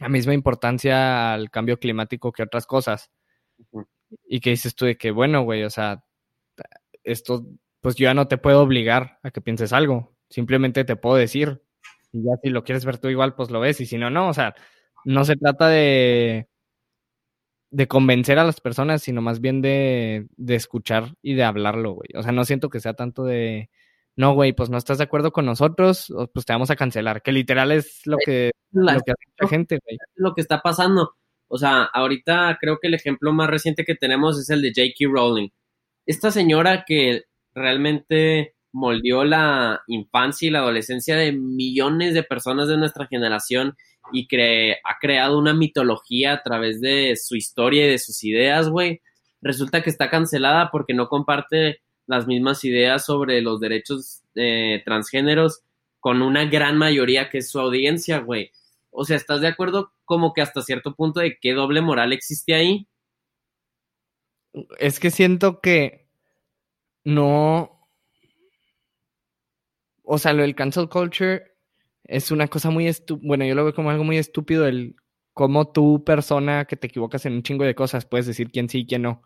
la 0.00 0.08
misma 0.08 0.32
importancia 0.32 1.34
al 1.34 1.50
cambio 1.50 1.78
climático 1.78 2.32
que 2.32 2.42
otras 2.42 2.66
cosas. 2.66 3.10
Y 4.26 4.40
que 4.40 4.50
dices 4.50 4.74
tú 4.74 4.86
de 4.86 4.96
que, 4.96 5.10
bueno, 5.10 5.42
güey, 5.42 5.64
o 5.64 5.70
sea, 5.70 6.05
esto, 7.06 7.46
pues 7.80 7.94
yo 7.96 8.04
ya 8.04 8.14
no 8.14 8.28
te 8.28 8.38
puedo 8.38 8.60
obligar 8.60 9.18
a 9.22 9.30
que 9.30 9.40
pienses 9.40 9.72
algo, 9.72 10.14
simplemente 10.28 10.84
te 10.84 10.96
puedo 10.96 11.16
decir, 11.16 11.62
y 12.12 12.24
ya 12.24 12.32
si 12.42 12.50
lo 12.50 12.64
quieres 12.64 12.84
ver 12.84 12.98
tú 12.98 13.08
igual, 13.08 13.34
pues 13.34 13.50
lo 13.50 13.60
ves, 13.60 13.80
y 13.80 13.86
si 13.86 13.96
no, 13.96 14.10
no, 14.10 14.28
o 14.28 14.34
sea, 14.34 14.54
no 15.04 15.24
se 15.24 15.36
trata 15.36 15.68
de, 15.68 16.48
de 17.70 17.88
convencer 17.88 18.38
a 18.38 18.44
las 18.44 18.60
personas, 18.60 19.02
sino 19.02 19.22
más 19.22 19.40
bien 19.40 19.62
de, 19.62 20.26
de 20.36 20.54
escuchar 20.56 21.14
y 21.22 21.34
de 21.34 21.44
hablarlo, 21.44 21.92
güey. 21.92 22.08
O 22.16 22.22
sea, 22.22 22.32
no 22.32 22.44
siento 22.44 22.70
que 22.70 22.80
sea 22.80 22.94
tanto 22.94 23.24
de, 23.24 23.70
no, 24.16 24.34
güey, 24.34 24.52
pues 24.52 24.68
no 24.70 24.78
estás 24.78 24.98
de 24.98 25.04
acuerdo 25.04 25.30
con 25.32 25.46
nosotros, 25.46 26.12
pues 26.32 26.44
te 26.44 26.52
vamos 26.52 26.70
a 26.70 26.76
cancelar, 26.76 27.22
que 27.22 27.32
literal 27.32 27.70
es 27.70 28.02
lo 28.04 28.16
que, 28.24 28.50
lo 28.72 28.86
que 28.86 29.12
hace 29.12 29.32
la 29.38 29.48
gente, 29.48 29.78
güey. 29.84 29.98
Lo 30.16 30.34
que 30.34 30.40
está 30.40 30.60
pasando. 30.60 31.14
O 31.48 31.58
sea, 31.58 31.84
ahorita 31.84 32.58
creo 32.60 32.78
que 32.80 32.88
el 32.88 32.94
ejemplo 32.94 33.32
más 33.32 33.48
reciente 33.48 33.84
que 33.84 33.94
tenemos 33.94 34.40
es 34.40 34.50
el 34.50 34.62
de 34.62 34.72
J.K. 34.74 35.12
Rowling 35.12 35.50
esta 36.06 36.30
señora 36.30 36.84
que 36.86 37.24
realmente 37.54 38.54
moldeó 38.72 39.24
la 39.24 39.82
infancia 39.86 40.48
y 40.48 40.50
la 40.50 40.60
adolescencia 40.60 41.16
de 41.16 41.32
millones 41.32 42.14
de 42.14 42.22
personas 42.22 42.68
de 42.68 42.76
nuestra 42.76 43.06
generación 43.06 43.76
y 44.12 44.28
ha 44.84 44.98
creado 45.00 45.38
una 45.38 45.54
mitología 45.54 46.34
a 46.34 46.42
través 46.42 46.80
de 46.80 47.16
su 47.16 47.34
historia 47.36 47.86
y 47.86 47.90
de 47.90 47.98
sus 47.98 48.22
ideas, 48.22 48.68
güey, 48.68 49.00
resulta 49.40 49.82
que 49.82 49.90
está 49.90 50.10
cancelada 50.10 50.70
porque 50.70 50.94
no 50.94 51.08
comparte 51.08 51.80
las 52.06 52.26
mismas 52.26 52.62
ideas 52.64 53.04
sobre 53.04 53.40
los 53.40 53.60
derechos 53.60 54.22
eh, 54.34 54.82
transgéneros 54.84 55.62
con 55.98 56.22
una 56.22 56.44
gran 56.44 56.76
mayoría 56.78 57.30
que 57.30 57.38
es 57.38 57.50
su 57.50 57.58
audiencia, 57.58 58.18
güey. 58.18 58.52
O 58.90 59.04
sea, 59.04 59.16
¿estás 59.16 59.40
de 59.40 59.48
acuerdo 59.48 59.92
como 60.04 60.32
que 60.32 60.42
hasta 60.42 60.62
cierto 60.62 60.94
punto 60.94 61.20
de 61.20 61.38
qué 61.40 61.52
doble 61.52 61.80
moral 61.80 62.12
existe 62.12 62.54
ahí? 62.54 62.86
Es 64.78 65.00
que 65.00 65.10
siento 65.10 65.60
que 65.60 66.08
no. 67.04 67.88
O 70.02 70.18
sea, 70.18 70.32
lo 70.32 70.42
del 70.42 70.54
cancel 70.54 70.88
culture 70.88 71.56
es 72.04 72.30
una 72.30 72.48
cosa 72.48 72.70
muy 72.70 72.86
estúpida. 72.86 73.26
Bueno, 73.26 73.44
yo 73.44 73.54
lo 73.54 73.64
veo 73.64 73.74
como 73.74 73.90
algo 73.90 74.04
muy 74.04 74.18
estúpido 74.18 74.66
el 74.66 74.96
cómo 75.36 75.70
tú, 75.70 76.02
persona 76.04 76.64
que 76.64 76.76
te 76.76 76.86
equivocas 76.86 77.26
en 77.26 77.34
un 77.34 77.42
chingo 77.42 77.64
de 77.64 77.74
cosas, 77.74 78.06
puedes 78.06 78.26
decir 78.26 78.50
quién 78.50 78.70
sí 78.70 78.80
y 78.80 78.86
quién 78.86 79.02
no. 79.02 79.22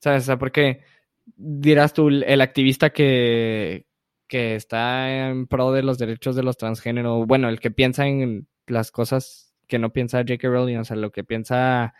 ¿Sabes? 0.00 0.24
O 0.24 0.26
sea, 0.26 0.38
porque 0.38 0.82
dirás 1.36 1.94
tú, 1.94 2.08
el 2.08 2.40
activista 2.42 2.90
que, 2.90 3.86
que 4.26 4.54
está 4.54 5.28
en 5.28 5.46
pro 5.46 5.72
de 5.72 5.82
los 5.82 5.98
derechos 5.98 6.36
de 6.36 6.42
los 6.42 6.58
transgéneros, 6.58 7.26
bueno, 7.26 7.48
el 7.48 7.58
que 7.58 7.70
piensa 7.70 8.06
en 8.06 8.48
las 8.66 8.90
cosas 8.90 9.54
que 9.66 9.78
no 9.78 9.92
piensa 9.94 10.18
J.K. 10.18 10.46
Rowling, 10.46 10.76
o 10.76 10.84
sea, 10.84 10.96
lo 10.96 11.10
que 11.10 11.24
piensa, 11.24 11.94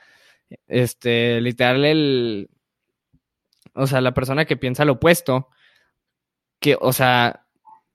este, 0.67 1.41
literal, 1.41 1.85
el, 1.85 2.51
o 3.75 3.87
sea, 3.87 4.01
la 4.01 4.15
persona 4.15 4.45
que 4.45 4.57
piensa 4.57 4.85
lo 4.85 4.95
opuesto, 4.95 5.49
que, 6.61 6.77
o 6.81 6.93
sea, 6.93 7.47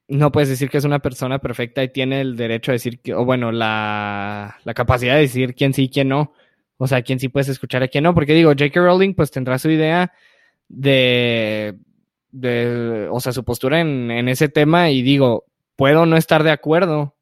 no 0.08 0.32
puedes 0.32 0.50
decir 0.50 0.70
que 0.70 0.78
es 0.78 0.86
una 0.86 1.00
persona 1.00 1.40
perfecta 1.40 1.84
y 1.84 1.90
tiene 1.90 2.22
el 2.22 2.36
derecho 2.36 2.72
a 2.72 2.74
decir, 2.74 3.00
que, 3.02 3.14
o 3.14 3.26
bueno, 3.26 3.52
la, 3.52 4.58
la 4.64 4.74
capacidad 4.74 5.16
de 5.16 5.22
decir 5.22 5.56
quién 5.56 5.74
sí 5.74 5.84
y 5.84 5.90
quién 5.90 6.10
no. 6.10 6.34
O 6.78 6.88
sea, 6.88 7.02
quién 7.02 7.20
sí 7.20 7.30
puedes 7.30 7.50
escuchar 7.50 7.84
a 7.84 7.88
quién 7.88 8.04
no. 8.04 8.14
Porque 8.14 8.34
digo, 8.34 8.50
J.K. 8.52 8.80
Rowling 8.80 9.14
pues 9.14 9.32
tendrá 9.32 9.58
su 9.60 9.70
idea 9.70 10.12
de, 10.68 11.78
de 12.32 13.08
o 13.12 13.20
sea, 13.20 13.32
su 13.32 13.44
postura 13.44 13.80
en, 13.80 14.12
en 14.12 14.28
ese 14.28 14.50
tema 14.50 14.90
y 14.90 15.02
digo, 15.02 15.46
puedo 15.76 16.06
no 16.06 16.18
estar 16.18 16.44
de 16.44 16.52
acuerdo, 16.52 17.16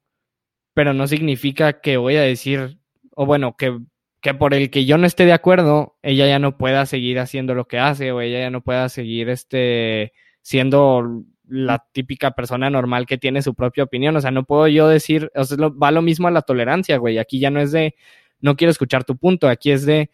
pero 0.74 0.94
no 0.94 1.06
significa 1.06 1.80
que 1.80 1.96
voy 1.96 2.16
a 2.16 2.22
decir, 2.22 2.78
o 3.14 3.26
bueno, 3.26 3.56
que, 3.56 3.78
que 4.22 4.34
por 4.34 4.54
el 4.54 4.70
que 4.70 4.84
yo 4.86 4.98
no 4.98 5.06
esté 5.06 5.26
de 5.26 5.32
acuerdo, 5.32 5.98
ella 6.02 6.26
ya 6.28 6.38
no 6.38 6.56
pueda 6.56 6.86
seguir 6.86 7.18
haciendo 7.18 7.54
lo 7.54 7.66
que 7.66 7.80
hace 7.80 8.12
o 8.12 8.20
ella 8.20 8.38
ya 8.38 8.50
no 8.50 8.62
pueda 8.62 8.88
seguir 8.88 9.28
este 9.28 10.12
siendo 10.42 11.24
la 11.48 11.84
típica 11.92 12.30
persona 12.30 12.70
normal 12.70 13.04
que 13.06 13.18
tiene 13.18 13.42
su 13.42 13.54
propia 13.54 13.82
opinión. 13.84 14.16
O 14.16 14.20
sea, 14.20 14.30
no 14.30 14.44
puedo 14.44 14.68
yo 14.68 14.86
decir, 14.88 15.30
o 15.34 15.44
va 15.76 15.90
lo 15.90 16.02
mismo 16.02 16.28
a 16.28 16.30
la 16.30 16.42
tolerancia, 16.42 16.98
güey. 16.98 17.18
Aquí 17.18 17.40
ya 17.40 17.50
no 17.50 17.60
es 17.60 17.72
de, 17.72 17.96
no 18.40 18.56
quiero 18.56 18.70
escuchar 18.70 19.04
tu 19.04 19.16
punto, 19.16 19.48
aquí 19.48 19.72
es 19.72 19.84
de, 19.86 20.10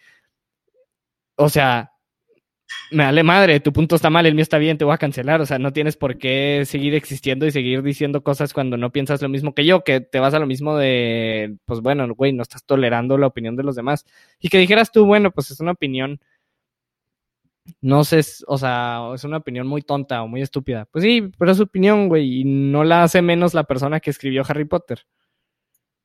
o 1.36 1.50
sea, 1.50 1.92
me 2.90 3.04
dale 3.04 3.22
madre, 3.22 3.60
tu 3.60 3.72
punto 3.72 3.96
está 3.96 4.10
mal, 4.10 4.26
el 4.26 4.34
mío 4.34 4.42
está 4.42 4.58
bien, 4.58 4.78
te 4.78 4.84
voy 4.84 4.94
a 4.94 4.98
cancelar. 4.98 5.40
O 5.40 5.46
sea, 5.46 5.58
no 5.58 5.72
tienes 5.72 5.96
por 5.96 6.18
qué 6.18 6.62
seguir 6.66 6.94
existiendo 6.94 7.46
y 7.46 7.50
seguir 7.50 7.82
diciendo 7.82 8.22
cosas 8.22 8.52
cuando 8.52 8.76
no 8.76 8.90
piensas 8.90 9.22
lo 9.22 9.28
mismo 9.28 9.54
que 9.54 9.64
yo, 9.64 9.84
que 9.84 10.00
te 10.00 10.20
vas 10.20 10.34
a 10.34 10.38
lo 10.38 10.46
mismo 10.46 10.76
de, 10.76 11.56
pues 11.66 11.80
bueno, 11.80 12.12
güey, 12.14 12.32
no 12.32 12.42
estás 12.42 12.64
tolerando 12.64 13.18
la 13.18 13.26
opinión 13.26 13.56
de 13.56 13.62
los 13.62 13.76
demás. 13.76 14.06
Y 14.40 14.48
que 14.48 14.58
dijeras 14.58 14.92
tú, 14.92 15.06
bueno, 15.06 15.30
pues 15.30 15.50
es 15.50 15.60
una 15.60 15.72
opinión 15.72 16.20
no 17.80 18.04
sé, 18.04 18.20
o 18.46 18.58
sea, 18.58 19.10
es 19.14 19.24
una 19.24 19.38
opinión 19.38 19.66
muy 19.66 19.82
tonta 19.82 20.22
o 20.22 20.28
muy 20.28 20.42
estúpida. 20.42 20.86
Pues 20.90 21.04
sí, 21.04 21.30
pero 21.38 21.50
es 21.50 21.56
su 21.58 21.64
opinión, 21.64 22.08
güey, 22.08 22.40
y 22.40 22.44
no 22.44 22.84
la 22.84 23.02
hace 23.02 23.22
menos 23.22 23.54
la 23.54 23.64
persona 23.64 24.00
que 24.00 24.10
escribió 24.10 24.42
Harry 24.48 24.64
Potter. 24.64 25.04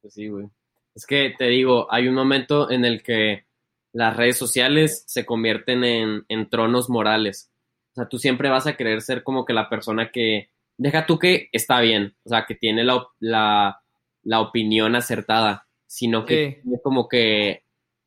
Pues 0.01 0.14
sí, 0.14 0.28
güey. 0.28 0.47
Es 0.95 1.05
que 1.05 1.34
te 1.38 1.45
digo, 1.45 1.91
hay 1.91 2.07
un 2.07 2.16
momento 2.16 2.70
en 2.70 2.86
el 2.86 3.01
que 3.01 3.45
las 3.94 4.18
redes 4.18 4.38
sociales 4.38 5.04
se 5.08 5.26
convierten 5.26 5.84
en, 5.84 6.26
en 6.28 6.50
tronos 6.50 6.89
morales. 6.89 7.52
O 7.91 7.96
sea, 7.96 8.10
tú 8.10 8.18
siempre 8.18 8.50
vas 8.50 8.68
a 8.68 8.76
querer 8.76 9.02
ser 9.02 9.24
como 9.24 9.46
que 9.46 9.54
la 9.54 9.70
persona 9.70 10.12
que, 10.12 10.50
deja 10.78 11.06
tú 11.06 11.20
que 11.20 11.50
está 11.52 11.80
bien, 11.80 12.16
o 12.24 12.30
sea, 12.30 12.46
que 12.46 12.56
tiene 12.56 12.84
la, 12.84 13.06
la, 13.20 13.82
la 14.24 14.41
opinión 14.41 14.96
acertada, 14.96 15.68
sino 15.86 16.26
que 16.26 16.60
tiene 16.64 16.80
como 16.84 17.08
que 17.08 17.64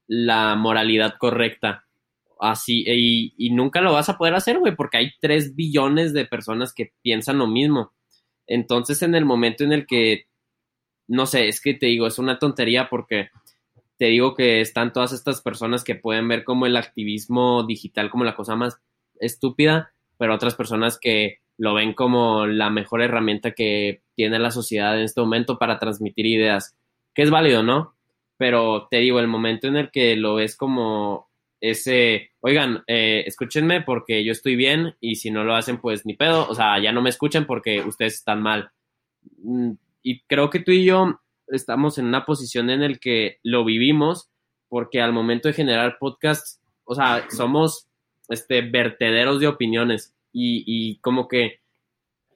la 0.08 0.56
moralidad 0.56 1.14
correcta 1.18 1.84
así, 2.38 2.84
y, 2.86 3.34
y, 3.38 3.50
nunca 3.50 3.80
lo 3.80 3.94
vas 3.94 4.08
a 4.08 4.18
poder 4.18 4.34
hacer, 4.34 4.58
güey, 4.58 4.76
porque 4.76 4.98
hay 4.98 5.10
3 5.20 5.56
billones 5.56 6.12
de 6.12 6.26
personas 6.26 6.74
que 6.74 6.92
piensan 7.00 7.38
lo 7.38 7.46
mismo. 7.46 7.92
Entonces, 8.46 9.02
en 9.02 9.14
el 9.14 9.24
momento 9.24 9.64
en 9.64 9.72
el 9.72 9.86
que, 9.86 10.26
no 11.08 11.26
sé, 11.26 11.48
es 11.48 11.60
que 11.62 11.74
te 11.74 11.86
digo, 11.86 12.06
es 12.06 12.18
una 12.18 12.38
tontería 12.38 12.88
porque 12.90 13.30
te 13.98 14.06
digo 14.06 14.34
que 14.34 14.60
están 14.60 14.92
todas 14.92 15.12
estas 15.12 15.40
personas 15.40 15.84
que 15.84 15.94
pueden 15.94 16.28
ver 16.28 16.44
como 16.44 16.66
el 16.66 16.76
activismo 16.76 17.64
digital 17.64 18.10
como 18.10 18.24
la 18.24 18.34
cosa 18.34 18.56
más 18.56 18.78
estúpida, 19.20 19.92
pero 20.18 20.34
otras 20.34 20.54
personas 20.54 20.98
que 20.98 21.40
lo 21.58 21.74
ven 21.74 21.94
como 21.94 22.46
la 22.46 22.70
mejor 22.70 23.02
herramienta 23.02 23.52
que 23.52 24.02
tiene 24.14 24.38
la 24.38 24.50
sociedad 24.50 24.96
en 24.98 25.04
este 25.04 25.20
momento 25.20 25.58
para 25.58 25.78
transmitir 25.78 26.26
ideas, 26.26 26.76
que 27.14 27.22
es 27.22 27.30
válido, 27.30 27.62
¿no? 27.62 27.94
Pero 28.36 28.88
te 28.90 28.98
digo, 28.98 29.20
el 29.20 29.28
momento 29.28 29.66
en 29.66 29.76
el 29.76 29.90
que 29.90 30.16
lo 30.16 30.34
ves 30.34 30.56
como 30.56 31.28
ese, 31.60 32.32
oigan, 32.40 32.84
eh, 32.86 33.24
escúchenme 33.26 33.80
porque 33.80 34.22
yo 34.24 34.32
estoy 34.32 34.56
bien 34.56 34.94
y 35.00 35.16
si 35.16 35.30
no 35.30 35.44
lo 35.44 35.54
hacen, 35.54 35.78
pues 35.78 36.04
ni 36.04 36.14
pedo, 36.14 36.46
o 36.48 36.54
sea, 36.54 36.78
ya 36.78 36.92
no 36.92 37.00
me 37.00 37.10
escuchan 37.10 37.46
porque 37.46 37.80
ustedes 37.80 38.14
están 38.14 38.42
mal. 38.42 38.70
Mm, 39.42 39.72
y 40.02 40.20
creo 40.22 40.50
que 40.50 40.60
tú 40.60 40.72
y 40.72 40.84
yo 40.84 41.20
estamos 41.48 41.98
en 41.98 42.06
una 42.06 42.24
posición 42.24 42.70
en 42.70 42.82
el 42.82 43.00
que 43.00 43.38
lo 43.42 43.64
vivimos 43.64 44.28
porque 44.68 45.00
al 45.00 45.12
momento 45.12 45.48
de 45.48 45.54
generar 45.54 45.98
podcasts, 45.98 46.60
o 46.84 46.94
sea, 46.94 47.26
somos 47.30 47.86
este, 48.28 48.62
vertederos 48.62 49.40
de 49.40 49.46
opiniones 49.46 50.14
y, 50.32 50.64
y 50.66 50.98
como 50.98 51.28
que 51.28 51.60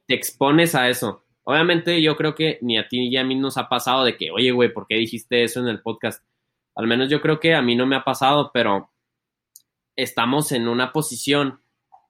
te 0.06 0.14
expones 0.14 0.74
a 0.74 0.88
eso. 0.88 1.24
Obviamente 1.44 2.00
yo 2.02 2.16
creo 2.16 2.34
que 2.34 2.58
ni 2.62 2.78
a 2.78 2.88
ti 2.88 3.08
ni 3.08 3.16
a 3.16 3.24
mí 3.24 3.34
nos 3.34 3.56
ha 3.56 3.68
pasado 3.68 4.04
de 4.04 4.16
que, 4.16 4.30
oye, 4.30 4.52
güey, 4.52 4.72
¿por 4.72 4.86
qué 4.86 4.96
dijiste 4.96 5.42
eso 5.42 5.60
en 5.60 5.68
el 5.68 5.82
podcast? 5.82 6.24
Al 6.74 6.86
menos 6.86 7.08
yo 7.08 7.20
creo 7.20 7.40
que 7.40 7.54
a 7.54 7.62
mí 7.62 7.74
no 7.74 7.86
me 7.86 7.96
ha 7.96 8.04
pasado, 8.04 8.50
pero 8.54 8.90
estamos 9.96 10.52
en 10.52 10.68
una 10.68 10.92
posición 10.92 11.60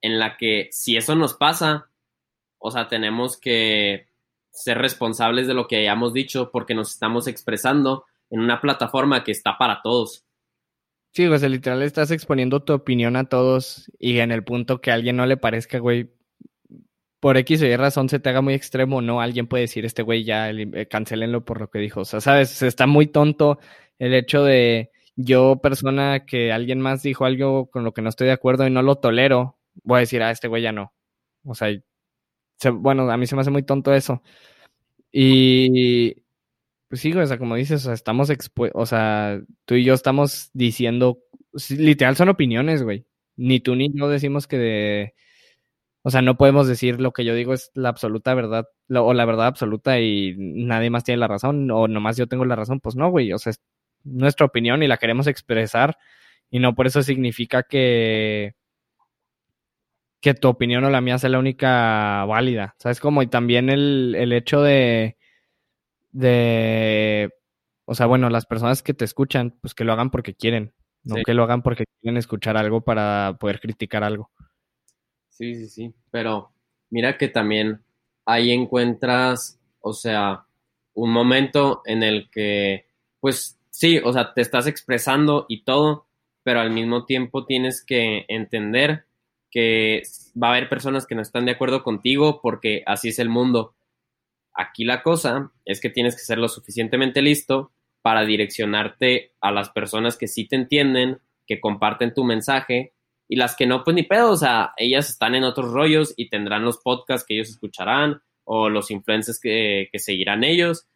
en 0.03 0.19
la 0.19 0.37
que 0.37 0.69
si 0.73 0.97
eso 0.97 1.15
nos 1.15 1.35
pasa, 1.35 1.91
o 2.59 2.71
sea, 2.71 2.89
tenemos 2.89 3.39
que 3.39 4.07
ser 4.53 4.79
responsables 4.79 5.47
de 5.47 5.55
lo 5.55 5.67
que 5.67 5.77
hayamos 5.77 6.13
dicho 6.13 6.51
porque 6.51 6.75
nos 6.75 6.91
estamos 6.91 7.27
expresando 7.27 8.05
en 8.31 8.41
una 8.41 8.61
plataforma 8.61 9.25
que 9.25 9.33
está 9.33 9.57
para 9.59 9.81
todos. 9.83 10.25
Sí, 11.13 11.27
o 11.27 11.37
sea, 11.39 11.49
literal 11.49 11.83
estás 11.83 12.13
exponiendo 12.13 12.63
tu 12.63 12.73
opinión 12.73 13.17
a 13.17 13.25
todos 13.25 13.91
y 13.99 14.19
en 14.19 14.31
el 14.31 14.45
punto 14.45 14.81
que 14.81 14.93
a 14.93 14.95
alguien 14.95 15.17
no 15.17 15.27
le 15.27 15.37
parezca, 15.37 15.79
güey, 15.79 16.13
por 17.19 17.37
X 17.37 17.63
o 17.63 17.67
Y 17.67 17.77
razón 17.77 18.09
se 18.09 18.21
te 18.21 18.29
haga 18.31 18.41
muy 18.41 18.55
extremo, 18.55 19.03
no, 19.03 19.21
alguien 19.21 19.47
puede 19.47 19.63
decir, 19.63 19.85
este 19.85 20.03
güey 20.03 20.25
ya, 20.25 20.51
eh, 20.51 20.87
cancelenlo 20.89 21.45
por 21.45 21.61
lo 21.61 21.69
que 21.69 21.81
dijo. 21.81 22.01
O 22.03 22.05
sea, 22.05 22.21
sabes, 22.21 22.63
está 22.63 22.87
muy 22.87 23.07
tonto 23.09 23.59
el 23.99 24.15
hecho 24.15 24.45
de 24.45 24.91
yo, 25.17 25.61
persona 25.63 26.25
que 26.25 26.53
alguien 26.53 26.81
más 26.81 27.03
dijo 27.03 27.25
algo 27.25 27.71
con 27.71 27.85
lo 27.85 27.93
que 27.93 28.03
no 28.03 28.09
estoy 28.09 28.29
de 28.29 28.33
acuerdo 28.33 28.67
y 28.67 28.71
no 28.71 28.83
lo 28.83 28.97
tolero, 28.97 29.59
voy 29.83 29.99
a 29.99 30.01
decir, 30.01 30.23
ah, 30.23 30.31
este 30.31 30.49
güey 30.49 30.63
ya 30.63 30.73
no. 30.73 30.95
O 31.45 31.55
sea, 31.55 31.69
bueno, 32.73 33.11
a 33.11 33.17
mí 33.17 33.27
se 33.27 33.35
me 33.35 33.43
hace 33.43 33.51
muy 33.51 33.63
tonto 33.63 33.93
eso. 33.95 34.23
Y 35.13 36.15
pues 36.89 37.01
sí, 37.03 37.13
o 37.13 37.27
sea, 37.27 37.39
como 37.39 37.57
dices, 37.57 37.83
o 37.83 37.85
sea, 37.87 37.95
estamos 37.95 38.31
expuestos, 38.31 38.81
o 38.83 38.87
sea, 38.87 39.41
tú 39.65 39.75
y 39.77 39.85
yo 39.85 39.95
estamos 39.95 40.51
diciendo, 40.55 41.21
literal 41.71 42.17
son 42.17 42.29
opiniones, 42.31 42.83
güey. 42.83 43.07
Ni 43.37 43.61
tú 43.61 43.77
ni 43.77 43.91
yo 43.95 44.09
decimos 44.09 44.47
que 44.47 44.59
de, 44.59 45.15
o 46.03 46.11
sea, 46.11 46.23
no 46.23 46.37
podemos 46.37 46.67
decir 46.67 47.01
lo 47.01 47.13
que 47.13 47.25
yo 47.25 47.35
digo 47.35 47.55
es 47.55 47.71
la 47.75 47.91
absoluta 47.91 48.35
verdad, 48.35 48.69
o 48.89 49.15
la 49.15 49.25
verdad 49.25 49.47
absoluta 49.47 50.01
y 50.01 50.35
nadie 50.39 50.91
más 50.91 51.05
tiene 51.05 51.19
la 51.21 51.29
razón, 51.29 51.71
o 51.71 51.89
nomás 51.89 52.17
yo 52.17 52.27
tengo 52.27 52.45
la 52.45 52.57
razón, 52.57 52.81
pues 52.81 52.97
no, 52.97 53.11
güey, 53.11 53.33
o 53.33 53.39
sea, 53.39 53.53
nuestra 54.05 54.47
opinión 54.47 54.83
y 54.83 54.89
la 54.89 54.97
queremos 54.97 55.27
expresar 55.27 55.99
y 56.51 56.59
no 56.59 56.75
por 56.75 56.87
eso 56.87 57.03
significa 57.03 57.63
que 57.65 58.55
que 60.21 60.35
tu 60.35 60.49
opinión 60.49 60.85
o 60.85 60.91
la 60.91 61.01
mía 61.01 61.19
sea 61.19 61.31
la 61.31 61.39
única 61.39 62.25
válida, 62.27 62.75
¿sabes? 62.79 63.01
Como 63.01 63.23
y 63.23 63.27
también 63.27 63.71
el, 63.71 64.15
el 64.17 64.33
hecho 64.33 64.63
de 64.63 65.17
de 66.13 67.33
o 67.85 67.95
sea, 67.95 68.07
bueno, 68.07 68.31
las 68.31 68.47
personas 68.47 68.83
que 68.83 68.95
te 68.95 69.05
escuchan, 69.05 69.59
pues 69.61 69.75
que 69.75 69.85
lo 69.85 69.93
hagan 69.93 70.11
porque 70.11 70.35
quieren, 70.35 70.73
no 71.03 71.17
que 71.25 71.35
lo 71.35 71.43
hagan 71.43 71.63
porque 71.63 71.85
quieren 72.01 72.19
escuchar 72.19 72.57
algo 72.57 72.83
para 72.83 73.37
poder 73.41 73.61
criticar 73.61 74.05
algo. 74.05 74.31
Sí, 75.29 75.55
sí, 75.57 75.69
sí, 75.69 75.95
pero 76.11 76.53
mira 76.91 77.19
que 77.19 77.29
también 77.29 77.83
ahí 78.27 78.53
encuentras, 78.53 79.59
o 79.81 79.93
sea, 79.93 80.45
un 80.95 81.11
momento 81.11 81.83
en 81.85 82.03
el 82.03 82.31
que 82.31 82.87
pues 83.21 83.59
sí, 83.71 83.99
o 84.05 84.13
sea, 84.13 84.35
te 84.35 84.41
estás 84.41 84.67
expresando 84.67 85.47
y 85.49 85.65
todo, 85.65 86.07
pero 86.43 86.61
al 86.61 86.71
mismo 86.71 87.07
tiempo 87.07 87.45
tienes 87.45 87.85
que 87.85 88.25
entender 88.29 89.07
que 89.51 90.03
va 90.41 90.49
a 90.49 90.51
haber 90.51 90.69
personas 90.69 91.07
que 91.07 91.15
no 91.15 91.23
están 91.23 91.45
de 91.45 91.53
acuerdo 91.53 91.83
contigo 91.83 92.41
porque 92.43 92.83
así 92.87 93.09
es 93.09 93.19
el 93.19 93.29
mundo. 93.29 93.75
Aquí 94.55 94.85
la 94.85 95.03
cosa 95.03 95.53
es 95.65 95.81
que 95.81 95.91
tienes 95.91 96.15
que 96.15 96.23
ser 96.23 96.39
lo 96.39 96.49
suficientemente 96.49 97.23
listo 97.23 97.73
para 98.03 98.25
direccionarte 98.25 99.33
a 99.41 99.53
las 99.53 99.71
personas 99.71 100.17
que 100.17 100.29
sí 100.29 100.47
te 100.47 100.57
entienden, 100.57 101.19
que 101.47 101.61
comparten 101.61 102.15
tu 102.15 102.25
mensaje 102.25 102.93
y 103.29 103.37
las 103.37 103.55
que 103.55 103.67
no, 103.67 103.85
pues 103.85 103.95
ni 103.95 104.03
pedo, 104.03 104.33
o 104.33 104.37
sea, 104.37 104.73
ellas 104.77 105.09
están 105.09 105.35
en 105.35 105.45
otros 105.45 105.71
rollos 105.73 106.15
y 106.17 106.29
tendrán 106.29 106.65
los 106.65 106.79
podcasts 106.79 107.27
que 107.27 107.35
ellos 107.35 107.51
escucharán 107.51 108.23
o 108.45 108.69
los 108.69 108.91
influencers 108.91 109.39
que, 109.41 109.89
que 109.93 109.99
seguirán 110.01 110.43
ellos, 110.43 110.89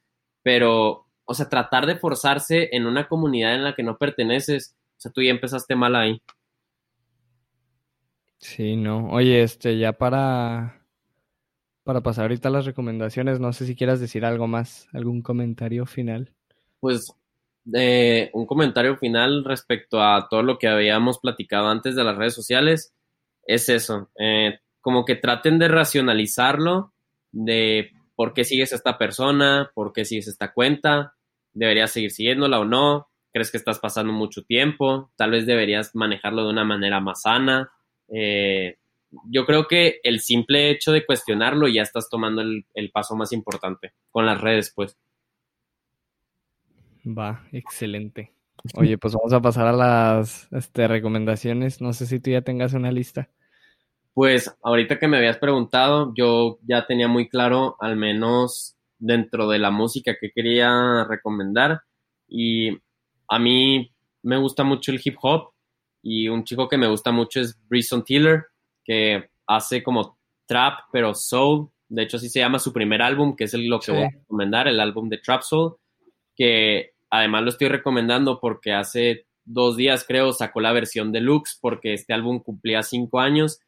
pero, 0.43 1.07
o 1.25 1.35
sea, 1.35 1.49
tratar 1.49 1.87
de 1.87 1.97
forzarse 1.97 2.71
en 2.73 2.87
una 2.87 3.07
comunidad 3.07 3.55
en 3.55 3.63
la 3.63 3.75
que 3.75 3.85
no 3.85 3.99
perteneces, 3.99 4.75
o 4.97 5.01
sea, 5.01 5.13
tú 5.13 5.23
ya 5.23 5.31
empezaste 5.31 5.77
mal 5.77 5.95
ahí. 5.95 6.21
Sí, 8.45 8.77
no. 8.77 9.09
Oye, 9.09 9.43
este, 9.43 9.79
ya 9.79 9.95
para, 9.95 10.87
para 11.83 12.03
pasar 12.03 12.25
ahorita 12.25 12.51
las 12.51 12.67
recomendaciones, 12.67 13.41
no 13.41 13.55
sé 13.55 13.65
si 13.65 13.75
quieras 13.75 14.01
decir 14.01 14.23
algo 14.27 14.47
más, 14.47 14.87
algún 14.93 15.23
comentario 15.23 15.87
final. 15.87 16.31
Pues 16.79 17.11
eh, 17.73 18.29
un 18.35 18.45
comentario 18.45 18.99
final 18.99 19.45
respecto 19.47 20.03
a 20.03 20.29
todo 20.29 20.43
lo 20.43 20.59
que 20.59 20.69
habíamos 20.69 21.21
platicado 21.21 21.69
antes 21.69 21.97
de 21.97 22.05
las 22.05 22.19
redes 22.19 22.35
sociales 22.35 22.93
es 23.47 23.71
eso, 23.71 24.11
eh, 24.21 24.59
como 24.83 25.07
que 25.07 25.17
traten 25.17 25.59
de 25.59 25.69
racionalizarlo, 25.69 26.93
de 27.33 27.93
por 28.15 28.35
qué 28.35 28.45
sigues 28.45 28.75
a 28.75 28.77
esta 28.77 28.99
persona, 28.99 29.71
por 29.75 29.95
qué 29.95 30.05
sigues 30.05 30.29
esta 30.29 30.53
cuenta, 30.53 31.15
deberías 31.55 31.93
seguir 31.93 32.11
siguiéndola 32.11 32.61
o 32.61 32.67
no, 32.67 33.09
crees 33.33 33.51
que 33.51 33.57
estás 33.57 33.79
pasando 33.79 34.13
mucho 34.13 34.43
tiempo, 34.43 35.11
tal 35.17 35.31
vez 35.31 35.47
deberías 35.47 35.95
manejarlo 35.95 36.45
de 36.45 36.51
una 36.51 36.65
manera 36.65 37.01
más 37.01 37.23
sana, 37.23 37.71
eh, 38.15 38.77
yo 39.29 39.45
creo 39.45 39.67
que 39.67 40.01
el 40.03 40.21
simple 40.21 40.71
hecho 40.71 40.93
de 40.93 41.05
cuestionarlo 41.05 41.69
ya 41.69 41.83
estás 41.83 42.09
tomando 42.09 42.43
el, 42.43 42.91
paso 42.93 43.17
más 43.17 43.33
importante 43.33 43.93
con 44.11 44.27
las 44.27 44.41
redes, 44.41 44.73
pues. 44.75 44.97
Va, 47.07 47.47
excelente. 47.53 48.33
Oye, 48.77 48.97
pues 48.97 49.15
vamos 49.15 49.33
a 49.33 49.43
pasar 49.43 49.67
a 49.67 49.73
las 49.73 50.51
este, 50.53 50.89
recomendaciones. 50.89 51.81
No 51.81 51.93
sé 51.93 52.07
si 52.07 52.21
tú 52.21 52.31
ya 52.31 52.43
tengas 52.43 52.73
una 52.73 52.91
lista. 52.91 53.29
Pues 54.15 54.57
ahorita 54.63 54.99
que 54.99 55.09
me 55.09 55.19
habías 55.19 55.39
preguntado, 55.39 56.13
yo 56.17 56.59
ya 56.67 56.87
tenía 56.87 57.09
muy 57.09 57.29
claro, 57.29 57.77
al 57.81 57.97
menos 57.97 58.77
dentro 58.99 59.49
de 59.49 59.59
la 59.59 59.71
música 59.71 60.17
que 60.19 60.31
quería 60.31 61.05
recomendar. 61.05 61.83
Y 62.29 62.79
a 63.29 63.39
mí 63.39 63.93
me 64.23 64.39
gusta 64.39 64.65
mucho 64.65 64.93
el 64.93 65.01
hip 65.05 65.17
hop 65.21 65.54
y 66.05 66.29
un 66.29 66.45
chico 66.45 66.69
que 66.69 66.77
me 66.77 66.87
gusta 66.87 67.11
mucho 67.13 67.41
es 67.41 67.59
Brisson 67.67 68.05
Tiller, 68.05 68.45
que 68.85 69.31
hace 69.47 69.83
como 69.83 70.19
trap, 70.47 70.81
pero 70.93 71.15
soul. 71.15 71.71
De 71.89 72.03
hecho, 72.03 72.19
así 72.19 72.29
se 72.29 72.41
llama 72.41 72.59
su 72.59 72.75
primer 72.75 73.01
álbum, 73.01 73.35
que 73.35 73.45
es 73.45 73.55
el, 73.55 73.67
lo 73.69 73.81
que 73.81 73.91
voy 73.91 74.03
a 74.03 74.11
recomendar, 74.11 74.69
el 74.69 74.81
álbum 74.81 75.09
de 75.09 75.17
Trap 75.17 75.41
Soul, 75.43 75.77
que 76.37 76.93
además 77.09 77.45
lo 77.45 77.49
estoy 77.49 77.69
recomendando 77.69 78.39
porque 78.39 78.75
hace 78.75 79.27
dos 79.47 79.79
días, 79.79 80.05
creo, 80.07 80.35
sacó 80.35 80.61
la 80.61 80.73
versión 80.73 81.11
deluxe, 81.11 81.59
porque 81.59 81.95
este 81.95 82.13
álbum 82.13 82.39
cumplía 82.41 82.83
cinco 82.83 83.21
años. 83.21 83.61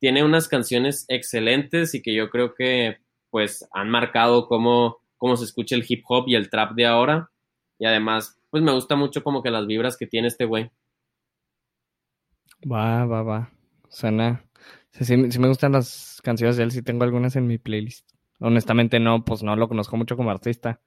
Tiene 0.00 0.22
unas 0.22 0.48
canciones 0.48 1.06
excelentes 1.08 1.94
y 1.94 2.02
que 2.02 2.14
yo 2.14 2.28
creo 2.28 2.54
que 2.54 2.98
pues 3.30 3.66
han 3.72 3.88
marcado 3.88 4.48
cómo, 4.48 4.98
cómo 5.16 5.36
se 5.36 5.44
escucha 5.44 5.76
el 5.76 5.86
hip 5.88 6.04
hop 6.08 6.24
y 6.26 6.34
el 6.34 6.50
trap 6.50 6.72
de 6.72 6.84
ahora. 6.84 7.30
Y 7.78 7.86
además, 7.86 8.38
pues 8.50 8.62
me 8.62 8.72
gusta 8.72 8.96
mucho 8.96 9.22
como 9.22 9.42
que 9.42 9.50
las 9.50 9.66
vibras 9.66 9.96
que 9.96 10.06
tiene 10.06 10.28
este 10.28 10.44
güey. 10.44 10.70
Va, 12.64 13.04
va, 13.06 13.22
va. 13.22 13.50
Suena. 13.88 14.44
Sí, 14.92 15.16
me 15.16 15.48
gustan 15.48 15.72
las 15.72 16.20
canciones 16.22 16.56
de 16.56 16.64
él, 16.64 16.70
sí 16.72 16.82
tengo 16.82 17.04
algunas 17.04 17.36
en 17.36 17.46
mi 17.46 17.58
playlist. 17.58 18.10
Honestamente 18.40 18.98
no, 19.00 19.24
pues 19.24 19.42
no 19.42 19.56
lo 19.56 19.68
conozco 19.68 19.96
mucho 19.96 20.16
como 20.16 20.30
artista, 20.30 20.80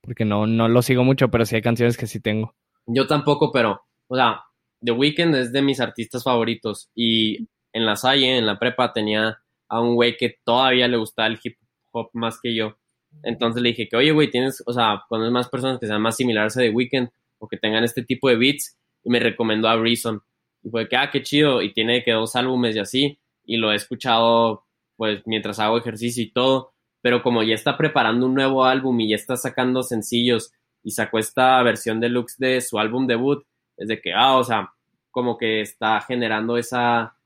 porque 0.00 0.24
no, 0.24 0.46
no 0.46 0.68
lo 0.68 0.82
sigo 0.82 1.04
mucho, 1.04 1.30
pero 1.30 1.44
sí 1.46 1.56
hay 1.56 1.62
canciones 1.62 1.96
que 1.96 2.06
sí 2.06 2.20
tengo. 2.20 2.54
Yo 2.86 3.06
tampoco, 3.06 3.50
pero, 3.50 3.80
o 4.08 4.16
sea, 4.16 4.42
The 4.80 4.92
Weeknd 4.92 5.34
es 5.34 5.52
de 5.52 5.62
mis 5.62 5.80
artistas 5.80 6.22
favoritos 6.22 6.90
y 6.94 7.48
en 7.72 7.84
la 7.84 7.96
Salle, 7.96 8.36
en 8.36 8.46
la 8.46 8.58
prepa, 8.58 8.92
tenía 8.92 9.38
a 9.68 9.80
un 9.80 9.94
güey 9.94 10.16
que 10.16 10.36
todavía 10.44 10.88
le 10.88 10.96
gustaba 10.96 11.28
el 11.28 11.38
hip 11.42 11.56
hop 11.92 12.10
más 12.12 12.40
que 12.40 12.54
yo. 12.54 12.76
Entonces 13.22 13.62
le 13.62 13.70
dije 13.70 13.88
que, 13.88 13.96
oye, 13.96 14.12
güey, 14.12 14.30
tienes, 14.30 14.62
o 14.66 14.72
sea, 14.72 15.02
cuando 15.08 15.30
más 15.30 15.48
personas 15.48 15.78
que 15.78 15.86
sean 15.86 16.02
más 16.02 16.16
similares 16.16 16.56
a 16.56 16.60
The 16.60 16.70
Weeknd 16.70 17.08
o 17.38 17.48
que 17.48 17.56
tengan 17.56 17.84
este 17.84 18.02
tipo 18.02 18.28
de 18.28 18.36
beats, 18.36 18.78
y 19.02 19.10
me 19.10 19.20
recomendó 19.20 19.68
a 19.68 19.76
Reason. 19.76 20.20
Y 20.66 20.70
fue 20.70 20.88
que, 20.88 20.96
ah, 20.96 21.10
qué 21.12 21.22
chido. 21.22 21.62
Y 21.62 21.72
tiene 21.72 22.02
que 22.02 22.10
dos 22.10 22.34
álbumes 22.34 22.74
y 22.74 22.80
así. 22.80 23.20
Y 23.44 23.56
lo 23.56 23.70
he 23.70 23.76
escuchado, 23.76 24.64
pues, 24.96 25.22
mientras 25.24 25.60
hago 25.60 25.78
ejercicio 25.78 26.24
y 26.24 26.32
todo. 26.32 26.72
Pero 27.02 27.22
como 27.22 27.44
ya 27.44 27.54
está 27.54 27.76
preparando 27.78 28.26
un 28.26 28.34
nuevo 28.34 28.64
álbum 28.64 28.98
y 28.98 29.10
ya 29.10 29.14
está 29.14 29.36
sacando 29.36 29.84
sencillos 29.84 30.50
y 30.82 30.90
sacó 30.90 31.20
esta 31.20 31.62
versión 31.62 32.00
deluxe 32.00 32.36
de 32.38 32.60
su 32.60 32.80
álbum 32.80 33.06
debut, 33.06 33.44
es 33.76 33.86
de 33.86 34.00
que, 34.00 34.12
ah, 34.12 34.36
o 34.38 34.42
sea, 34.42 34.72
como 35.12 35.38
que 35.38 35.60
está 35.60 36.00
generando 36.00 36.56
esa, 36.56 37.16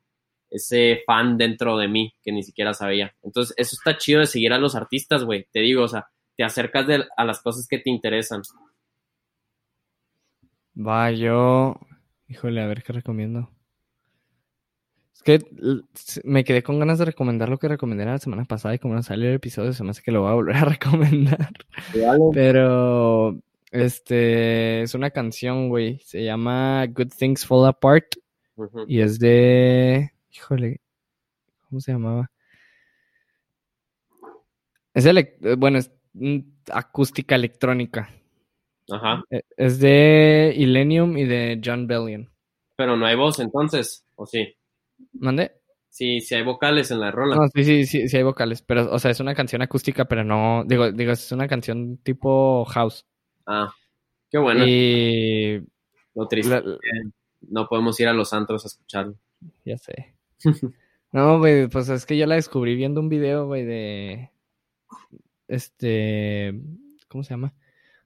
ese 0.51 1.03
fan 1.07 1.38
dentro 1.38 1.78
de 1.78 1.88
mí 1.88 2.12
que 2.22 2.32
ni 2.32 2.43
siquiera 2.43 2.74
sabía. 2.74 3.14
Entonces, 3.22 3.55
eso 3.57 3.74
está 3.74 3.97
chido 3.97 4.20
de 4.20 4.26
seguir 4.26 4.53
a 4.53 4.59
los 4.59 4.74
artistas, 4.74 5.24
güey. 5.24 5.47
Te 5.51 5.61
digo, 5.61 5.84
o 5.84 5.88
sea, 5.88 6.11
te 6.36 6.45
acercas 6.45 6.86
a 7.16 7.24
las 7.24 7.41
cosas 7.41 7.66
que 7.66 7.78
te 7.78 7.88
interesan. 7.88 8.43
Va, 10.76 11.11
yo 11.11 11.80
Híjole, 12.31 12.62
a 12.62 12.66
ver 12.68 12.85
qué 12.85 12.93
recomiendo. 12.93 13.51
Es 15.12 15.22
que 15.22 15.41
me 16.22 16.45
quedé 16.45 16.62
con 16.62 16.78
ganas 16.78 17.01
de 17.01 17.05
recomendar 17.05 17.49
lo 17.49 17.59
que 17.59 17.66
recomendé 17.66 18.05
la 18.05 18.18
semana 18.18 18.45
pasada 18.45 18.74
y 18.74 18.78
como 18.78 18.95
no 18.95 19.03
salió 19.03 19.28
el 19.28 19.35
episodio, 19.35 19.72
se 19.72 19.83
me 19.83 19.91
hace 19.91 20.01
que 20.01 20.12
lo 20.12 20.22
voy 20.22 20.31
a 20.31 20.35
volver 20.35 20.57
a 20.57 20.64
recomendar. 20.64 21.53
Pero, 22.33 23.37
este, 23.72 24.83
es 24.83 24.95
una 24.95 25.11
canción, 25.11 25.68
güey. 25.68 25.99
Se 26.05 26.24
llama 26.24 26.87
Good 26.87 27.09
Things 27.18 27.45
Fall 27.45 27.66
Apart. 27.66 28.14
Y 28.87 29.01
es 29.01 29.18
de. 29.18 30.12
Híjole, 30.31 30.81
¿cómo 31.68 31.81
se 31.81 31.93
llamaba? 31.93 32.31
Es 34.95 35.03
de, 35.03 35.57
bueno, 35.59 35.78
es 35.78 35.91
acústica 36.70 37.35
electrónica. 37.35 38.09
Ajá. 38.91 39.22
E, 39.30 39.43
es 39.57 39.78
de 39.80 40.53
Illenium 40.57 41.16
y 41.16 41.24
de 41.24 41.61
John 41.64 41.86
Bellion. 41.86 42.30
Pero 42.76 42.97
no 42.97 43.07
hay 43.07 43.16
voz 43.16 43.38
entonces, 43.41 44.07
¿o 44.16 44.26
sí? 44.26 44.57
¿Mande? 45.12 45.53
Sí, 45.91 46.20
sí 46.20 46.34
hay 46.34 46.43
vocales 46.43 46.91
en 46.91 47.01
la 47.01 47.11
rola. 47.11 47.36
No, 47.36 47.49
sí, 47.49 47.64
sí, 47.64 47.84
sí, 47.84 48.09
sí 48.09 48.16
hay 48.16 48.22
vocales, 48.22 48.62
pero, 48.62 48.91
o 48.91 48.99
sea, 48.99 49.11
es 49.11 49.20
una 49.20 49.34
canción 49.34 49.61
acústica, 49.61 50.05
pero 50.07 50.24
no, 50.24 50.64
digo, 50.64 50.91
digo, 50.93 51.12
es 51.12 51.32
una 51.32 51.49
canción 51.49 51.99
tipo 51.99 52.64
house. 52.66 53.05
Ah, 53.45 53.74
qué 54.30 54.38
bueno. 54.38 54.64
Y... 54.66 55.66
Lo 56.14 56.26
triste, 56.26 56.62
no 57.43 57.66
podemos 57.66 57.99
ir 58.01 58.09
a 58.09 58.12
los 58.12 58.32
antros 58.32 58.64
a 58.64 58.68
escucharlo. 58.68 59.16
Ya 59.64 59.76
sé. 59.78 60.14
no, 61.12 61.38
güey, 61.38 61.68
pues 61.68 61.88
es 61.88 62.07
que 62.07 62.16
yo 62.16 62.26
la 62.26 62.36
descubrí 62.36 62.76
viendo 62.76 63.01
un 63.01 63.09
video, 63.09 63.47
güey, 63.47 63.64
de... 63.64 64.30
Este... 65.49 66.61
¿Cómo 67.09 67.24
se 67.24 67.30
llama? 67.30 67.53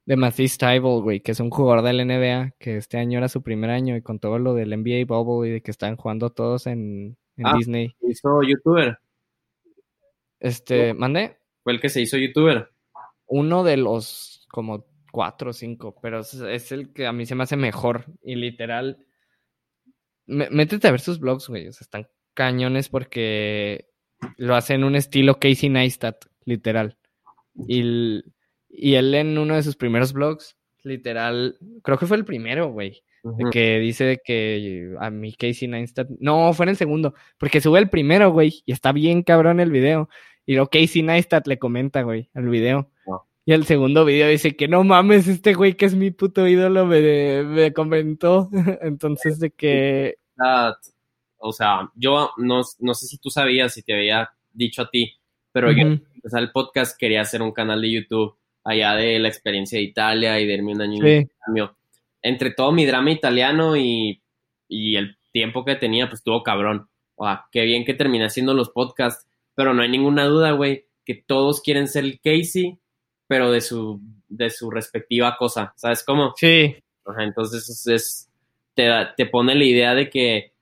De 0.06 0.16
Matisse 0.16 0.58
Tybalt, 0.58 1.02
güey, 1.02 1.20
que 1.20 1.32
es 1.32 1.40
un 1.40 1.50
jugador 1.50 1.82
del 1.82 2.06
NBA, 2.06 2.54
que 2.58 2.76
este 2.76 2.98
año 2.98 3.18
era 3.18 3.28
su 3.28 3.42
primer 3.42 3.70
año 3.70 3.96
y 3.96 4.02
con 4.02 4.18
todo 4.18 4.38
lo 4.38 4.54
del 4.54 4.70
NBA 4.70 5.06
Bubble 5.06 5.48
y 5.48 5.52
de 5.52 5.62
que 5.62 5.70
están 5.70 5.96
jugando 5.96 6.30
todos 6.30 6.66
en, 6.66 7.16
ah, 7.42 7.56
Disney. 7.56 7.96
¿Se 8.00 8.10
hizo 8.10 8.42
youtuber? 8.42 8.98
Este, 10.40 10.92
¿mandé? 10.92 11.38
Fue 11.62 11.72
el 11.72 11.80
que 11.80 11.88
se 11.88 12.02
hizo 12.02 12.18
youtuber. 12.18 12.70
Uno 13.26 13.64
de 13.64 13.78
los 13.78 14.46
como 14.50 14.86
cuatro 15.10 15.50
o 15.50 15.52
cinco, 15.52 15.98
pero 16.02 16.20
es, 16.20 16.72
el 16.72 16.92
que 16.92 17.06
a 17.06 17.12
mí 17.12 17.24
se 17.24 17.34
me 17.34 17.44
hace 17.44 17.56
mejor 17.56 18.04
y 18.22 18.34
literal. 18.34 19.06
métete 20.26 20.88
a 20.88 20.90
ver 20.90 21.00
sus 21.00 21.18
blogs, 21.18 21.48
güey, 21.48 21.68
o 21.68 21.72
sea, 21.72 21.84
están 21.84 22.08
cañones 22.34 22.88
porque 22.88 23.88
lo 24.36 24.54
hacen 24.54 24.80
en 24.80 24.84
un 24.84 24.96
estilo 24.96 25.38
Casey 25.38 25.70
Neistat, 25.70 26.26
literal. 26.44 26.98
Y 27.68 28.22
y 28.76 28.94
él 28.94 29.14
en 29.14 29.38
uno 29.38 29.54
de 29.54 29.62
sus 29.62 29.76
primeros 29.76 30.12
blogs, 30.12 30.56
literal, 30.82 31.56
creo 31.82 31.98
que 31.98 32.06
fue 32.06 32.16
el 32.16 32.24
primero, 32.24 32.70
güey. 32.70 33.02
que 33.50 33.78
dice 33.78 34.20
que 34.22 34.94
a 35.00 35.10
mi 35.10 35.32
Casey 35.32 35.68
Neistat. 35.68 36.08
No, 36.18 36.52
fue 36.52 36.64
en 36.64 36.70
el 36.70 36.76
segundo. 36.76 37.14
Porque 37.38 37.60
sube 37.60 37.78
el 37.78 37.88
primero, 37.88 38.30
güey. 38.32 38.62
Y 38.66 38.72
está 38.72 38.92
bien 38.92 39.22
cabrón 39.22 39.60
el 39.60 39.70
video. 39.70 40.08
Y 40.44 40.56
lo 40.56 40.68
Casey 40.68 41.02
Neistat 41.02 41.46
le 41.46 41.58
comenta, 41.58 42.02
güey, 42.02 42.28
al 42.34 42.48
video. 42.48 42.90
Ah. 43.10 43.22
Y 43.46 43.52
el 43.52 43.64
segundo 43.64 44.04
video 44.04 44.28
dice 44.28 44.56
que 44.56 44.68
no 44.68 44.84
mames, 44.84 45.28
este 45.28 45.54
güey 45.54 45.74
que 45.74 45.84
es 45.86 45.94
mi 45.94 46.10
puto 46.10 46.46
ídolo 46.46 46.84
me, 46.84 47.42
me 47.44 47.72
comentó. 47.72 48.50
Entonces, 48.82 49.38
de 49.38 49.50
que. 49.50 50.16
O 51.38 51.52
sea, 51.52 51.90
yo 51.94 52.30
no, 52.38 52.62
no, 52.80 52.94
sé 52.94 53.06
si 53.06 53.18
tú 53.18 53.30
sabías, 53.30 53.74
si 53.74 53.82
te 53.82 53.94
había 53.94 54.30
dicho 54.52 54.82
a 54.82 54.90
ti, 54.90 55.12
pero 55.52 55.70
yo, 55.70 55.98
empezar 56.14 56.42
el 56.42 56.50
podcast, 56.52 56.98
quería 56.98 57.20
hacer 57.20 57.42
un 57.42 57.52
canal 57.52 57.82
de 57.82 57.90
YouTube 57.90 58.36
allá 58.64 58.94
de 58.94 59.18
la 59.18 59.28
experiencia 59.28 59.78
de 59.78 59.84
Italia 59.84 60.40
y 60.40 60.46
de 60.46 60.54
irme 60.54 60.72
un 60.72 60.80
año 60.82 60.98
cambio. 61.44 61.76
Entre 62.22 62.50
todo 62.52 62.72
mi 62.72 62.86
drama 62.86 63.10
italiano 63.10 63.76
y, 63.76 64.20
el 64.68 65.16
tiempo 65.30 65.64
que 65.64 65.76
tenía, 65.76 66.06
pues 66.08 66.20
estuvo 66.20 66.42
cabrón. 66.42 66.88
o 67.16 67.24
sea, 67.26 67.44
qué 67.52 67.62
bien 67.62 67.84
que 67.84 67.94
terminé 67.94 68.24
haciendo 68.24 68.54
los 68.54 68.70
podcasts, 68.70 69.26
pero 69.54 69.74
no 69.74 69.82
hay 69.82 69.88
ninguna 69.90 70.24
duda, 70.24 70.52
güey, 70.52 70.86
que 71.04 71.14
todos 71.14 71.60
quieren 71.60 71.86
ser 71.86 72.04
el 72.04 72.18
Casey, 72.20 72.78
pero 73.28 73.52
de 73.52 73.60
su, 73.60 74.00
de 74.28 74.50
su 74.50 74.70
respectiva 74.70 75.36
cosa, 75.36 75.72
¿sabes 75.76 76.02
cómo? 76.02 76.32
Sí. 76.36 76.74
Ajá, 77.04 77.22
entonces 77.24 77.68
es, 77.68 77.86
es- 77.86 78.30
te, 78.74 78.86
da- 78.86 79.14
te 79.14 79.26
pone 79.26 79.54
la 79.54 79.64
idea 79.64 79.94
de 79.94 80.08
que 80.10 80.53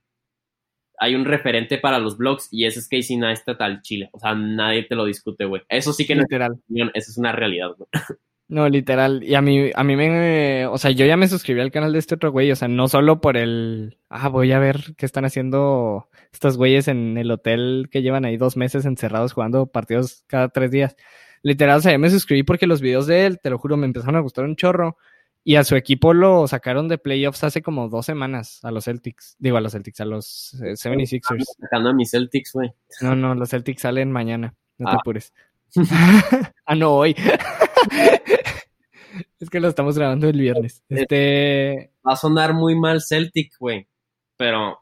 hay 0.99 1.15
un 1.15 1.25
referente 1.25 1.79
para 1.79 1.99
los 1.99 2.17
blogs 2.17 2.49
y 2.51 2.65
ese 2.67 2.81
es 2.81 2.89
Casey 2.89 3.17
Neistat 3.17 3.61
al 3.61 3.83
Chile. 3.83 4.11
O 4.13 4.19
sea, 4.19 4.35
nadie 4.35 4.85
te 4.85 4.95
lo 4.95 5.05
discute, 5.05 5.45
güey. 5.45 5.63
Eso 5.69 5.93
sí 5.93 6.07
que 6.07 6.15
no 6.15 6.23
es 6.23 6.27
Literal. 6.31 6.53
opinión, 6.53 6.91
esa 6.95 7.11
es 7.11 7.19
una 7.19 7.33
realidad, 7.33 7.71
güey. 7.77 7.89
No, 8.49 8.69
literal. 8.69 9.25
Y 9.25 9.35
a 9.35 9.41
mí, 9.41 9.71
a 9.75 9.83
mí 9.83 9.97
me, 9.97 10.67
o 10.67 10.77
sea, 10.77 10.91
yo 10.91 11.07
ya 11.07 11.17
me 11.17 11.27
suscribí 11.27 11.63
al 11.63 11.71
canal 11.71 11.95
de 11.95 11.99
este 11.99 12.17
otro 12.17 12.31
güey, 12.33 12.53
o 12.53 12.57
sea, 12.57 12.69
no 12.69 12.87
solo 12.87 13.19
por 13.23 13.39
el, 13.39 13.97
ah, 14.11 14.29
voy 14.29 14.53
a 14.53 14.59
ver 14.59 14.95
qué 14.99 15.07
están 15.07 15.25
haciendo 15.25 16.11
estos 16.35 16.59
güeyes 16.59 16.87
en 16.89 17.17
el 17.17 17.31
hotel 17.31 17.89
que 17.91 18.03
llevan 18.03 18.27
ahí 18.27 18.37
dos 18.37 18.59
meses 18.59 18.85
encerrados 18.85 19.33
jugando 19.33 19.69
partidos 19.69 20.25
cada 20.27 20.51
tres 20.51 20.71
días. 20.71 20.97
Literal, 21.43 21.79
o 21.79 21.81
sea, 21.81 21.93
yo 21.93 21.99
me 21.99 22.11
suscribí 22.11 22.43
porque 22.43 22.67
los 22.67 22.83
videos 22.83 23.07
de 23.07 23.25
él, 23.25 23.41
te 23.43 23.49
lo 23.49 23.57
juro, 23.59 23.79
me 23.79 23.87
empezaron 23.87 24.17
a 24.17 24.21
gustar 24.21 24.45
un 24.45 24.57
chorro. 24.57 24.99
Y 25.45 25.57
a 25.57 25.65
su 25.65 25.75
equipo 25.75 26.15
lo 26.15 26.47
sacaron 26.47 26.87
de 26.89 26.99
playoffs 26.99 27.43
hace 27.43 27.63
como 27.63 27.89
dos 27.89 28.07
semanas, 28.07 28.61
a 28.65 28.71
los 28.71 28.85
Celtics. 28.85 29.35
Digo, 29.41 29.57
a 29.57 29.61
los 29.61 29.73
Celtics, 29.73 30.01
a 30.01 30.05
los 30.05 30.55
eh, 30.63 30.75
76ers. 30.75 31.45
Sacando 31.61 31.91
a 31.91 31.95
mis 31.95 32.11
Celtics, 32.13 32.53
güey. 32.53 32.73
No, 33.01 33.17
no, 33.17 33.35
los 33.35 33.51
Celtics 33.51 33.83
salen 33.83 34.13
mañana. 34.13 34.55
No 34.79 34.91
te 34.91 34.97
Ah. 34.97 34.99
apures. 35.01 35.33
ah, 36.67 36.75
no, 36.77 36.93
hoy. 36.93 37.17
es 39.41 39.51
que 39.51 39.59
lo 39.61 39.69
estamos 39.69 39.99
grabando 39.99 40.29
el 40.29 40.39
viernes. 40.39 40.83
Este. 40.89 41.91
Va 42.07 42.13
a 42.13 42.17
sonar 42.17 42.55
muy 42.55 42.79
mal 42.79 43.01
Celtic, 43.03 43.57
güey. 43.59 43.89
Pero 44.37 44.79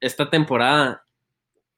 esta 0.00 0.30
temporada, 0.30 1.04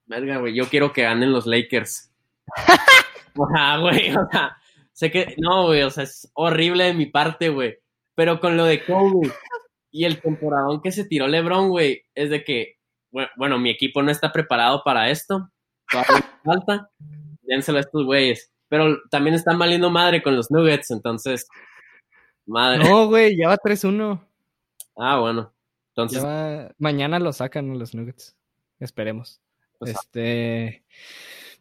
verga, 0.07 0.37
güey, 0.39 0.55
yo 0.55 0.69
quiero 0.69 0.93
que 0.93 1.03
ganen 1.03 1.33
los 1.33 1.47
Lakers. 1.47 2.11
Güey, 3.35 4.15
o 4.15 4.29
sea, 4.31 4.57
sé 4.93 5.11
que, 5.11 5.35
no, 5.39 5.67
güey, 5.67 5.83
o 5.83 5.91
sea, 5.91 6.05
es 6.05 6.31
horrible 6.35 6.85
de 6.85 6.95
mi 6.95 7.07
parte, 7.07 7.49
güey. 7.49 7.79
Pero 8.15 8.41
con 8.41 8.57
lo 8.57 8.65
de 8.65 8.85
Kobe 8.85 9.33
y 9.91 10.05
el 10.05 10.21
temporadón 10.21 10.81
que 10.83 10.93
se 10.93 11.05
tiró 11.05 11.27
LeBron, 11.29 11.69
güey, 11.71 12.03
es 12.15 12.31
de 12.31 12.45
que, 12.45 12.77
bueno, 13.37 13.59
mi 13.59 13.71
equipo 13.71 14.03
no 14.03 14.11
está 14.11 14.33
preparado 14.33 14.83
para 14.85 15.11
esto. 15.11 15.51
Todavía 15.91 16.41
falta. 16.45 16.91
Dénselo 17.43 17.79
a 17.79 17.83
estos 17.83 18.05
güeyes. 18.05 18.51
Pero 18.69 18.99
también 19.11 19.35
están 19.35 19.59
valiendo 19.59 19.91
madre 19.91 20.23
con 20.23 20.35
los 20.35 20.51
Nuggets, 20.51 20.91
entonces, 20.91 21.47
madre. 22.47 22.85
No, 22.89 23.07
güey, 23.09 23.37
ya 23.37 23.49
va 23.49 23.59
3-1. 23.59 24.27
Ah, 24.97 25.19
bueno. 25.19 25.53
Entonces, 25.89 26.25
va- 26.25 26.71
Mañana 26.79 27.19
lo 27.19 27.33
sacan 27.35 27.79
los 27.79 27.95
Nuggets. 27.95 28.35
Esperemos. 28.81 29.41
Pues, 29.79 29.91
este. 29.91 30.85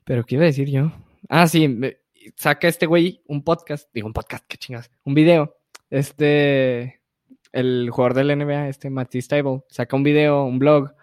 Pero, 0.06 0.24
¿qué 0.24 0.36
iba 0.36 0.44
a 0.44 0.48
decir 0.48 0.70
yo? 0.70 0.92
Ah, 1.28 1.48
sí. 1.48 1.68
me- 1.68 1.98
Saca 2.36 2.68
este 2.68 2.86
güey 2.86 3.22
un 3.28 3.44
podcast. 3.44 3.90
Digo, 3.94 4.08
un 4.08 4.14
podcast, 4.14 4.46
qué 4.48 4.58
chingas. 4.58 4.92
Un 5.04 5.14
video. 5.14 5.56
Este. 5.90 7.02
El 7.52 7.90
jugador 7.92 8.14
del 8.14 8.38
NBA, 8.38 8.70
este 8.70 8.90
Matisse 8.90 9.28
Table, 9.28 9.64
saca 9.70 9.96
un 9.96 10.04
video, 10.04 10.44
un 10.44 10.60
blog. 10.60 10.94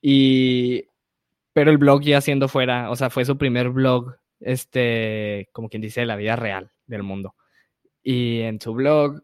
Y. 0.00 0.84
Pero 1.52 1.70
el 1.70 1.78
blog 1.78 2.02
ya 2.02 2.20
siendo 2.20 2.48
fuera. 2.48 2.90
O 2.90 2.96
sea, 2.96 3.10
fue 3.10 3.24
su 3.24 3.36
primer 3.38 3.70
blog. 3.70 4.16
Este. 4.40 5.48
Como 5.52 5.68
quien 5.68 5.82
dice, 5.82 6.00
de 6.00 6.06
la 6.06 6.16
vida 6.16 6.36
real 6.36 6.72
del 6.86 7.02
mundo. 7.02 7.34
Y 8.02 8.40
en 8.40 8.60
su 8.60 8.72
blog 8.74 9.22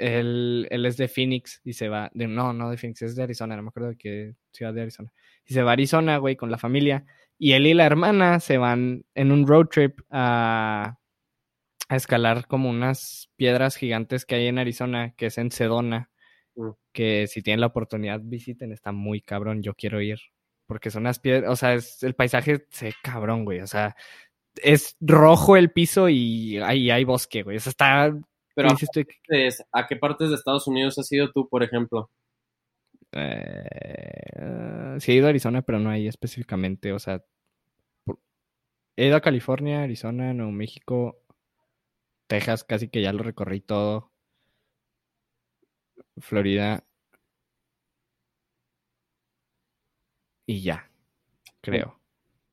él, 0.00 0.66
él 0.70 0.86
es 0.86 0.96
de 0.96 1.08
Phoenix 1.08 1.60
y 1.62 1.74
se 1.74 1.88
va, 1.88 2.10
de, 2.14 2.26
no, 2.26 2.54
no 2.54 2.70
de 2.70 2.78
Phoenix, 2.78 3.02
es 3.02 3.16
de 3.16 3.22
Arizona, 3.22 3.54
no 3.54 3.62
me 3.62 3.68
acuerdo 3.68 3.90
de 3.90 3.96
qué 3.96 4.34
ciudad 4.50 4.72
de 4.72 4.80
Arizona. 4.80 5.12
Y 5.44 5.52
se 5.52 5.62
va 5.62 5.70
a 5.70 5.72
Arizona, 5.74 6.16
güey, 6.16 6.36
con 6.36 6.50
la 6.50 6.56
familia. 6.56 7.04
Y 7.42 7.52
él 7.52 7.66
y 7.66 7.72
la 7.72 7.86
hermana 7.86 8.38
se 8.38 8.58
van 8.58 9.06
en 9.14 9.32
un 9.32 9.46
road 9.46 9.68
trip 9.68 10.00
a, 10.10 10.98
a 11.88 11.96
escalar 11.96 12.46
como 12.46 12.68
unas 12.68 13.30
piedras 13.36 13.76
gigantes 13.76 14.26
que 14.26 14.34
hay 14.34 14.46
en 14.48 14.58
Arizona, 14.58 15.14
que 15.16 15.26
es 15.26 15.38
en 15.38 15.50
Sedona. 15.50 16.10
Mm. 16.54 16.70
Que 16.92 17.26
si 17.28 17.40
tienen 17.40 17.60
la 17.60 17.68
oportunidad 17.68 18.20
visiten, 18.22 18.72
está 18.72 18.92
muy 18.92 19.22
cabrón, 19.22 19.62
yo 19.62 19.72
quiero 19.72 20.02
ir. 20.02 20.18
Porque 20.66 20.90
son 20.90 21.04
unas 21.04 21.18
piedras, 21.18 21.50
o 21.50 21.56
sea, 21.56 21.72
es, 21.72 22.02
el 22.02 22.14
paisaje 22.14 22.66
se 22.68 22.92
cabrón, 23.02 23.46
güey. 23.46 23.60
O 23.60 23.66
sea, 23.66 23.96
es 24.56 24.98
rojo 25.00 25.56
el 25.56 25.72
piso 25.72 26.10
y 26.10 26.58
ahí 26.58 26.90
hay 26.90 27.04
bosque, 27.04 27.42
güey. 27.42 27.56
O 27.56 27.60
sea, 27.60 27.70
está 27.70 28.12
pero 28.54 28.68
¿a 29.72 29.86
qué 29.86 29.96
partes 29.96 30.28
de 30.28 30.34
Estados 30.34 30.66
Unidos 30.66 30.98
has 30.98 31.10
ido 31.10 31.30
tú, 31.32 31.48
por 31.48 31.62
ejemplo? 31.62 32.10
Eh, 33.12 34.96
sí 35.00 35.12
he 35.12 35.14
ido 35.16 35.26
a 35.26 35.30
Arizona, 35.30 35.62
pero 35.62 35.78
no 35.78 35.90
ahí 35.90 36.06
específicamente. 36.06 36.92
O 36.92 36.98
sea, 36.98 37.24
por- 38.04 38.20
he 38.96 39.06
ido 39.06 39.16
a 39.16 39.20
California, 39.20 39.82
Arizona, 39.82 40.32
Nuevo 40.34 40.52
México, 40.52 41.22
Texas, 42.26 42.64
casi 42.64 42.88
que 42.88 43.02
ya 43.02 43.12
lo 43.12 43.22
recorrí 43.22 43.60
todo. 43.60 44.12
Florida. 46.18 46.84
Y 50.46 50.62
ya, 50.62 50.90
creo. 51.60 52.00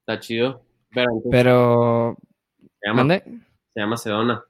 Está 0.02 0.20
chido. 0.20 0.64
Pero, 0.92 1.12
entonces, 1.12 1.32
Pero, 1.32 2.18
se, 2.60 2.88
llama, 2.88 2.98
¿mande? 3.04 3.24
se 3.74 3.80
llama 3.80 3.98
Sedona. 3.98 4.44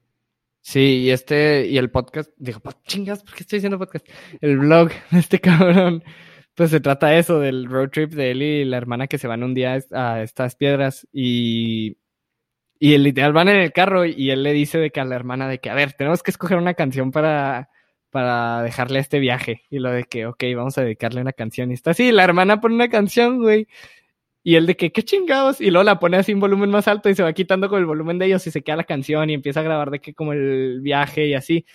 Sí, 0.70 1.04
y 1.06 1.12
este, 1.12 1.66
y 1.68 1.78
el 1.78 1.90
podcast, 1.92 2.30
digo, 2.36 2.60
"Pa- 2.60 2.76
chingas, 2.86 3.24
¿por 3.24 3.34
qué 3.36 3.44
estoy 3.44 3.60
diciendo 3.60 3.80
podcast? 3.80 4.06
El 4.42 4.58
blog 4.58 4.90
de 5.12 5.20
este 5.20 5.40
cabrón, 5.40 6.04
pues 6.56 6.72
se 6.72 6.82
trata 6.82 7.08
de 7.08 7.20
eso, 7.20 7.40
del 7.40 7.68
road 7.68 7.88
trip 7.90 8.12
de 8.12 8.32
él 8.32 8.42
y 8.44 8.66
la 8.66 8.76
hermana 8.76 9.08
que 9.08 9.18
se 9.18 9.28
van 9.30 9.44
un 9.44 9.54
día 9.54 9.80
a 9.94 10.22
estas 10.22 10.58
piedras 10.58 11.08
y, 11.14 11.98
y 12.80 12.96
el 12.96 13.04
literal 13.04 13.32
van 13.32 13.48
en 13.48 13.58
el 13.62 13.72
carro 13.72 14.04
y 14.06 14.30
él 14.30 14.44
le 14.44 14.52
dice 14.52 14.78
de 14.78 14.92
que 14.92 15.00
a 15.00 15.06
la 15.06 15.16
hermana 15.16 15.48
de 15.48 15.60
que, 15.60 15.70
a 15.70 15.74
ver, 15.74 15.94
tenemos 15.94 16.22
que 16.22 16.32
escoger 16.32 16.58
una 16.58 16.74
canción 16.74 17.12
para, 17.12 17.70
para 18.10 18.62
dejarle 18.62 19.00
este 19.00 19.20
viaje. 19.20 19.64
Y 19.70 19.80
lo 19.80 19.92
de 19.92 20.04
que, 20.04 20.26
ok, 20.26 20.44
vamos 20.54 20.78
a 20.78 20.82
dedicarle 20.84 21.22
una 21.22 21.32
canción. 21.34 21.72
Y 21.72 21.76
está 21.76 21.92
así, 21.92 22.12
la 22.12 22.26
hermana 22.26 22.60
pone 22.60 22.76
una 22.76 22.90
canción, 22.90 23.40
güey. 23.42 23.68
Y 24.48 24.56
él 24.56 24.66
de 24.66 24.78
que, 24.78 24.94
qué 24.94 25.04
chingados. 25.04 25.60
Y 25.60 25.72
luego 25.72 25.84
la 25.84 26.00
pone 26.00 26.16
así 26.16 26.32
en 26.32 26.40
volumen 26.40 26.70
más 26.70 26.88
alto 26.88 27.10
y 27.10 27.16
se 27.16 27.22
va 27.24 27.34
quitando 27.34 27.68
con 27.68 27.80
el 27.80 27.86
volumen 27.86 28.18
de 28.18 28.28
ellos 28.28 28.48
y 28.48 28.52
se 28.52 28.62
queda 28.62 28.78
la 28.78 28.86
canción 28.86 29.30
y 29.30 29.34
empieza 29.34 29.60
a 29.60 29.64
grabar 29.64 29.92
de 29.92 30.00
que 30.00 30.14
como 30.14 30.32
el 30.32 30.80
viaje 30.82 31.28
y 31.28 31.34
así. 31.34 31.66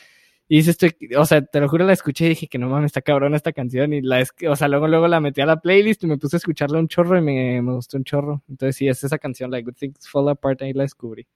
Y 0.48 0.56
dices, 0.58 0.78
estoy, 0.82 0.96
o 1.16 1.24
sea, 1.26 1.42
te 1.44 1.60
lo 1.60 1.68
juro, 1.68 1.84
la 1.86 1.92
escuché 1.92 2.26
y 2.26 2.28
dije 2.30 2.46
que 2.48 2.58
no 2.58 2.68
mames, 2.70 2.86
está 2.90 3.02
cabrón 3.02 3.34
esta 3.34 3.52
canción. 3.52 3.92
Y 3.92 4.00
la, 4.02 4.20
es- 4.20 4.32
o 4.48 4.56
sea, 4.56 4.68
luego, 4.68 4.88
luego 4.88 5.06
la 5.08 5.20
metí 5.20 5.42
a 5.42 5.46
la 5.46 5.60
playlist 5.60 6.04
y 6.04 6.06
me 6.06 6.16
puse 6.18 6.36
a 6.36 6.38
escucharla 6.38 6.78
un 6.78 6.88
chorro 6.88 7.18
y 7.18 7.22
me, 7.22 7.60
me 7.60 7.74
gustó 7.74 7.98
un 7.98 8.04
chorro. 8.04 8.42
Entonces 8.48 8.76
sí, 8.76 8.88
es 8.88 9.04
esa 9.04 9.18
canción, 9.18 9.50
Like 9.50 9.66
Good 9.66 9.76
Things 9.78 10.08
Fall 10.08 10.30
Apart, 10.30 10.62
ahí 10.62 10.72
la 10.72 10.84
descubrí. 10.84 11.26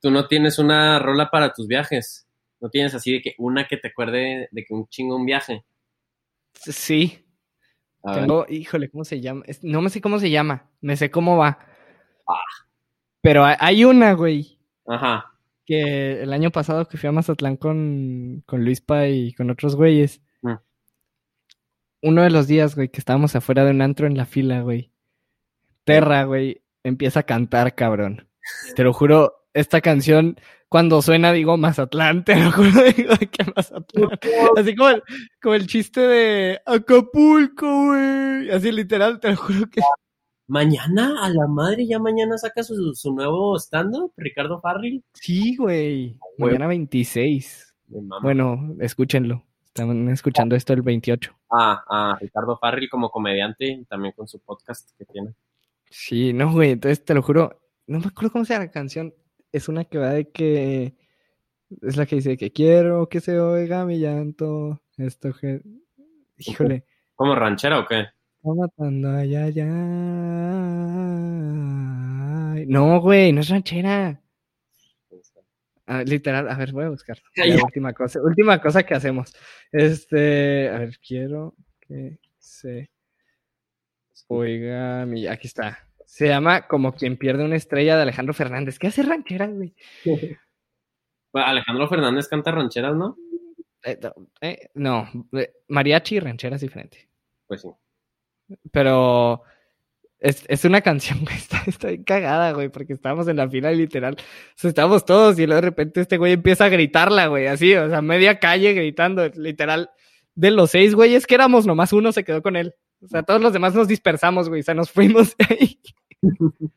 Tú 0.00 0.10
no 0.10 0.28
tienes 0.28 0.58
una 0.58 0.98
rola 0.98 1.30
para 1.30 1.52
tus 1.52 1.66
viajes. 1.66 2.26
No 2.60 2.70
tienes 2.70 2.94
así 2.94 3.12
de 3.12 3.20
que 3.22 3.34
una 3.38 3.66
que 3.68 3.76
te 3.76 3.88
acuerde 3.88 4.48
de 4.50 4.64
que 4.64 4.72
un 4.74 4.88
chingo 4.88 5.16
un 5.16 5.26
viaje. 5.26 5.64
Sí. 6.54 7.25
Tengo, 8.14 8.46
híjole, 8.48 8.88
¿cómo 8.90 9.04
se 9.04 9.20
llama? 9.20 9.42
No 9.62 9.80
me 9.82 9.90
sé 9.90 10.00
cómo 10.00 10.18
se 10.18 10.30
llama, 10.30 10.68
me 10.80 10.96
sé 10.96 11.10
cómo 11.10 11.36
va. 11.36 11.58
Ah. 12.28 12.34
Pero 13.20 13.44
hay, 13.44 13.56
hay 13.58 13.84
una, 13.84 14.12
güey, 14.12 14.58
Ajá. 14.86 15.32
que 15.64 16.22
el 16.22 16.32
año 16.32 16.50
pasado 16.50 16.86
que 16.88 16.96
fui 16.96 17.08
a 17.08 17.12
Mazatlán 17.12 17.56
con, 17.56 18.42
con 18.46 18.64
Luispa 18.64 19.08
y 19.08 19.32
con 19.34 19.50
otros 19.50 19.76
güeyes, 19.76 20.22
Mm. 20.42 20.54
uno 22.02 22.22
de 22.22 22.30
los 22.30 22.46
días, 22.46 22.76
güey, 22.76 22.88
que 22.88 23.00
estábamos 23.00 23.34
afuera 23.34 23.64
de 23.64 23.70
un 23.72 23.82
antro 23.82 24.06
en 24.06 24.16
la 24.16 24.26
fila, 24.26 24.60
güey, 24.60 24.92
Terra, 25.84 26.24
güey, 26.24 26.62
empieza 26.84 27.20
a 27.20 27.22
cantar, 27.24 27.74
cabrón. 27.74 28.28
Te 28.76 28.84
lo 28.84 28.92
juro, 28.92 29.46
esta 29.54 29.80
canción, 29.80 30.38
cuando 30.68 31.00
suena, 31.00 31.32
digo 31.32 31.56
Mazatlán, 31.56 32.24
te 32.24 32.36
lo 32.36 32.50
juro, 32.52 32.82
digo 32.96 33.14
que 33.18 33.52
Mazatlán. 33.54 34.10
Así 34.56 34.74
como 34.74 34.90
el, 34.90 35.02
como 35.40 35.54
el 35.54 35.66
chiste 35.66 36.00
de 36.00 36.60
Acapulco, 36.66 37.86
güey. 37.86 38.50
Así 38.50 38.72
literal, 38.72 39.20
te 39.20 39.30
lo 39.30 39.36
juro 39.36 39.70
que. 39.70 39.80
Mañana, 40.48 41.24
a 41.24 41.28
la 41.28 41.48
madre, 41.48 41.86
ya 41.86 41.98
mañana 41.98 42.38
saca 42.38 42.62
su, 42.62 42.94
su 42.94 43.12
nuevo 43.12 43.56
stand-up, 43.58 44.12
Ricardo 44.16 44.60
Farril. 44.60 45.02
Sí, 45.14 45.56
güey. 45.56 46.18
Mañana 46.38 46.68
26. 46.68 47.74
Me 47.88 48.00
mama. 48.00 48.22
Bueno, 48.22 48.76
escúchenlo. 48.80 49.44
Están 49.66 50.08
escuchando 50.08 50.54
esto 50.54 50.72
el 50.72 50.82
28. 50.82 51.36
Ah, 51.50 51.84
ah, 51.88 52.16
Ricardo 52.20 52.56
Farril 52.58 52.88
como 52.88 53.10
comediante 53.10 53.66
y 53.66 53.84
también 53.84 54.14
con 54.16 54.26
su 54.26 54.38
podcast 54.40 54.90
que 54.96 55.04
tiene. 55.04 55.34
Sí, 55.90 56.32
no, 56.32 56.52
güey. 56.52 56.70
Entonces 56.72 57.04
te 57.04 57.12
lo 57.12 57.22
juro. 57.22 57.60
No 57.86 57.98
me 57.98 58.06
acuerdo 58.06 58.32
cómo 58.32 58.44
se 58.44 58.54
llama 58.54 58.66
la 58.66 58.70
canción. 58.70 59.12
Es 59.56 59.68
una 59.70 59.84
que 59.86 59.96
va 59.96 60.10
de 60.10 60.30
que. 60.30 60.94
Es 61.82 61.96
la 61.96 62.04
que 62.04 62.16
dice 62.16 62.36
que 62.36 62.52
quiero 62.52 63.08
que 63.08 63.20
se 63.20 63.40
oiga 63.40 63.86
mi 63.86 63.98
llanto. 63.98 64.82
Esto 64.98 65.32
que. 65.32 65.62
Híjole. 66.36 66.84
¿Como 67.14 67.34
ranchera 67.34 67.78
o 67.80 67.86
qué? 67.86 68.00
Está 68.36 68.54
matando 68.54 69.08
ay, 69.10 69.34
ay, 69.34 69.60
ay. 69.60 69.66
No, 72.66 73.00
güey, 73.00 73.32
no 73.32 73.40
es 73.40 73.48
ranchera. 73.48 74.20
Ah, 75.86 76.02
literal, 76.02 76.50
a 76.50 76.56
ver, 76.56 76.72
voy 76.72 76.84
a 76.84 76.90
buscar. 76.90 77.16
La 77.36 77.64
última 77.64 77.94
cosa, 77.94 78.20
última 78.20 78.60
cosa 78.60 78.82
que 78.82 78.94
hacemos. 78.94 79.32
Este, 79.72 80.68
a 80.68 80.80
ver, 80.80 80.98
quiero 80.98 81.54
que 81.80 82.18
se 82.38 82.90
Oiga, 84.28 85.02
aquí 85.30 85.46
está. 85.46 85.85
Se 86.06 86.28
llama 86.28 86.66
Como 86.66 86.94
quien 86.94 87.18
pierde 87.18 87.44
una 87.44 87.56
estrella 87.56 87.96
de 87.96 88.02
Alejandro 88.02 88.32
Fernández. 88.32 88.78
¿Qué 88.78 88.86
hace 88.86 89.02
rancheras, 89.02 89.52
güey? 89.52 89.74
Alejandro 91.34 91.88
Fernández 91.88 92.28
canta 92.28 92.52
rancheras, 92.52 92.96
¿no? 92.96 93.18
Eh, 93.84 94.00
eh, 94.40 94.70
no, 94.74 95.06
eh, 95.32 95.52
mariachi 95.68 96.16
y 96.16 96.20
rancheras 96.20 96.62
diferente. 96.62 97.08
Pues 97.46 97.60
sí. 97.60 97.68
Pero 98.72 99.42
es, 100.18 100.64
una 100.64 100.80
canción, 100.80 101.20
güey, 101.24 101.36
está, 101.36 101.62
está 101.66 101.88
cagada, 102.04 102.52
güey, 102.52 102.68
porque 102.68 102.94
estábamos 102.94 103.28
en 103.28 103.36
la 103.36 103.48
fila 103.48 103.70
literal. 103.72 104.14
O 104.14 104.54
sea, 104.54 104.68
estábamos 104.68 105.04
todos 105.04 105.38
y 105.38 105.46
luego 105.46 105.60
de 105.60 105.68
repente 105.68 106.00
este 106.00 106.16
güey 106.16 106.32
empieza 106.32 106.64
a 106.64 106.70
gritarla, 106.70 107.26
güey, 107.26 107.48
así, 107.48 107.74
o 107.74 107.88
sea, 107.90 108.00
media 108.00 108.38
calle 108.38 108.72
gritando, 108.72 109.28
literal. 109.34 109.90
De 110.34 110.50
los 110.50 110.70
seis 110.70 110.94
güeyes 110.94 111.26
que 111.26 111.34
éramos, 111.34 111.66
nomás 111.66 111.92
uno 111.92 112.12
se 112.12 112.24
quedó 112.24 112.42
con 112.42 112.56
él. 112.56 112.74
O 113.02 113.08
sea, 113.08 113.22
todos 113.22 113.40
los 113.40 113.52
demás 113.52 113.74
nos 113.74 113.88
dispersamos, 113.88 114.48
güey, 114.48 114.60
o 114.60 114.64
sea, 114.64 114.74
nos 114.74 114.90
fuimos 114.90 115.36
de 115.36 115.46
ahí. 115.48 115.80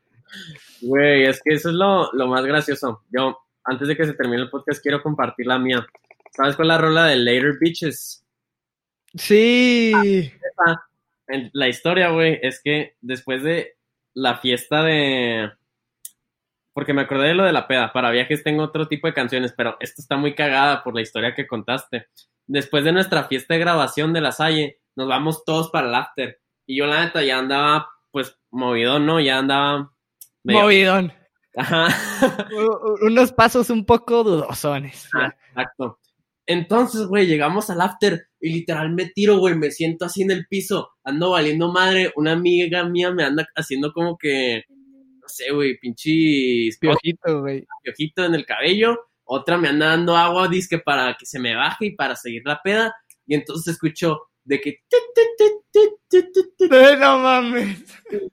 Güey, 0.81 1.25
es 1.25 1.41
que 1.43 1.55
eso 1.55 1.69
es 1.69 1.75
lo, 1.75 2.11
lo 2.13 2.27
más 2.27 2.45
gracioso. 2.45 3.03
Yo, 3.09 3.37
antes 3.63 3.87
de 3.87 3.97
que 3.97 4.05
se 4.05 4.13
termine 4.13 4.43
el 4.43 4.49
podcast, 4.49 4.81
quiero 4.81 5.01
compartir 5.01 5.45
la 5.47 5.59
mía. 5.59 5.85
¿Sabes 6.31 6.55
cuál 6.55 6.67
es 6.67 6.75
la 6.75 6.77
rola 6.77 7.05
de 7.05 7.17
Later 7.17 7.57
Bitches? 7.59 8.25
Sí. 9.15 10.31
Ah, 10.65 10.87
la 11.53 11.67
historia, 11.67 12.09
güey, 12.09 12.39
es 12.41 12.61
que 12.63 12.95
después 13.01 13.43
de 13.43 13.77
la 14.13 14.37
fiesta 14.37 14.83
de... 14.83 15.51
Porque 16.73 16.93
me 16.93 17.01
acordé 17.01 17.29
de 17.29 17.33
lo 17.33 17.43
de 17.43 17.51
la 17.51 17.67
peda. 17.67 17.91
Para 17.91 18.11
viajes 18.11 18.43
tengo 18.43 18.63
otro 18.63 18.87
tipo 18.87 19.07
de 19.07 19.13
canciones, 19.13 19.53
pero 19.55 19.75
esto 19.79 20.01
está 20.01 20.15
muy 20.15 20.33
cagada 20.33 20.83
por 20.83 20.95
la 20.95 21.01
historia 21.01 21.35
que 21.35 21.47
contaste. 21.47 22.07
Después 22.47 22.83
de 22.83 22.93
nuestra 22.93 23.25
fiesta 23.25 23.53
de 23.53 23.59
grabación 23.59 24.13
de 24.13 24.21
la 24.21 24.31
Salle, 24.31 24.78
nos 24.99 25.07
vamos 25.07 25.45
todos 25.45 25.69
para 25.71 25.87
el 25.87 25.95
after. 25.95 26.41
Y 26.65 26.77
yo, 26.77 26.85
la 26.85 27.05
neta, 27.05 27.23
ya 27.23 27.39
andaba, 27.39 27.87
pues, 28.11 28.37
movidón, 28.51 29.05
¿no? 29.05 29.21
Ya 29.21 29.39
andaba... 29.39 29.93
Movidón. 30.43 31.13
Ajá. 31.55 31.87
Unos 33.01 33.31
pasos 33.31 33.69
un 33.69 33.85
poco 33.85 34.25
dudosones. 34.25 35.07
Ah, 35.13 35.33
exacto. 35.47 35.99
Entonces, 36.45 37.07
güey, 37.07 37.27
llegamos 37.27 37.69
al 37.69 37.79
after 37.79 38.27
y 38.41 38.51
literal 38.51 38.93
me 38.93 39.05
tiro, 39.05 39.37
güey, 39.37 39.55
me 39.55 39.71
siento 39.71 40.03
así 40.03 40.23
en 40.23 40.31
el 40.31 40.47
piso, 40.47 40.89
ando 41.05 41.31
valiendo 41.31 41.71
madre, 41.71 42.11
una 42.17 42.33
amiga 42.33 42.83
mía 42.83 43.11
me 43.11 43.23
anda 43.23 43.47
haciendo 43.55 43.93
como 43.93 44.17
que, 44.17 44.63
no 44.67 45.27
sé, 45.27 45.51
güey, 45.51 45.79
pinches... 45.79 46.77
Piojito, 46.77 47.41
güey. 47.41 47.65
Piojito 47.83 48.25
en 48.25 48.35
el 48.35 48.45
cabello, 48.45 48.97
otra 49.23 49.57
me 49.57 49.69
anda 49.69 49.87
dando 49.87 50.17
agua, 50.17 50.49
disque 50.49 50.79
para 50.79 51.15
que 51.17 51.25
se 51.25 51.39
me 51.39 51.55
baje 51.55 51.85
y 51.85 51.95
para 51.95 52.17
seguir 52.17 52.41
la 52.43 52.61
peda, 52.61 52.95
y 53.25 53.35
entonces 53.35 53.75
escucho 53.75 54.28
de 54.43 54.61
que... 54.61 54.79
No 56.99 57.19
mames. 57.19 57.83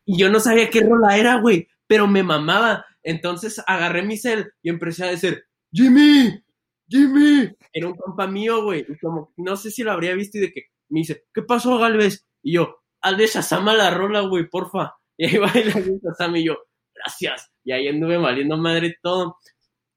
Y 0.05 0.19
yo 0.19 0.31
no 0.31 0.41
sabía 0.41 0.71
qué 0.71 0.81
rola 0.81 1.17
era, 1.17 1.41
güey, 1.41 1.69
pero 1.87 2.07
me 2.07 2.23
mamaba. 2.23 2.87
Entonces 3.03 3.63
agarré 3.67 4.03
mi 4.03 4.17
cel 4.17 4.53
y 4.63 4.71
empecé 4.71 5.05
a 5.05 5.11
decir, 5.11 5.45
Jimmy, 5.73 6.43
Jimmy. 6.89 7.51
Era 7.73 7.89
un 7.89 7.97
compa 7.97 8.27
mío, 8.27 8.63
güey. 8.63 8.85
Y 8.89 8.99
como, 8.99 9.33
no 9.37 9.57
sé 9.57 9.71
si 9.71 9.83
lo 9.83 9.93
habría 9.93 10.15
visto 10.15 10.39
y 10.39 10.43
de 10.43 10.53
que 10.53 10.63
me 10.89 11.01
dice, 11.01 11.25
¿qué 11.35 11.43
pasó, 11.43 11.79
Galvez? 11.79 12.27
Y 12.43 12.55
yo, 12.55 12.83
hazle 13.03 13.27
Shazama 13.27 13.75
la 13.75 13.91
rola, 13.91 14.21
güey, 14.21 14.49
porfa. 14.49 14.95
Y 15.19 15.25
ahí 15.25 15.39
baila 15.39 15.73
Shazam 16.03 16.37
y 16.37 16.45
yo, 16.45 16.59
gracias. 16.95 17.51
Y 17.65 17.73
ahí 17.73 17.89
anduve 17.89 18.19
valiendo 18.19 18.59
madre 18.59 18.99
todo. 19.03 19.39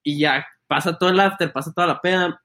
Y 0.02 0.18
ya 0.18 0.46
pasa 0.66 0.98
todo 0.98 1.10
el 1.10 1.20
after, 1.20 1.52
pasa 1.52 1.74
toda 1.76 1.88
la 1.88 2.00
pena. 2.00 2.42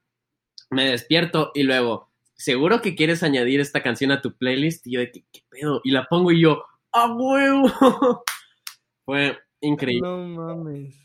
Me 0.71 0.91
despierto 0.91 1.51
y 1.53 1.63
luego, 1.63 2.11
seguro 2.35 2.81
que 2.81 2.95
quieres 2.95 3.23
añadir 3.23 3.59
esta 3.59 3.81
canción 3.81 4.11
a 4.11 4.21
tu 4.21 4.35
playlist. 4.37 4.85
Y 4.87 4.91
yo 4.91 4.99
de 4.99 5.11
que, 5.11 5.25
¿qué 5.31 5.41
pedo? 5.49 5.81
Y 5.83 5.91
la 5.91 6.05
pongo 6.05 6.31
y 6.31 6.41
yo, 6.41 6.63
¡a 6.91 7.13
huevo! 7.13 8.23
Fue 9.05 9.37
increíble. 9.61 10.07
No 10.07 10.17
mames. 10.17 10.95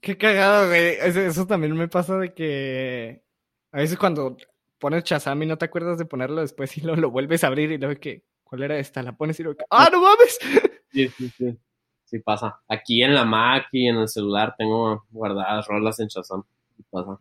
Qué 0.00 0.18
cagado, 0.18 0.68
güey. 0.68 0.96
Eso, 1.00 1.46
también 1.46 1.76
me 1.76 1.88
pasa 1.88 2.18
de 2.18 2.34
que 2.34 3.22
a 3.70 3.78
veces 3.78 3.96
cuando 3.96 4.36
pones 4.78 5.04
Shazam 5.04 5.42
y 5.42 5.46
no 5.46 5.58
te 5.58 5.64
acuerdas 5.64 5.98
de 5.98 6.04
ponerlo 6.04 6.40
después 6.40 6.76
y 6.76 6.80
lo, 6.82 6.96
lo 6.96 7.10
vuelves 7.10 7.44
a 7.44 7.46
abrir 7.46 7.70
y 7.70 7.78
luego 7.78 7.98
que, 8.00 8.24
¿cuál 8.42 8.64
era 8.64 8.78
esta? 8.78 9.02
La 9.02 9.16
pones 9.16 9.38
y 9.40 9.44
luego, 9.44 9.58
¡ah, 9.70 9.88
no 9.92 10.02
mames! 10.02 10.38
Sí, 10.92 11.08
sí, 11.08 11.30
sí. 11.38 11.58
Sí 12.04 12.18
pasa. 12.18 12.60
Aquí 12.68 13.02
en 13.02 13.14
la 13.14 13.24
Mac 13.24 13.68
y 13.72 13.88
en 13.88 13.96
el 13.96 14.08
celular 14.08 14.54
tengo 14.58 15.06
guardadas 15.10 15.66
rolas 15.66 15.98
en 16.00 16.08
Shazam. 16.08 16.42
Sí 16.76 16.84
pasa. 16.90 17.18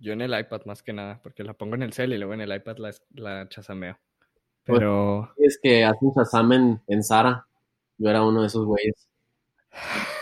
Yo 0.00 0.14
en 0.14 0.22
el 0.22 0.38
iPad 0.38 0.62
más 0.64 0.82
que 0.82 0.92
nada, 0.92 1.20
porque 1.22 1.44
la 1.44 1.52
pongo 1.52 1.76
en 1.76 1.82
el 1.82 1.92
cel 1.92 2.12
y 2.12 2.18
luego 2.18 2.34
en 2.34 2.40
el 2.40 2.52
iPad 2.52 2.78
la, 2.78 2.90
la 3.14 3.48
chazameo. 3.48 3.98
Pero... 4.64 5.32
es 5.36 5.58
que 5.62 5.84
hacen 5.84 6.10
Shazam 6.16 6.52
en, 6.52 6.82
en 6.86 7.02
Sara. 7.02 7.46
Yo 7.98 8.08
era 8.08 8.22
uno 8.22 8.40
de 8.40 8.46
esos 8.46 8.64
güeyes. 8.66 9.08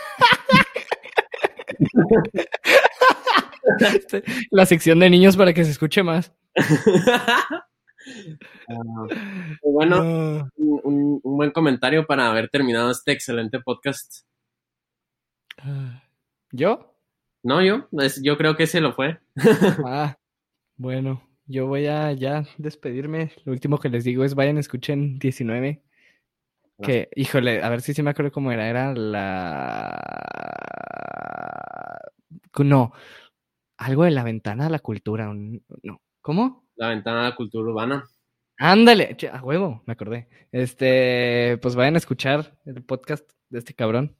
La 4.51 4.65
sección 4.65 4.99
de 4.99 5.09
niños 5.09 5.37
para 5.37 5.53
que 5.53 5.63
se 5.63 5.71
escuche 5.71 6.03
más. 6.03 6.33
Ah, 8.71 8.75
pues 9.07 9.73
bueno, 9.73 10.49
un, 10.55 11.19
buen 11.23 11.51
comentario 11.51 12.05
para 12.07 12.29
haber 12.29 12.49
terminado 12.49 12.91
este 12.91 13.11
excelente 13.11 13.59
podcast. 13.59 14.25
¿Yo? 16.51 16.88
No, 17.43 17.61
yo. 17.61 17.87
yo 18.21 18.37
creo 18.37 18.55
que 18.55 18.63
ese 18.63 18.81
lo 18.81 18.93
fue. 18.93 19.19
ah, 19.85 20.17
bueno, 20.77 21.23
yo 21.45 21.67
voy 21.67 21.87
a 21.87 22.11
ya 22.13 22.45
despedirme. 22.57 23.31
Lo 23.45 23.53
último 23.53 23.79
que 23.79 23.89
les 23.89 24.03
digo 24.03 24.23
es 24.23 24.35
vayan, 24.35 24.57
escuchen 24.57 25.19
19. 25.19 25.81
Que, 26.81 27.09
híjole, 27.15 27.61
a 27.61 27.69
ver 27.69 27.81
si 27.81 27.93
sí 27.93 28.01
me 28.01 28.11
acuerdo 28.11 28.31
cómo 28.31 28.51
era. 28.51 28.69
Era 28.69 28.93
la. 28.93 29.99
No. 32.57 32.93
Algo 33.77 34.03
de 34.03 34.11
la 34.11 34.23
ventana 34.23 34.65
de 34.65 34.69
la 34.69 34.79
cultura. 34.79 35.33
No. 35.33 36.01
¿Cómo? 36.21 36.67
La 36.75 36.89
ventana 36.89 37.23
de 37.23 37.29
la 37.29 37.35
cultura 37.35 37.69
urbana. 37.69 38.07
Ándale, 38.57 39.15
a 39.31 39.41
huevo, 39.41 39.81
me 39.85 39.93
acordé. 39.93 40.27
Este, 40.51 41.57
pues 41.61 41.75
vayan 41.75 41.95
a 41.95 41.99
escuchar 41.99 42.57
el 42.65 42.83
podcast 42.83 43.29
de 43.49 43.59
este 43.59 43.73
cabrón. 43.73 44.18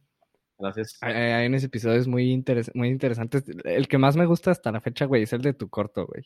Gracias. 0.59 0.97
Hay, 1.01 1.47
unos 1.47 1.63
episodios 1.63 2.07
muy, 2.07 2.43
muy 2.73 2.89
interesantes. 2.89 3.43
El 3.63 3.87
que 3.87 3.97
más 3.97 4.17
me 4.17 4.25
gusta 4.25 4.51
hasta 4.51 4.71
la 4.71 4.81
fecha, 4.81 5.05
güey, 5.05 5.23
es 5.23 5.33
el 5.33 5.41
de 5.41 5.53
tu 5.53 5.69
corto, 5.69 6.05
güey. 6.05 6.23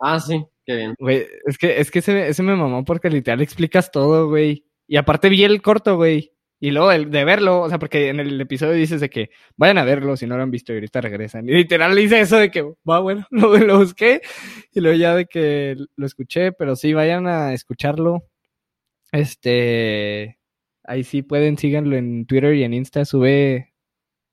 Ah, 0.00 0.20
sí, 0.20 0.44
qué 0.64 0.76
bien. 0.76 0.94
Güey, 0.98 1.26
es 1.46 1.58
que, 1.58 1.80
es 1.80 1.90
que 1.90 1.98
ese, 1.98 2.28
ese 2.28 2.42
me 2.42 2.54
mamó 2.54 2.84
porque 2.84 3.10
literal 3.10 3.40
explicas 3.40 3.90
todo, 3.90 4.28
güey. 4.28 4.64
Y 4.86 4.96
aparte 4.96 5.28
vi 5.28 5.42
el 5.42 5.62
corto, 5.62 5.96
güey. 5.96 6.32
Y 6.58 6.70
luego 6.70 6.90
el 6.90 7.10
de 7.10 7.24
verlo, 7.24 7.60
o 7.62 7.68
sea, 7.68 7.78
porque 7.78 8.08
en 8.08 8.18
el 8.20 8.40
episodio 8.40 8.72
dices 8.72 9.00
de 9.00 9.10
que 9.10 9.30
vayan 9.56 9.76
a 9.76 9.84
verlo 9.84 10.16
si 10.16 10.26
no 10.26 10.36
lo 10.36 10.42
han 10.42 10.50
visto 10.50 10.72
y 10.72 10.76
ahorita 10.76 11.02
regresan. 11.02 11.46
Y 11.48 11.52
literal 11.52 11.94
dice 11.94 12.20
eso 12.20 12.36
de 12.38 12.50
que, 12.50 12.62
va, 12.88 13.00
bueno, 13.00 13.26
lo, 13.30 13.78
busqué 13.78 14.22
y 14.72 14.80
luego 14.80 14.96
ya 14.96 15.14
de 15.14 15.26
que 15.26 15.76
lo 15.96 16.06
escuché, 16.06 16.52
pero 16.52 16.74
sí, 16.76 16.94
vayan 16.94 17.26
a 17.26 17.52
escucharlo. 17.52 18.24
Este, 19.12 20.35
ahí 20.86 21.04
sí 21.04 21.22
pueden, 21.22 21.58
síganlo 21.58 21.96
en 21.96 22.26
Twitter 22.26 22.54
y 22.54 22.64
en 22.64 22.74
Insta, 22.74 23.04
sube, 23.04 23.74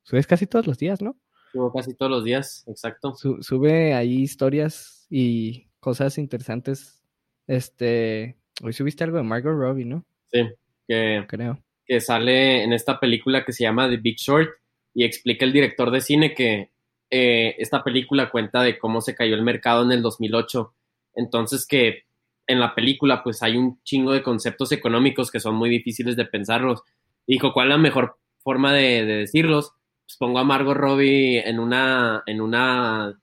subes 0.03 0.27
casi 0.27 0.47
todos 0.47 0.67
los 0.67 0.77
días, 0.77 1.01
¿no? 1.01 1.17
Subo 1.51 1.71
casi 1.71 1.93
todos 1.93 2.11
los 2.11 2.23
días, 2.23 2.63
exacto. 2.67 3.13
sube 3.15 3.93
ahí 3.93 4.21
historias 4.21 5.05
y 5.09 5.67
cosas 5.79 6.17
interesantes. 6.17 7.03
Este, 7.47 8.37
hoy 8.61 8.73
subiste 8.73 9.03
algo 9.03 9.17
de 9.17 9.23
Margot 9.23 9.53
Robbie, 9.53 9.85
¿no? 9.85 10.05
Sí, 10.31 10.49
que, 10.87 11.25
Creo. 11.27 11.59
que 11.85 12.01
sale 12.01 12.63
en 12.63 12.73
esta 12.73 12.99
película 12.99 13.45
que 13.45 13.53
se 13.53 13.63
llama 13.63 13.89
The 13.89 13.97
Big 13.97 14.17
Short 14.17 14.49
y 14.93 15.03
explica 15.03 15.45
el 15.45 15.53
director 15.53 15.91
de 15.91 16.01
cine 16.01 16.33
que 16.33 16.71
eh, 17.09 17.55
esta 17.59 17.83
película 17.83 18.31
cuenta 18.31 18.63
de 18.63 18.79
cómo 18.79 19.01
se 19.01 19.13
cayó 19.13 19.35
el 19.35 19.43
mercado 19.43 19.83
en 19.83 19.91
el 19.91 20.01
2008. 20.01 20.73
Entonces 21.15 21.67
que 21.67 22.05
en 22.47 22.59
la 22.59 22.75
película 22.75 23.23
pues 23.23 23.41
hay 23.43 23.57
un 23.57 23.81
chingo 23.83 24.11
de 24.11 24.23
conceptos 24.23 24.71
económicos 24.71 25.31
que 25.31 25.39
son 25.39 25.55
muy 25.55 25.69
difíciles 25.69 26.15
de 26.15 26.25
pensarlos. 26.25 26.81
dijo, 27.25 27.53
¿cuál 27.53 27.67
es 27.67 27.75
la 27.75 27.77
mejor 27.77 28.17
forma 28.39 28.73
de, 28.73 29.05
decirlos? 29.05 29.73
Pues 30.05 30.17
pongo 30.17 30.39
a 30.39 30.43
Margot 30.43 30.75
Robbie 30.75 31.47
en 31.47 31.59
una, 31.59 32.23
en 32.25 32.41
una, 32.41 33.19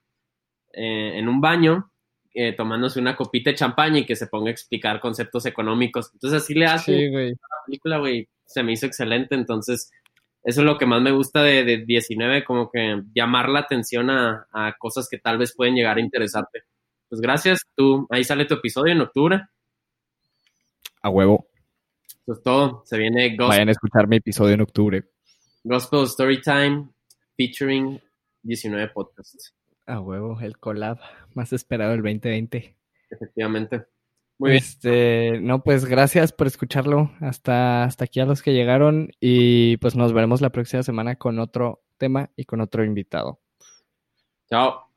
eh, 0.73 1.13
en 1.15 1.29
un 1.29 1.41
baño 1.41 1.91
eh, 2.33 2.53
tomándose 2.53 2.97
una 2.97 3.17
copita 3.17 3.49
de 3.49 3.57
champaña 3.57 3.99
y 3.99 4.05
que 4.05 4.15
se 4.15 4.27
ponga 4.27 4.49
a 4.49 4.53
explicar 4.53 5.01
conceptos 5.01 5.45
económicos. 5.45 6.11
Entonces 6.13 6.41
así 6.41 6.53
le 6.53 6.65
hace 6.65 6.97
sí, 6.97 7.09
la 7.11 7.57
película, 7.65 7.97
güey. 7.97 8.29
Se 8.45 8.63
me 8.63 8.71
hizo 8.71 8.85
excelente. 8.85 9.35
Entonces, 9.35 9.91
eso 10.43 10.61
es 10.61 10.65
lo 10.65 10.77
que 10.77 10.85
más 10.85 11.01
me 11.01 11.11
gusta 11.11 11.43
de, 11.43 11.65
de 11.65 11.85
19, 11.85 12.45
como 12.45 12.71
que 12.71 13.01
llamar 13.13 13.49
la 13.49 13.59
atención 13.59 14.09
a, 14.09 14.47
cosas 14.79 15.09
que 15.09 15.17
tal 15.17 15.37
vez 15.37 15.53
pueden 15.55 15.75
llegar 15.75 15.97
a 15.97 16.01
interesarte. 16.01 16.63
Pues 17.11 17.19
gracias, 17.19 17.59
tú, 17.75 18.07
ahí 18.09 18.23
sale 18.23 18.45
tu 18.45 18.53
episodio 18.53 18.93
en 18.93 19.01
octubre. 19.01 19.41
A 21.01 21.09
huevo. 21.09 21.45
Eso 22.07 22.31
es 22.31 22.41
todo. 22.41 22.83
Se 22.85 22.97
viene 22.97 23.31
Gospel. 23.31 23.47
Vayan 23.49 23.67
a 23.67 23.71
escuchar 23.73 24.07
mi 24.07 24.15
episodio 24.15 24.53
en 24.53 24.61
octubre. 24.61 25.03
Gospel 25.65 26.07
Storytime 26.07 26.87
featuring 27.35 27.99
19 28.43 28.93
podcasts. 28.93 29.53
A 29.87 29.99
huevo, 29.99 30.39
el 30.39 30.57
collab 30.57 31.01
más 31.33 31.51
esperado 31.51 31.91
del 31.91 32.01
2020. 32.01 32.77
Efectivamente. 33.09 33.83
Muy 34.37 34.51
bien. 34.51 34.63
Este, 34.63 35.41
no, 35.41 35.63
pues 35.63 35.83
gracias 35.83 36.31
por 36.31 36.47
escucharlo 36.47 37.11
hasta, 37.19 37.83
hasta 37.83 38.05
aquí 38.05 38.21
a 38.21 38.25
los 38.25 38.41
que 38.41 38.53
llegaron 38.53 39.11
y 39.19 39.75
pues 39.77 39.97
nos 39.97 40.13
veremos 40.13 40.39
la 40.39 40.51
próxima 40.51 40.81
semana 40.81 41.17
con 41.17 41.39
otro 41.39 41.83
tema 41.97 42.29
y 42.37 42.45
con 42.45 42.61
otro 42.61 42.85
invitado. 42.85 43.41
Chao. 44.49 44.90